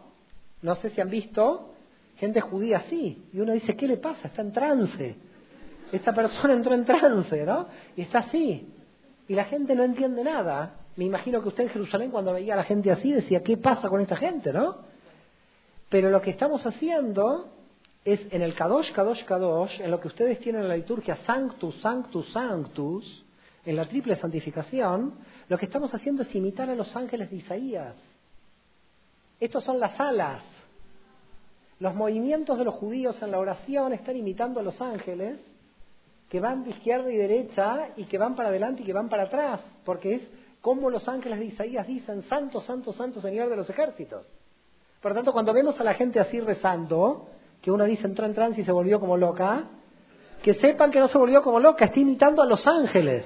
[0.61, 1.73] No sé si han visto
[2.19, 4.27] gente judía así, y uno dice, ¿qué le pasa?
[4.27, 5.15] Está en trance.
[5.91, 7.67] Esta persona entró en trance, ¿no?
[7.95, 8.67] Y está así.
[9.27, 10.75] Y la gente no entiende nada.
[10.97, 13.87] Me imagino que usted en Jerusalén cuando veía a la gente así decía, ¿qué pasa
[13.87, 14.77] con esta gente, no?
[15.89, 17.49] Pero lo que estamos haciendo
[18.03, 21.75] es en el Kadosh, Kadosh, Kadosh, en lo que ustedes tienen en la liturgia Sanctus,
[21.81, 23.25] Sanctus, Sanctus,
[23.65, 25.15] en la triple santificación,
[25.47, 27.95] lo que estamos haciendo es imitar a los ángeles de Isaías.
[29.39, 30.43] Estos son las alas.
[31.79, 35.39] Los movimientos de los judíos en la oración están imitando a los ángeles
[36.29, 39.23] que van de izquierda y derecha y que van para adelante y que van para
[39.23, 40.21] atrás, porque es
[40.61, 44.25] como los ángeles de Isaías dicen, Santo, Santo, Santo Señor de los ejércitos.
[45.01, 47.29] Por lo tanto, cuando vemos a la gente así rezando,
[47.61, 49.63] que uno dice entró en trance y se volvió como loca,
[50.43, 53.25] que sepan que no se volvió como loca, está imitando a los ángeles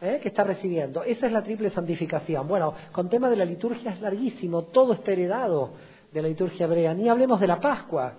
[0.00, 0.20] ¿eh?
[0.22, 1.02] que está recibiendo.
[1.02, 2.46] Esa es la triple santificación.
[2.46, 5.70] Bueno, con tema de la liturgia es larguísimo, todo está heredado
[6.12, 6.94] de la liturgia hebrea.
[6.94, 8.14] Ni hablemos de la Pascua,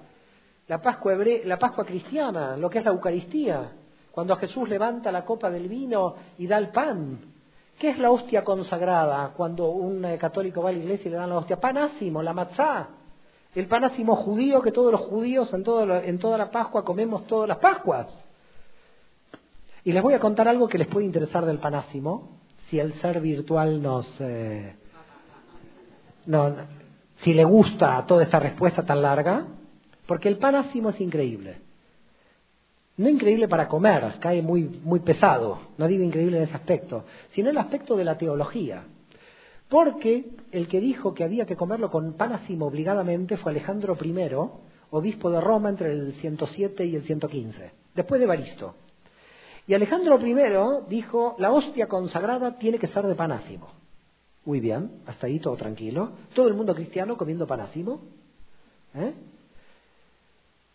[0.67, 3.71] la Pascua, hebrea, la Pascua cristiana, lo que es la Eucaristía,
[4.11, 7.19] cuando Jesús levanta la copa del vino y da el pan.
[7.79, 11.17] ¿Qué es la hostia consagrada cuando un eh, católico va a la iglesia y le
[11.17, 11.59] dan la hostia?
[11.59, 12.89] Panásimo, la matzá
[13.53, 17.49] el panásimo judío que todos los judíos en, todo en toda la Pascua comemos todas
[17.49, 18.07] las Pascuas.
[19.83, 22.39] Y les voy a contar algo que les puede interesar del panásimo,
[22.69, 24.07] si el ser virtual nos...
[24.19, 24.75] Eh,
[26.25, 26.55] no,
[27.23, 29.45] si le gusta toda esta respuesta tan larga,
[30.05, 31.57] porque el panásimo es increíble.
[32.97, 37.49] No increíble para comer, cae muy, muy pesado, no digo increíble en ese aspecto, sino
[37.49, 38.83] en el aspecto de la teología.
[39.69, 44.35] Porque el que dijo que había que comerlo con panacimo obligadamente fue Alejandro I,
[44.91, 48.75] obispo de Roma entre el 107 y el 115, después de Baristo.
[49.67, 50.35] Y Alejandro I
[50.89, 53.69] dijo, la hostia consagrada tiene que ser de panacimo.
[54.43, 56.11] Muy bien, hasta ahí todo tranquilo.
[56.33, 58.01] Todo el mundo cristiano comiendo panacimo.
[58.95, 59.13] ¿eh?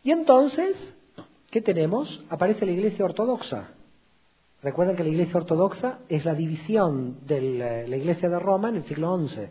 [0.05, 0.77] Y entonces,
[1.51, 2.25] ¿qué tenemos?
[2.31, 3.71] Aparece la iglesia ortodoxa,
[4.63, 8.85] Recuerden que la Iglesia Ortodoxa es la división de la Iglesia de Roma en el
[8.85, 9.49] siglo XI.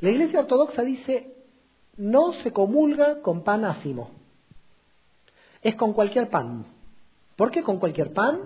[0.00, 1.34] La Iglesia Ortodoxa dice,
[1.96, 4.10] no se comulga con pan ácimo,
[5.62, 6.66] es con cualquier pan.
[7.36, 8.40] ¿Por qué con cualquier pan?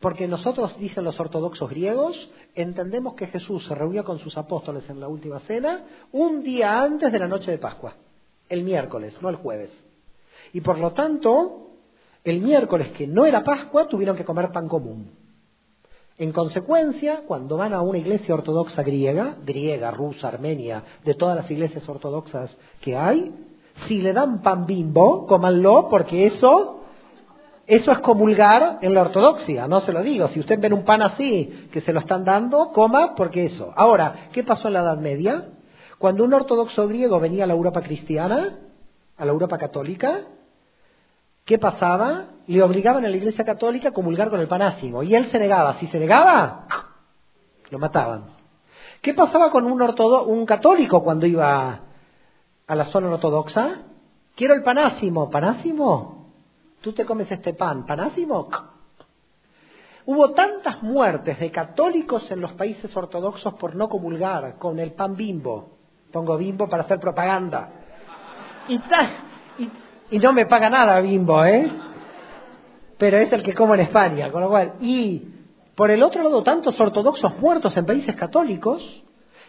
[0.00, 5.00] Porque nosotros, dicen los ortodoxos griegos, entendemos que Jesús se reunió con sus apóstoles en
[5.00, 7.94] la última cena un día antes de la noche de Pascua,
[8.48, 9.70] el miércoles, no el jueves.
[10.52, 11.68] Y por lo tanto,
[12.22, 15.10] el miércoles, que no era Pascua, tuvieron que comer pan común.
[16.16, 21.50] En consecuencia, cuando van a una iglesia ortodoxa griega, griega, rusa, armenia, de todas las
[21.50, 22.50] iglesias ortodoxas
[22.80, 23.32] que hay,
[23.86, 26.77] si le dan pan bimbo, cómanlo, porque eso,
[27.68, 30.26] eso es comulgar en la ortodoxia, no se lo digo.
[30.28, 33.72] Si usted ven un pan así, que se lo están dando, coma, porque eso.
[33.76, 35.50] Ahora, ¿qué pasó en la Edad Media?
[35.98, 38.58] Cuando un ortodoxo griego venía a la Europa cristiana,
[39.16, 40.22] a la Europa católica,
[41.48, 42.26] ¿Qué pasaba?
[42.46, 45.02] Le obligaban a la Iglesia Católica a comulgar con el panásimo.
[45.02, 45.78] Y él se negaba.
[45.80, 46.66] Si se negaba,
[47.70, 48.24] lo mataban.
[49.00, 51.80] ¿Qué pasaba con un, un católico cuando iba
[52.66, 53.78] a la zona ortodoxa?
[54.36, 55.30] Quiero el panásimo.
[55.30, 56.17] ¿Panásimo?
[56.80, 57.86] Tú te comes este pan.
[57.86, 58.48] ¿Panásimo?
[60.06, 65.16] Hubo tantas muertes de católicos en los países ortodoxos por no comulgar con el pan
[65.16, 65.76] bimbo.
[66.12, 67.70] Pongo bimbo para hacer propaganda.
[68.68, 68.76] Y,
[69.58, 69.70] y
[70.10, 71.70] y no me paga nada Bimbo, ¿eh?
[72.96, 74.74] Pero es el que como en España, con lo cual.
[74.80, 75.22] Y
[75.76, 78.82] por el otro lado, tantos ortodoxos muertos en países católicos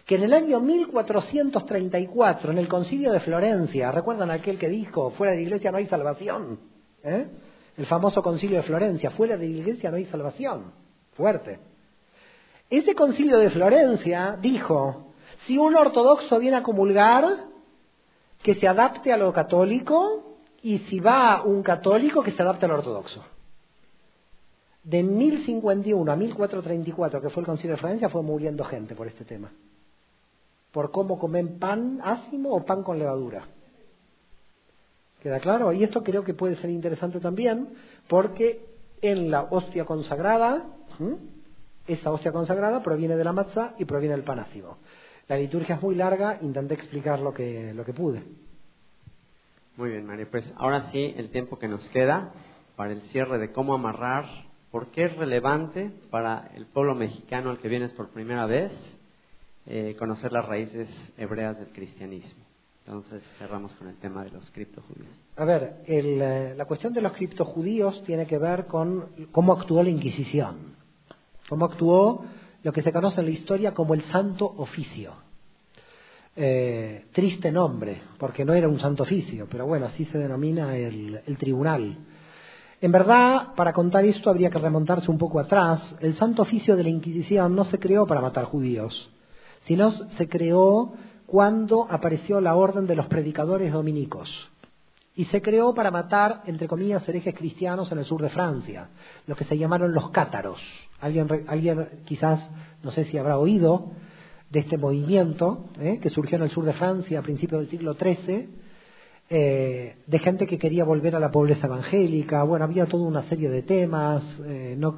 [0.06, 5.31] que en el año 1434, en el concilio de Florencia, ¿recuerdan aquel que dijo, fuera
[5.31, 6.60] de la iglesia no hay salvación?
[7.03, 7.27] ¿Eh?
[7.77, 10.73] El famoso concilio de Florencia, fuera de iglesia no hay salvación.
[11.13, 11.59] Fuerte.
[12.69, 15.13] Ese concilio de Florencia dijo,
[15.47, 17.47] si un ortodoxo viene a comulgar,
[18.43, 22.71] que se adapte a lo católico y si va un católico que se adapte al
[22.71, 23.23] ortodoxo.
[24.84, 29.26] De 1051 a 1434, que fue el concilio de Francia, fue muriendo gente por este
[29.26, 29.51] tema.
[30.71, 33.43] Por cómo comen pan ácimo o pan con levadura.
[35.21, 35.73] ¿Queda claro?
[35.73, 37.69] Y esto creo que puede ser interesante también,
[38.07, 38.65] porque
[39.01, 40.65] en la hostia consagrada,
[41.87, 44.77] esa hostia consagrada proviene de la matzah y proviene del pan ácimo.
[45.27, 48.23] La liturgia es muy larga, intenté explicar lo que, lo que pude.
[49.77, 50.27] Muy bien, María.
[50.29, 52.33] Pues ahora sí, el tiempo que nos queda
[52.75, 54.25] para el cierre de cómo amarrar,
[54.71, 58.71] por qué es relevante para el pueblo mexicano al que vienes por primera vez
[59.65, 62.48] eh, conocer las raíces hebreas del cristianismo.
[62.90, 65.14] Entonces cerramos con el tema de los criptojudíos.
[65.36, 69.91] A ver, eh, la cuestión de los criptojudíos tiene que ver con cómo actuó la
[69.91, 70.74] Inquisición,
[71.48, 72.26] cómo actuó
[72.64, 75.14] lo que se conoce en la historia como el Santo Oficio.
[76.36, 81.22] Eh, triste nombre, porque no era un santo oficio, pero bueno, así se denomina el,
[81.28, 81.95] el tribunal.
[82.82, 85.80] En verdad, para contar esto habría que remontarse un poco atrás.
[85.99, 89.11] El santo oficio de la Inquisición no se creó para matar judíos,
[89.68, 90.94] sino se creó
[91.30, 94.30] cuando apareció la orden de los predicadores dominicos.
[95.15, 98.89] Y se creó para matar, entre comillas, herejes cristianos en el sur de Francia,
[99.27, 100.60] los que se llamaron los cátaros.
[101.01, 102.49] Alguien, alguien quizás,
[102.84, 103.91] no sé si habrá oído,
[104.49, 105.99] de este movimiento ¿eh?
[106.01, 108.49] que surgió en el sur de Francia a principios del siglo XIII,
[109.31, 112.41] eh, de gente que quería volver a la pobreza evangélica.
[112.41, 114.97] Bueno, había toda una serie de temas, eh, no,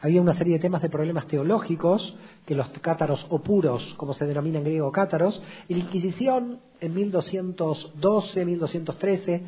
[0.00, 4.26] había una serie de temas de problemas teológicos que los cátaros o puros, como se
[4.26, 9.42] denomina en griego cátaros, y la Inquisición en 1212, 1213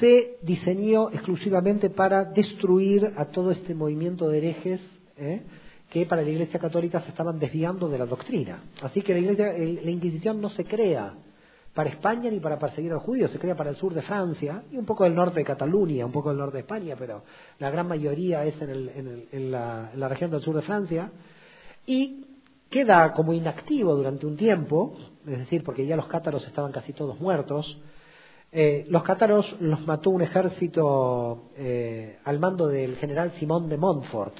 [0.00, 4.80] se diseñó exclusivamente para destruir a todo este movimiento de herejes.
[5.16, 5.42] ¿eh?
[5.88, 8.62] que para la Iglesia Católica se estaban desviando de la doctrina.
[8.80, 11.12] Así que la, iglesia, la Inquisición no se crea
[11.74, 14.62] para España ni para perseguir a los judíos, se crea para el sur de Francia
[14.70, 17.22] y un poco del norte de Cataluña, un poco del norte de España, pero
[17.58, 21.10] la gran mayoría es en, el, en, la región del sur de Francia.
[21.86, 22.26] Y
[22.68, 24.94] queda como inactivo durante un tiempo,
[25.26, 27.78] es decir, porque ya los cátaros estaban casi todos muertos.
[28.50, 34.34] Eh, los cátaros los mató un ejército eh, al mando del general Simón de Montfort,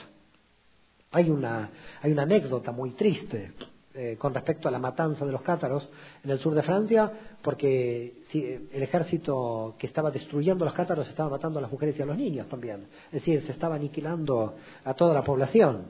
[1.13, 3.53] hay una, hay una anécdota muy triste
[3.95, 5.87] eh, con respecto a la matanza de los cátaros
[6.25, 7.13] en el sur de Francia,
[7.43, 11.99] porque si, el ejército que estaba destruyendo a los cátaros estaba matando a las mujeres
[11.99, 12.87] y a los niños también.
[13.07, 14.55] Es decir, se estaba aniquilando
[14.85, 15.89] a toda la población.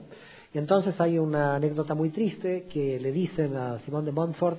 [0.52, 4.58] Y entonces hay una anécdota muy triste que le dicen a Simón de Montfort,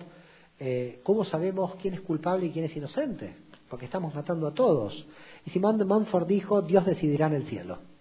[0.59, 3.35] eh, ¿cómo sabemos quién es culpable y quién es inocente?
[3.69, 5.05] Porque estamos matando a todos.
[5.45, 7.92] Y Simón de Montfort dijo, Dios decidirá en el cielo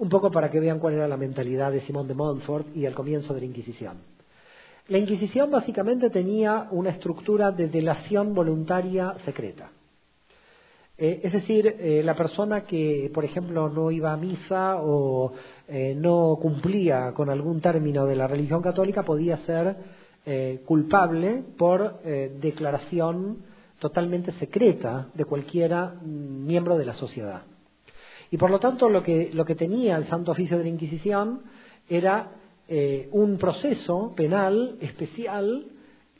[0.00, 2.94] un poco para que vean cuál era la mentalidad de Simón de Montfort y el
[2.94, 3.98] comienzo de la Inquisición.
[4.88, 9.70] La Inquisición básicamente tenía una estructura de delación voluntaria secreta.
[10.96, 15.32] Eh, es decir, eh, la persona que, por ejemplo, no iba a misa o
[15.68, 20.00] eh, no cumplía con algún término de la religión católica podía ser
[20.66, 23.38] culpable por declaración
[23.80, 27.42] totalmente secreta de cualquiera mm, miembro de la sociedad.
[28.30, 31.42] Y por lo tanto lo que, lo que tenía el Santo Oficio de la Inquisición
[31.88, 32.30] era
[32.68, 35.66] eh, un proceso penal especial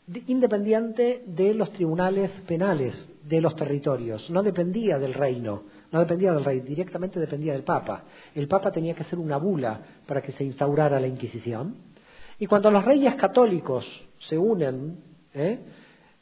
[0.06, 4.28] de, independiente de los tribunales penales de los territorios.
[4.30, 5.62] No dependía del reino,
[5.92, 8.02] no dependía del rey, directamente dependía del Papa.
[8.34, 11.76] El Papa tenía que hacer una bula para que se instaurara la Inquisición.
[12.40, 13.86] Y cuando los reyes católicos
[14.28, 14.98] se unen
[15.34, 15.58] ¿eh?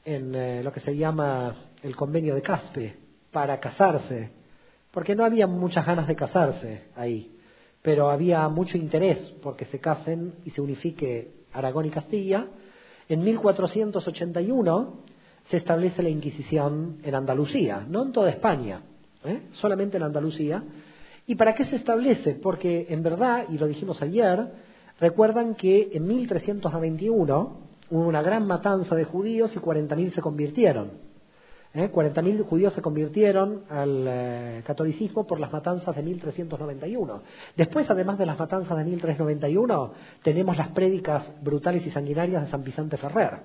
[0.05, 2.97] en eh, lo que se llama el convenio de Caspe
[3.31, 4.38] para casarse
[4.91, 7.33] porque no había muchas ganas de casarse ahí,
[7.83, 12.47] pero había mucho interés porque se casen y se unifique Aragón y Castilla.
[13.09, 14.95] En 1481
[15.51, 18.83] se establece la Inquisición en Andalucía, no en toda España,
[19.25, 19.43] ¿eh?
[19.53, 20.63] solamente en Andalucía.
[21.27, 22.35] ¿Y para qué se establece?
[22.35, 24.47] Porque en verdad, y lo dijimos ayer,
[25.01, 27.61] recuerdan que en 1391
[27.91, 31.08] hubo una gran matanza de judíos y 40.000 se convirtieron.
[31.79, 31.93] ¿Eh?
[31.93, 37.23] 40.000 judíos se convirtieron al eh, catolicismo por las matanzas de 1391.
[37.57, 39.93] Después, además de las matanzas de 1391,
[40.25, 43.43] tenemos las prédicas brutales y sanguinarias de San Vicente Ferrer,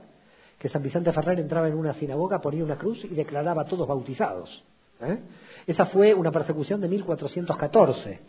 [0.57, 3.87] que San Vicente Ferrer entraba en una sinagoga, ponía una cruz y declaraba a todos
[3.87, 4.63] bautizados.
[5.01, 5.19] ¿eh?
[5.67, 8.19] Esa fue una persecución de 1414,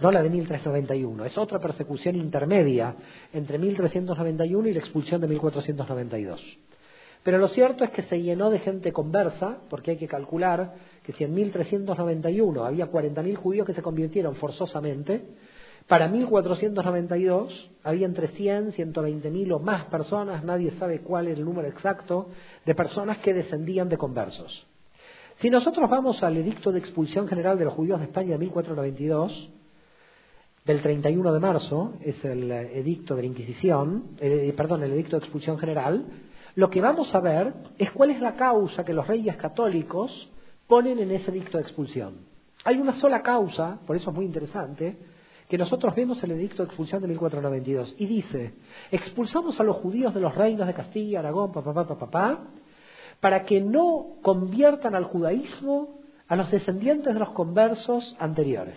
[0.00, 1.22] no la de 1391.
[1.26, 2.94] Es otra persecución intermedia
[3.30, 6.40] entre 1391 y la expulsión de 1492.
[7.22, 11.12] Pero lo cierto es que se llenó de gente conversa, porque hay que calcular que
[11.12, 15.22] si en 1391 había 40.000 judíos que se convirtieron forzosamente,
[15.86, 21.68] para 1492 había entre 100, 120.000 o más personas, nadie sabe cuál es el número
[21.68, 22.28] exacto,
[22.64, 24.66] de personas que descendían de conversos.
[25.40, 29.50] Si nosotros vamos al edicto de expulsión general de los judíos de España de 1492,
[30.64, 35.24] del 31 de marzo, es el edicto de la Inquisición, eh, perdón, el edicto de
[35.24, 36.04] expulsión general,
[36.54, 40.30] lo que vamos a ver es cuál es la causa que los reyes católicos
[40.66, 42.26] ponen en ese dicto de expulsión.
[42.64, 44.98] Hay una sola causa, por eso es muy interesante,
[45.48, 48.54] que nosotros vemos en el edicto de expulsión de 1492 y dice,
[48.92, 52.38] expulsamos a los judíos de los reinos de Castilla, Aragón, papá, papá, papá,
[53.18, 58.76] para que no conviertan al judaísmo a los descendientes de los conversos anteriores.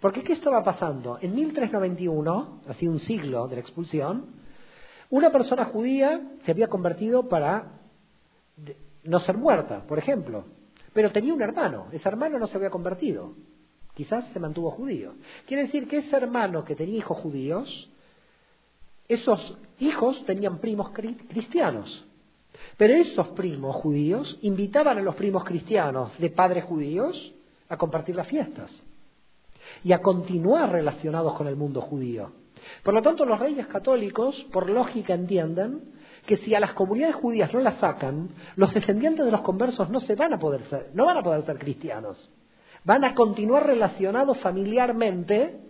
[0.00, 1.18] Porque ¿qué estaba pasando?
[1.20, 4.37] En 1391, así un siglo de la expulsión,
[5.10, 7.80] una persona judía se había convertido para
[9.04, 10.44] no ser muerta, por ejemplo,
[10.92, 13.34] pero tenía un hermano, ese hermano no se había convertido,
[13.94, 15.14] quizás se mantuvo judío.
[15.46, 17.88] Quiere decir que ese hermano que tenía hijos judíos
[19.08, 22.04] esos hijos tenían primos cristianos.
[22.76, 27.32] Pero esos primos judíos invitaban a los primos cristianos de padres judíos
[27.68, 28.70] a compartir las fiestas
[29.82, 32.32] y a continuar relacionados con el mundo judío.
[32.82, 35.82] Por lo tanto, los reyes católicos, por lógica, entienden
[36.26, 40.00] que si a las comunidades judías no las sacan, los descendientes de los conversos no
[40.00, 42.30] se van a poder ser, no van a poder ser cristianos.
[42.84, 45.60] Van a continuar relacionados familiarmente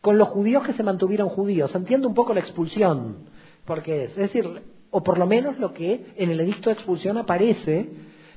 [0.00, 1.74] con los judíos que se mantuvieron judíos.
[1.74, 3.26] Entiende un poco la expulsión,
[3.64, 7.16] porque es, es decir, o por lo menos lo que en el edicto de expulsión
[7.18, 7.88] aparece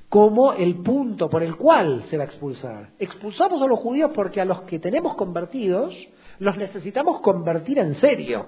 [0.10, 2.91] como el punto por el cual se va a expulsar.
[2.99, 5.95] Expulsamos a los judíos porque a los que tenemos convertidos
[6.40, 8.48] los necesitamos convertir en serio,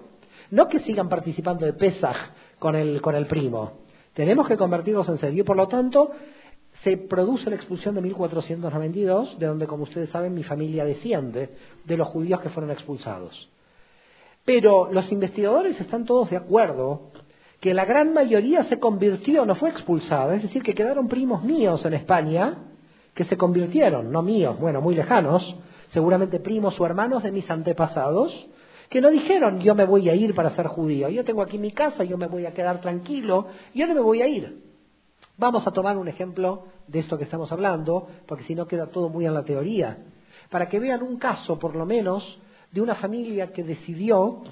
[0.52, 2.16] no que sigan participando de Pesaj
[2.60, 3.86] con el, con el primo.
[4.14, 6.12] Tenemos que convertirlos en serio y por lo tanto
[6.84, 11.50] se produce la expulsión de 1492, de donde, como ustedes saben, mi familia desciende,
[11.84, 13.50] de los judíos que fueron expulsados.
[14.46, 17.12] Pero los investigadores están todos de acuerdo
[17.60, 21.84] que la gran mayoría se convirtió, no fue expulsada, es decir, que quedaron primos míos
[21.86, 22.58] en España
[23.16, 25.56] que se convirtieron, no míos, bueno, muy lejanos,
[25.92, 28.48] seguramente primos o hermanos de mis antepasados,
[28.90, 31.72] que no dijeron yo me voy a ir para ser judío, yo tengo aquí mi
[31.72, 34.64] casa, yo me voy a quedar tranquilo, yo no me voy a ir.
[35.38, 39.10] Vamos a tomar un ejemplo de esto que estamos hablando, porque si no queda todo
[39.10, 39.98] muy en la teoría,
[40.50, 42.40] para que vean un caso, por lo menos,
[42.72, 44.44] de una familia que decidió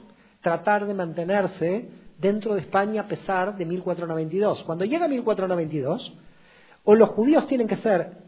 [0.42, 1.90] tratar de mantenerse
[2.20, 4.64] dentro de España a pesar de 1492.
[4.64, 6.14] Cuando llega 1492,
[6.84, 8.23] o los judíos tienen que ser,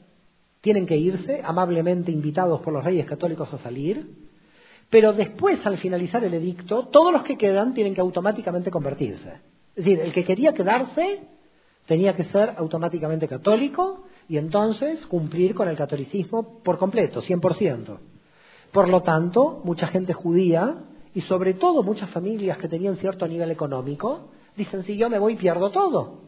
[0.65, 4.09] tienen que irse, amablemente invitados por los reyes católicos a salir,
[4.89, 9.29] pero después, al finalizar el edicto, todos los que quedan tienen que automáticamente convertirse.
[9.75, 11.19] Es decir, el que quería quedarse
[11.85, 17.99] tenía que ser automáticamente católico y entonces cumplir con el catolicismo por completo, 100%.
[18.71, 20.77] Por lo tanto, mucha gente judía
[21.13, 25.35] y sobre todo muchas familias que tenían cierto nivel económico dicen, si yo me voy
[25.35, 26.24] pierdo todo.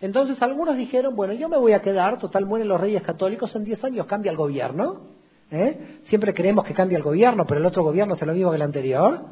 [0.00, 3.64] Entonces algunos dijeron, bueno, yo me voy a quedar, total mueren los reyes católicos, en
[3.64, 5.02] 10 años cambia el gobierno.
[5.50, 6.00] ¿eh?
[6.08, 8.62] Siempre creemos que cambia el gobierno, pero el otro gobierno es lo mismo que el
[8.62, 9.26] anterior.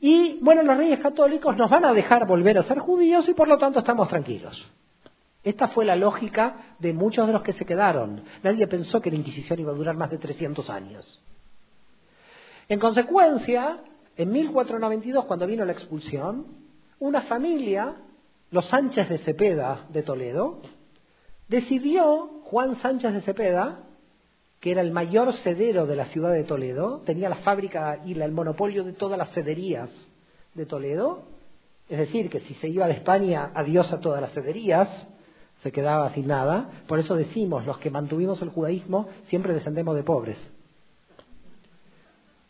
[0.00, 3.48] Y bueno, los reyes católicos nos van a dejar volver a ser judíos y por
[3.48, 4.64] lo tanto estamos tranquilos.
[5.42, 8.22] Esta fue la lógica de muchos de los que se quedaron.
[8.42, 11.22] Nadie pensó que la Inquisición iba a durar más de 300 años.
[12.68, 13.78] En consecuencia,
[14.16, 16.46] en 1492, cuando vino la expulsión,
[16.98, 17.94] una familia,
[18.56, 20.62] los Sánchez de Cepeda de Toledo,
[21.46, 23.82] decidió, Juan Sánchez de Cepeda,
[24.60, 28.32] que era el mayor cedero de la ciudad de Toledo, tenía la fábrica y el
[28.32, 29.90] monopolio de todas las cederías
[30.54, 31.24] de Toledo,
[31.90, 34.88] es decir, que si se iba de España, adiós a todas las cederías,
[35.62, 36.70] se quedaba sin nada.
[36.88, 40.38] Por eso decimos, los que mantuvimos el judaísmo siempre descendemos de pobres.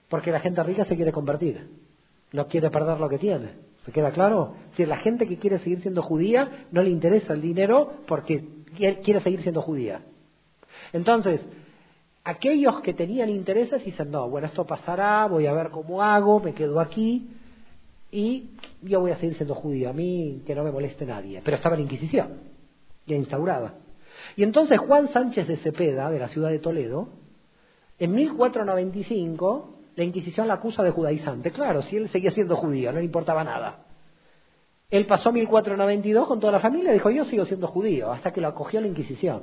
[0.08, 1.68] Porque la gente rica se quiere convertir,
[2.30, 3.66] no quiere perder lo que tiene.
[3.86, 4.54] ¿Se queda claro?
[4.76, 8.44] Si la gente que quiere seguir siendo judía no le interesa el dinero porque
[8.76, 10.00] quiere seguir siendo judía.
[10.92, 11.40] Entonces,
[12.24, 16.52] aquellos que tenían intereses dicen, no, bueno, esto pasará, voy a ver cómo hago, me
[16.52, 17.28] quedo aquí
[18.10, 18.50] y
[18.82, 21.40] yo voy a seguir siendo judío, a mí que no me moleste nadie.
[21.44, 22.40] Pero estaba la Inquisición,
[23.06, 23.74] ya instaurada.
[24.34, 27.08] Y entonces Juan Sánchez de Cepeda, de la ciudad de Toledo,
[28.00, 31.50] en 1495 la Inquisición la acusa de judaizante.
[31.50, 33.86] Claro, si él seguía siendo judío, no le importaba nada.
[34.90, 38.40] Él pasó 1492 con toda la familia y dijo, yo sigo siendo judío, hasta que
[38.40, 39.42] lo acogió la Inquisición.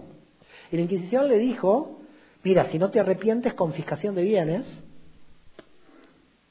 [0.72, 2.00] Y la Inquisición le dijo,
[2.44, 4.66] mira, si no te arrepientes, confiscación de bienes.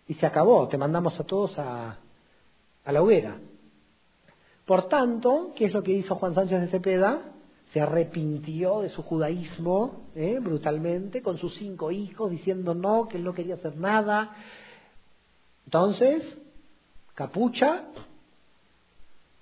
[0.08, 1.96] Y se acabó, te mandamos a todos a,
[2.84, 3.38] a la hoguera.
[4.66, 7.31] Por tanto, ¿qué es lo que hizo Juan Sánchez de Cepeda?
[7.72, 10.38] Se arrepintió de su judaísmo ¿eh?
[10.40, 14.36] brutalmente con sus cinco hijos, diciendo no, que él no quería hacer nada.
[15.64, 16.22] Entonces,
[17.14, 17.84] capucha,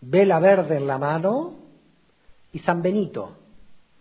[0.01, 1.55] vela verde en la mano
[2.52, 3.36] y San Benito.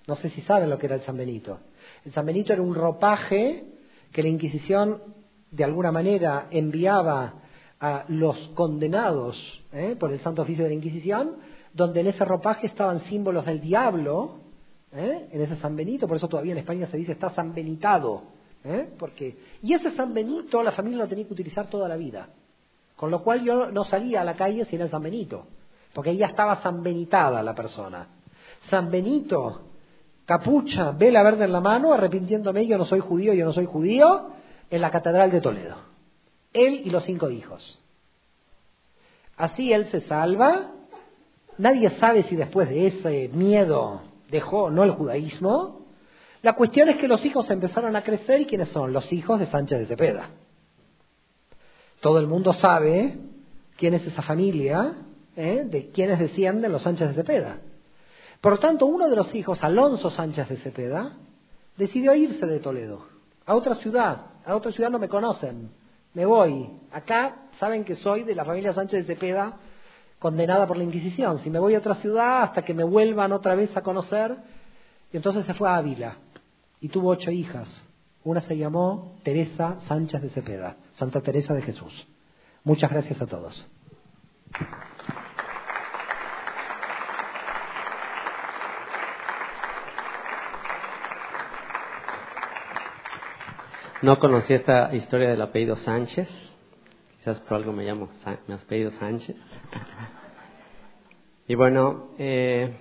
[0.05, 1.59] No sé si saben lo que era el San Benito.
[2.05, 3.65] El San Benito era un ropaje
[4.11, 5.01] que la Inquisición
[5.49, 7.33] de alguna manera enviaba
[7.79, 9.37] a los condenados
[9.73, 9.95] ¿eh?
[9.99, 11.37] por el Santo Oficio de la Inquisición
[11.73, 14.39] donde en ese ropaje estaban símbolos del diablo,
[14.91, 15.29] ¿eh?
[15.31, 18.23] en ese San Benito, por eso todavía en España se dice está San Benitado,
[18.63, 18.89] ¿eh?
[18.97, 22.29] porque y ese San Benito la familia lo tenía que utilizar toda la vida,
[22.95, 25.45] con lo cual yo no salía a la calle sin el San Benito,
[25.93, 28.07] porque ahí ya estaba San Benitada la persona.
[28.69, 29.69] San Benito,
[30.25, 34.31] capucha, vela verde en la mano, arrepintiéndome, yo no soy judío, yo no soy judío,
[34.69, 35.77] en la Catedral de Toledo.
[36.53, 37.81] Él y los cinco hijos.
[39.37, 40.71] Así él se salva
[41.59, 45.81] Nadie sabe si después de ese miedo dejó o no el judaísmo.
[46.41, 49.47] La cuestión es que los hijos empezaron a crecer y quiénes son los hijos de
[49.47, 50.29] Sánchez de Cepeda.
[51.99, 53.17] Todo el mundo sabe,
[53.75, 55.03] quién es esa familia,
[55.35, 55.65] ¿eh?
[55.65, 57.57] de quiénes descienden los Sánchez de Cepeda.
[58.39, 61.17] Por tanto, uno de los hijos, Alonso Sánchez de Cepeda,
[61.75, 63.05] decidió irse de Toledo,
[63.45, 64.27] a otra ciudad.
[64.45, 65.71] A otra ciudad no me conocen,
[66.13, 66.69] me voy.
[66.93, 69.57] Acá saben que soy de la familia Sánchez de Cepeda,
[70.19, 71.39] condenada por la Inquisición.
[71.39, 74.35] Si me voy a otra ciudad hasta que me vuelvan otra vez a conocer,
[75.11, 76.17] y entonces se fue a Ávila
[76.81, 77.67] y tuvo ocho hijas.
[78.23, 82.07] Una se llamó Teresa Sánchez de Cepeda, Santa Teresa de Jesús.
[82.63, 83.65] Muchas gracias a todos.
[94.01, 96.48] No conocí esta historia del apellido Sánchez.
[97.19, 98.07] Quizás por algo me llamo,
[98.47, 99.35] mi apellido Sánchez.
[101.49, 102.71] Y bueno, eh,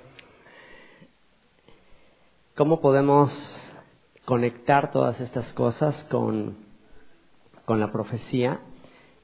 [2.55, 3.33] ¿cómo podemos
[4.25, 6.57] conectar todas estas cosas con,
[7.65, 8.61] con la profecía?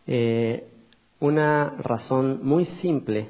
[0.08, 0.68] Eh,
[1.20, 3.28] una razón muy simple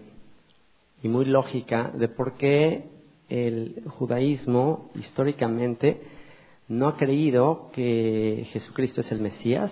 [1.02, 2.88] y muy lógica de por qué
[3.28, 6.00] el judaísmo históricamente
[6.66, 9.70] no ha creído que Jesucristo es el Mesías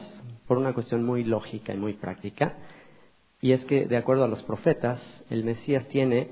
[0.53, 2.59] por una cuestión muy lógica y muy práctica.
[3.41, 5.01] Y es que, de acuerdo a los profetas,
[5.31, 6.29] el Mesías tiene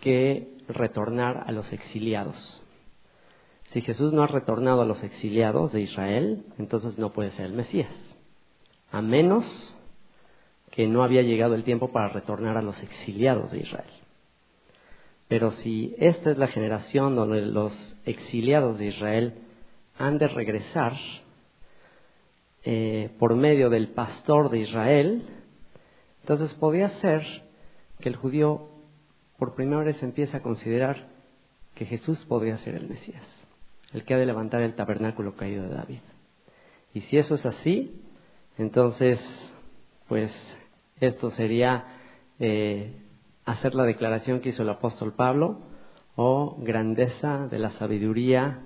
[0.00, 2.62] que retornar a los exiliados.
[3.72, 7.52] Si Jesús no ha retornado a los exiliados de Israel, entonces no puede ser el
[7.52, 7.94] Mesías.
[8.90, 9.44] A menos
[10.70, 13.90] que no había llegado el tiempo para retornar a los exiliados de Israel.
[15.28, 17.74] Pero si esta es la generación donde los
[18.06, 19.34] exiliados de Israel
[19.98, 20.94] han de regresar
[22.70, 25.22] eh, por medio del pastor de Israel,
[26.20, 27.22] entonces podría ser
[27.98, 28.68] que el judío
[29.38, 31.08] por primera vez empiece a considerar
[31.74, 33.24] que Jesús podría ser el Mesías,
[33.94, 36.00] el que ha de levantar el tabernáculo caído de David.
[36.92, 38.02] Y si eso es así,
[38.58, 39.18] entonces,
[40.06, 40.30] pues
[41.00, 41.86] esto sería
[42.38, 42.92] eh,
[43.46, 45.60] hacer la declaración que hizo el apóstol Pablo,
[46.16, 48.58] o grandeza de la sabiduría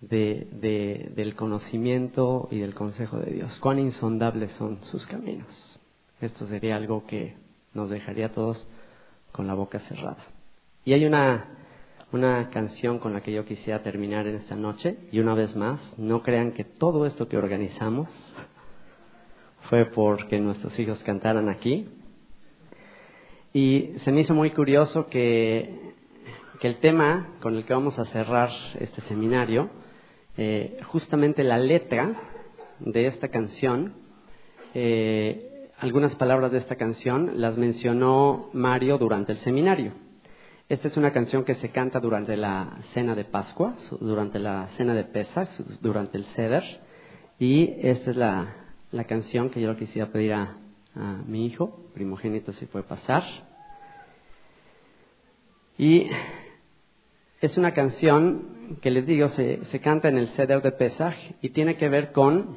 [0.00, 3.58] de, del conocimiento y del consejo de Dios.
[3.60, 5.46] Cuán insondables son sus caminos.
[6.20, 7.36] Esto sería algo que
[7.74, 8.66] nos dejaría a todos
[9.32, 10.24] con la boca cerrada.
[10.84, 11.46] Y hay una,
[12.12, 14.98] una canción con la que yo quisiera terminar en esta noche.
[15.12, 18.08] Y una vez más, no crean que todo esto que organizamos
[19.68, 21.88] fue porque nuestros hijos cantaran aquí.
[23.52, 25.94] Y se me hizo muy curioso que,
[26.60, 29.70] que el tema con el que vamos a cerrar este seminario
[30.36, 32.14] eh, justamente la letra
[32.80, 33.94] de esta canción,
[34.74, 39.92] eh, algunas palabras de esta canción las mencionó Mario durante el seminario.
[40.68, 44.94] Esta es una canción que se canta durante la cena de Pascua, durante la cena
[44.94, 45.48] de Pesach,
[45.80, 46.64] durante el Seder,
[47.38, 48.54] y esta es la,
[48.90, 50.56] la canción que yo quisiera pedir a,
[50.96, 53.22] a mi hijo, primogénito, si puede pasar.
[55.78, 56.08] Y
[57.46, 61.50] es una canción que les digo se, se canta en el Seder de Pesach y
[61.50, 62.56] tiene que ver con,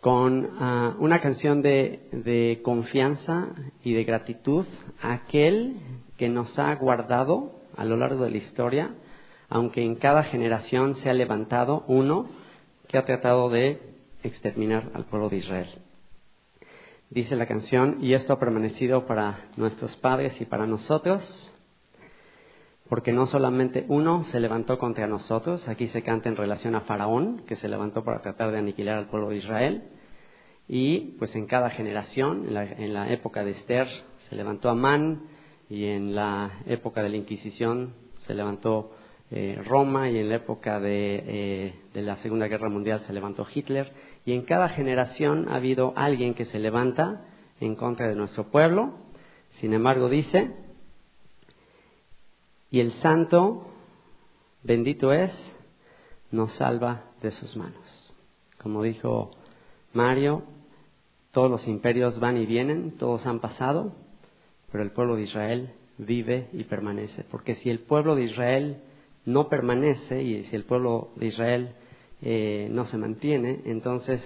[0.00, 3.48] con ah, una canción de, de confianza
[3.84, 4.64] y de gratitud
[5.02, 5.76] a aquel
[6.16, 8.94] que nos ha guardado a lo largo de la historia,
[9.50, 12.30] aunque en cada generación se ha levantado uno
[12.88, 13.78] que ha tratado de
[14.22, 15.68] exterminar al pueblo de Israel.
[17.10, 21.22] Dice la canción, y esto ha permanecido para nuestros padres y para nosotros,
[22.88, 27.42] porque no solamente uno se levantó contra nosotros, aquí se canta en relación a Faraón,
[27.46, 29.82] que se levantó para tratar de aniquilar al pueblo de Israel,
[30.68, 33.88] y pues en cada generación, en la, época de Esther
[34.28, 35.22] se levantó Amán,
[35.68, 37.94] y en la época de la Inquisición
[38.26, 38.92] se levantó
[39.30, 43.46] eh, Roma, y en la época de, eh, de la Segunda Guerra Mundial se levantó
[43.52, 43.92] Hitler,
[44.24, 47.26] y en cada generación ha habido alguien que se levanta
[47.60, 48.94] en contra de nuestro pueblo,
[49.60, 50.54] sin embargo dice,
[52.70, 53.66] y el santo,
[54.62, 55.32] bendito es,
[56.30, 58.14] nos salva de sus manos.
[58.62, 59.30] Como dijo
[59.92, 60.42] Mario,
[61.32, 63.92] todos los imperios van y vienen, todos han pasado,
[64.70, 67.24] pero el pueblo de Israel vive y permanece.
[67.30, 68.82] Porque si el pueblo de Israel
[69.24, 71.74] no permanece y si el pueblo de Israel
[72.22, 74.20] eh, no se mantiene, entonces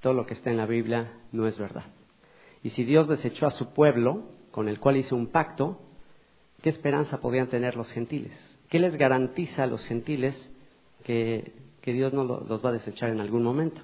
[0.00, 1.84] todo lo que está en la Biblia no es verdad.
[2.62, 5.78] Y si Dios desechó a su pueblo, con el cual hizo un pacto,
[6.62, 8.32] ¿qué esperanza podrían tener los gentiles?
[8.68, 10.34] ¿Qué les garantiza a los gentiles
[11.04, 11.52] que,
[11.84, 13.80] Dios no los va a desechar en algún momento?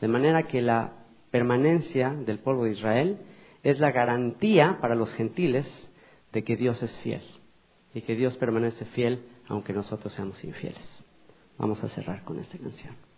[0.00, 0.92] De manera que la
[1.30, 3.18] permanencia del pueblo de Israel
[3.62, 5.66] es la garantía para los gentiles
[6.32, 7.22] de que Dios es fiel
[7.92, 10.86] y que Dios permanece fiel aunque nosotros seamos infieles.
[11.58, 13.09] Vamos a cerrar con esta canción.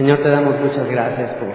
[0.00, 1.52] Señor, te damos muchas gracias por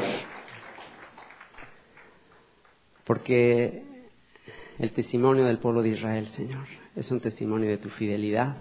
[3.03, 3.83] porque
[4.77, 8.57] el testimonio del pueblo de Israel, Señor, es un testimonio de tu fidelidad,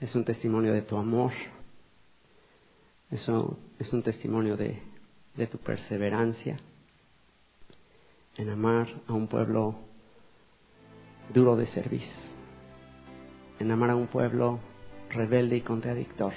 [0.00, 1.32] es un testimonio de tu amor,
[3.10, 4.80] eso es un testimonio de,
[5.36, 6.56] de tu perseverancia
[8.38, 9.74] en amar a un pueblo
[11.34, 12.16] duro de servicio,
[13.60, 14.58] en amar a un pueblo
[15.10, 16.32] rebelde y contradictor,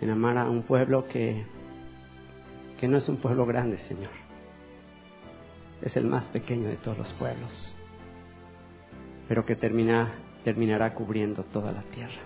[0.00, 1.44] en amar a un pueblo que,
[2.78, 4.10] que no es un pueblo grande, Señor,
[5.82, 7.74] es el más pequeño de todos los pueblos,
[9.28, 10.14] pero que termina,
[10.44, 12.22] terminará cubriendo toda la tierra,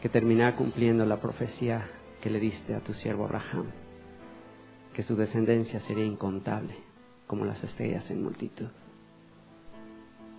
[0.00, 1.86] que terminará cumpliendo la profecía
[2.20, 3.66] que le diste a tu siervo Raham,
[4.94, 6.74] que su descendencia sería incontable
[7.26, 8.68] como las estrellas en multitud.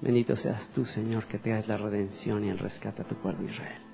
[0.01, 3.49] Bendito seas tú, Señor, que te hagas la redención y el rescate a tu pueblo
[3.49, 3.84] Israel.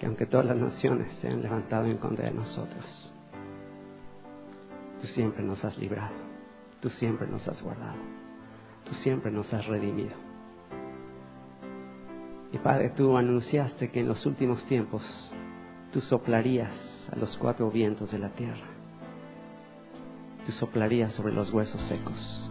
[0.00, 3.12] Que aunque todas las naciones se han levantado en contra de nosotros,
[4.98, 6.16] tú siempre nos has librado,
[6.80, 7.98] tú siempre nos has guardado,
[8.84, 10.14] tú siempre nos has redimido.
[12.50, 15.02] Y Padre, tú anunciaste que en los últimos tiempos
[15.92, 16.72] tú soplarías
[17.12, 18.68] a los cuatro vientos de la tierra,
[20.46, 22.50] tú soplarías sobre los huesos secos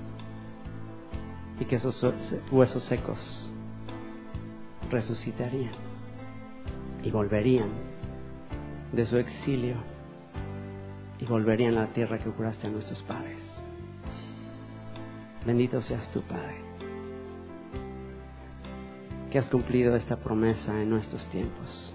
[1.59, 1.99] y que esos
[2.51, 3.51] huesos secos
[4.91, 5.88] resucitarían
[7.03, 7.69] y volverían
[8.91, 9.75] de su exilio
[11.19, 13.39] y volverían a la tierra que curaste a nuestros padres.
[15.45, 16.57] Bendito seas tu Padre,
[19.31, 21.93] que has cumplido esta promesa en nuestros tiempos,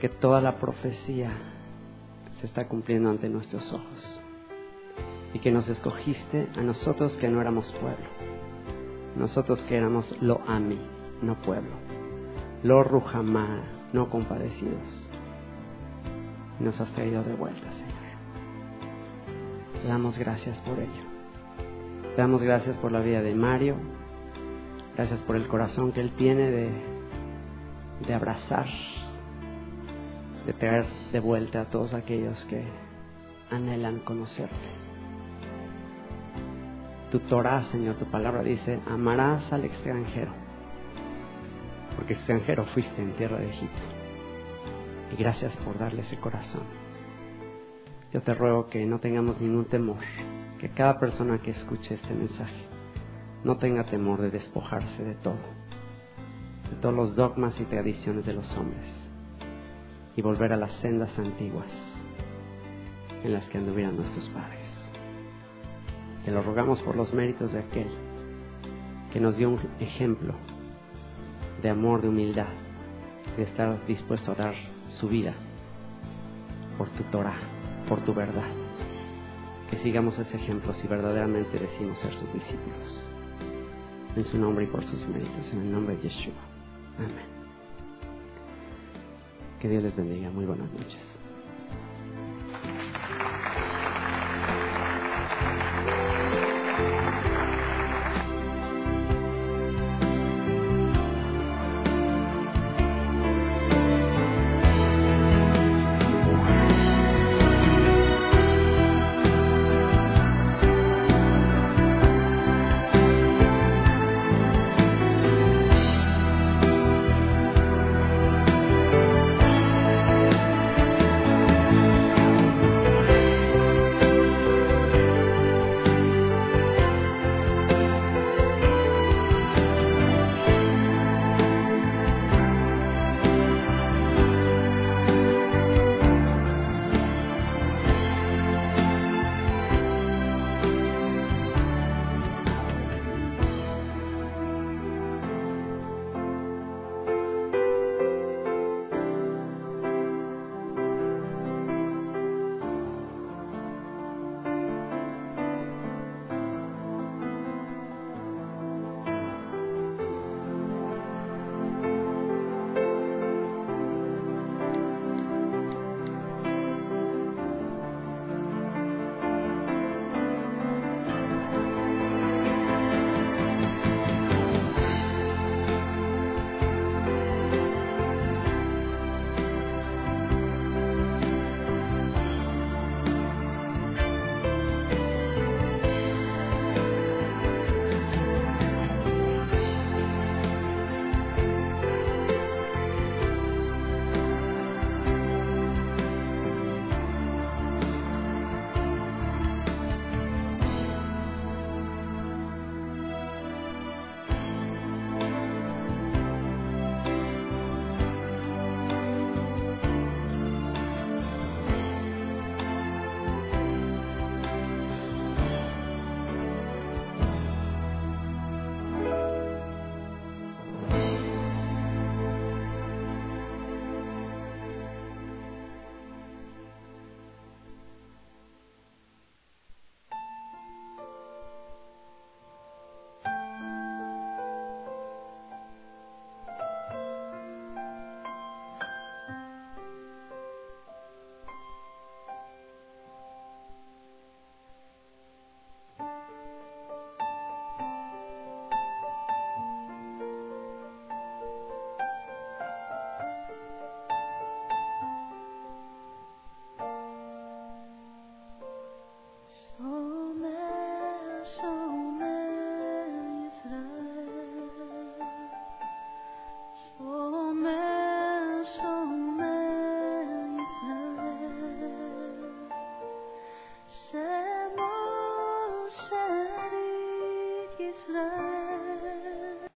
[0.00, 1.32] que toda la profecía
[2.40, 4.20] se está cumpliendo ante nuestros ojos
[5.32, 8.06] y que nos escogiste a nosotros que no éramos pueblo,
[9.16, 10.78] nosotros que éramos lo ami,
[11.22, 11.85] no pueblo,
[12.66, 13.62] lo rujamá,
[13.92, 15.08] no compadecidos.
[16.58, 17.86] Nos has traído de vuelta, Señor.
[19.86, 21.04] Damos gracias por ello.
[22.16, 23.76] Damos gracias por la vida de Mario.
[24.96, 26.70] Gracias por el corazón que él tiene de,
[28.06, 28.66] de abrazar,
[30.46, 32.64] de traer de vuelta a todos aquellos que
[33.50, 34.86] anhelan conocerte
[37.10, 40.32] tu Torah, Señor, tu palabra dice, amarás al extranjero,
[41.96, 43.82] porque extranjero fuiste en tierra de Egipto.
[45.12, 46.64] Y gracias por darle ese corazón.
[48.12, 49.98] Yo te ruego que no tengamos ningún temor,
[50.60, 52.64] que cada persona que escuche este mensaje
[53.44, 55.38] no tenga temor de despojarse de todo,
[56.70, 58.84] de todos los dogmas y tradiciones de los hombres,
[60.16, 61.68] y volver a las sendas antiguas
[63.22, 64.66] en las que anduvieron nuestros padres.
[66.24, 67.88] Te lo rogamos por los méritos de aquel
[69.12, 70.34] que nos dio un ejemplo
[71.62, 72.46] de amor, de humildad,
[73.36, 74.54] de estar dispuesto a dar
[75.00, 75.34] su vida
[76.78, 77.38] por tu Torah,
[77.88, 78.48] por tu verdad.
[79.70, 83.10] Que sigamos ese ejemplo si verdaderamente decimos ser sus discípulos.
[84.14, 86.34] En su nombre y por sus méritos, en el nombre de Yeshua.
[86.98, 87.36] Amén.
[89.60, 90.30] Que Dios les bendiga.
[90.30, 91.15] Muy buenas noches.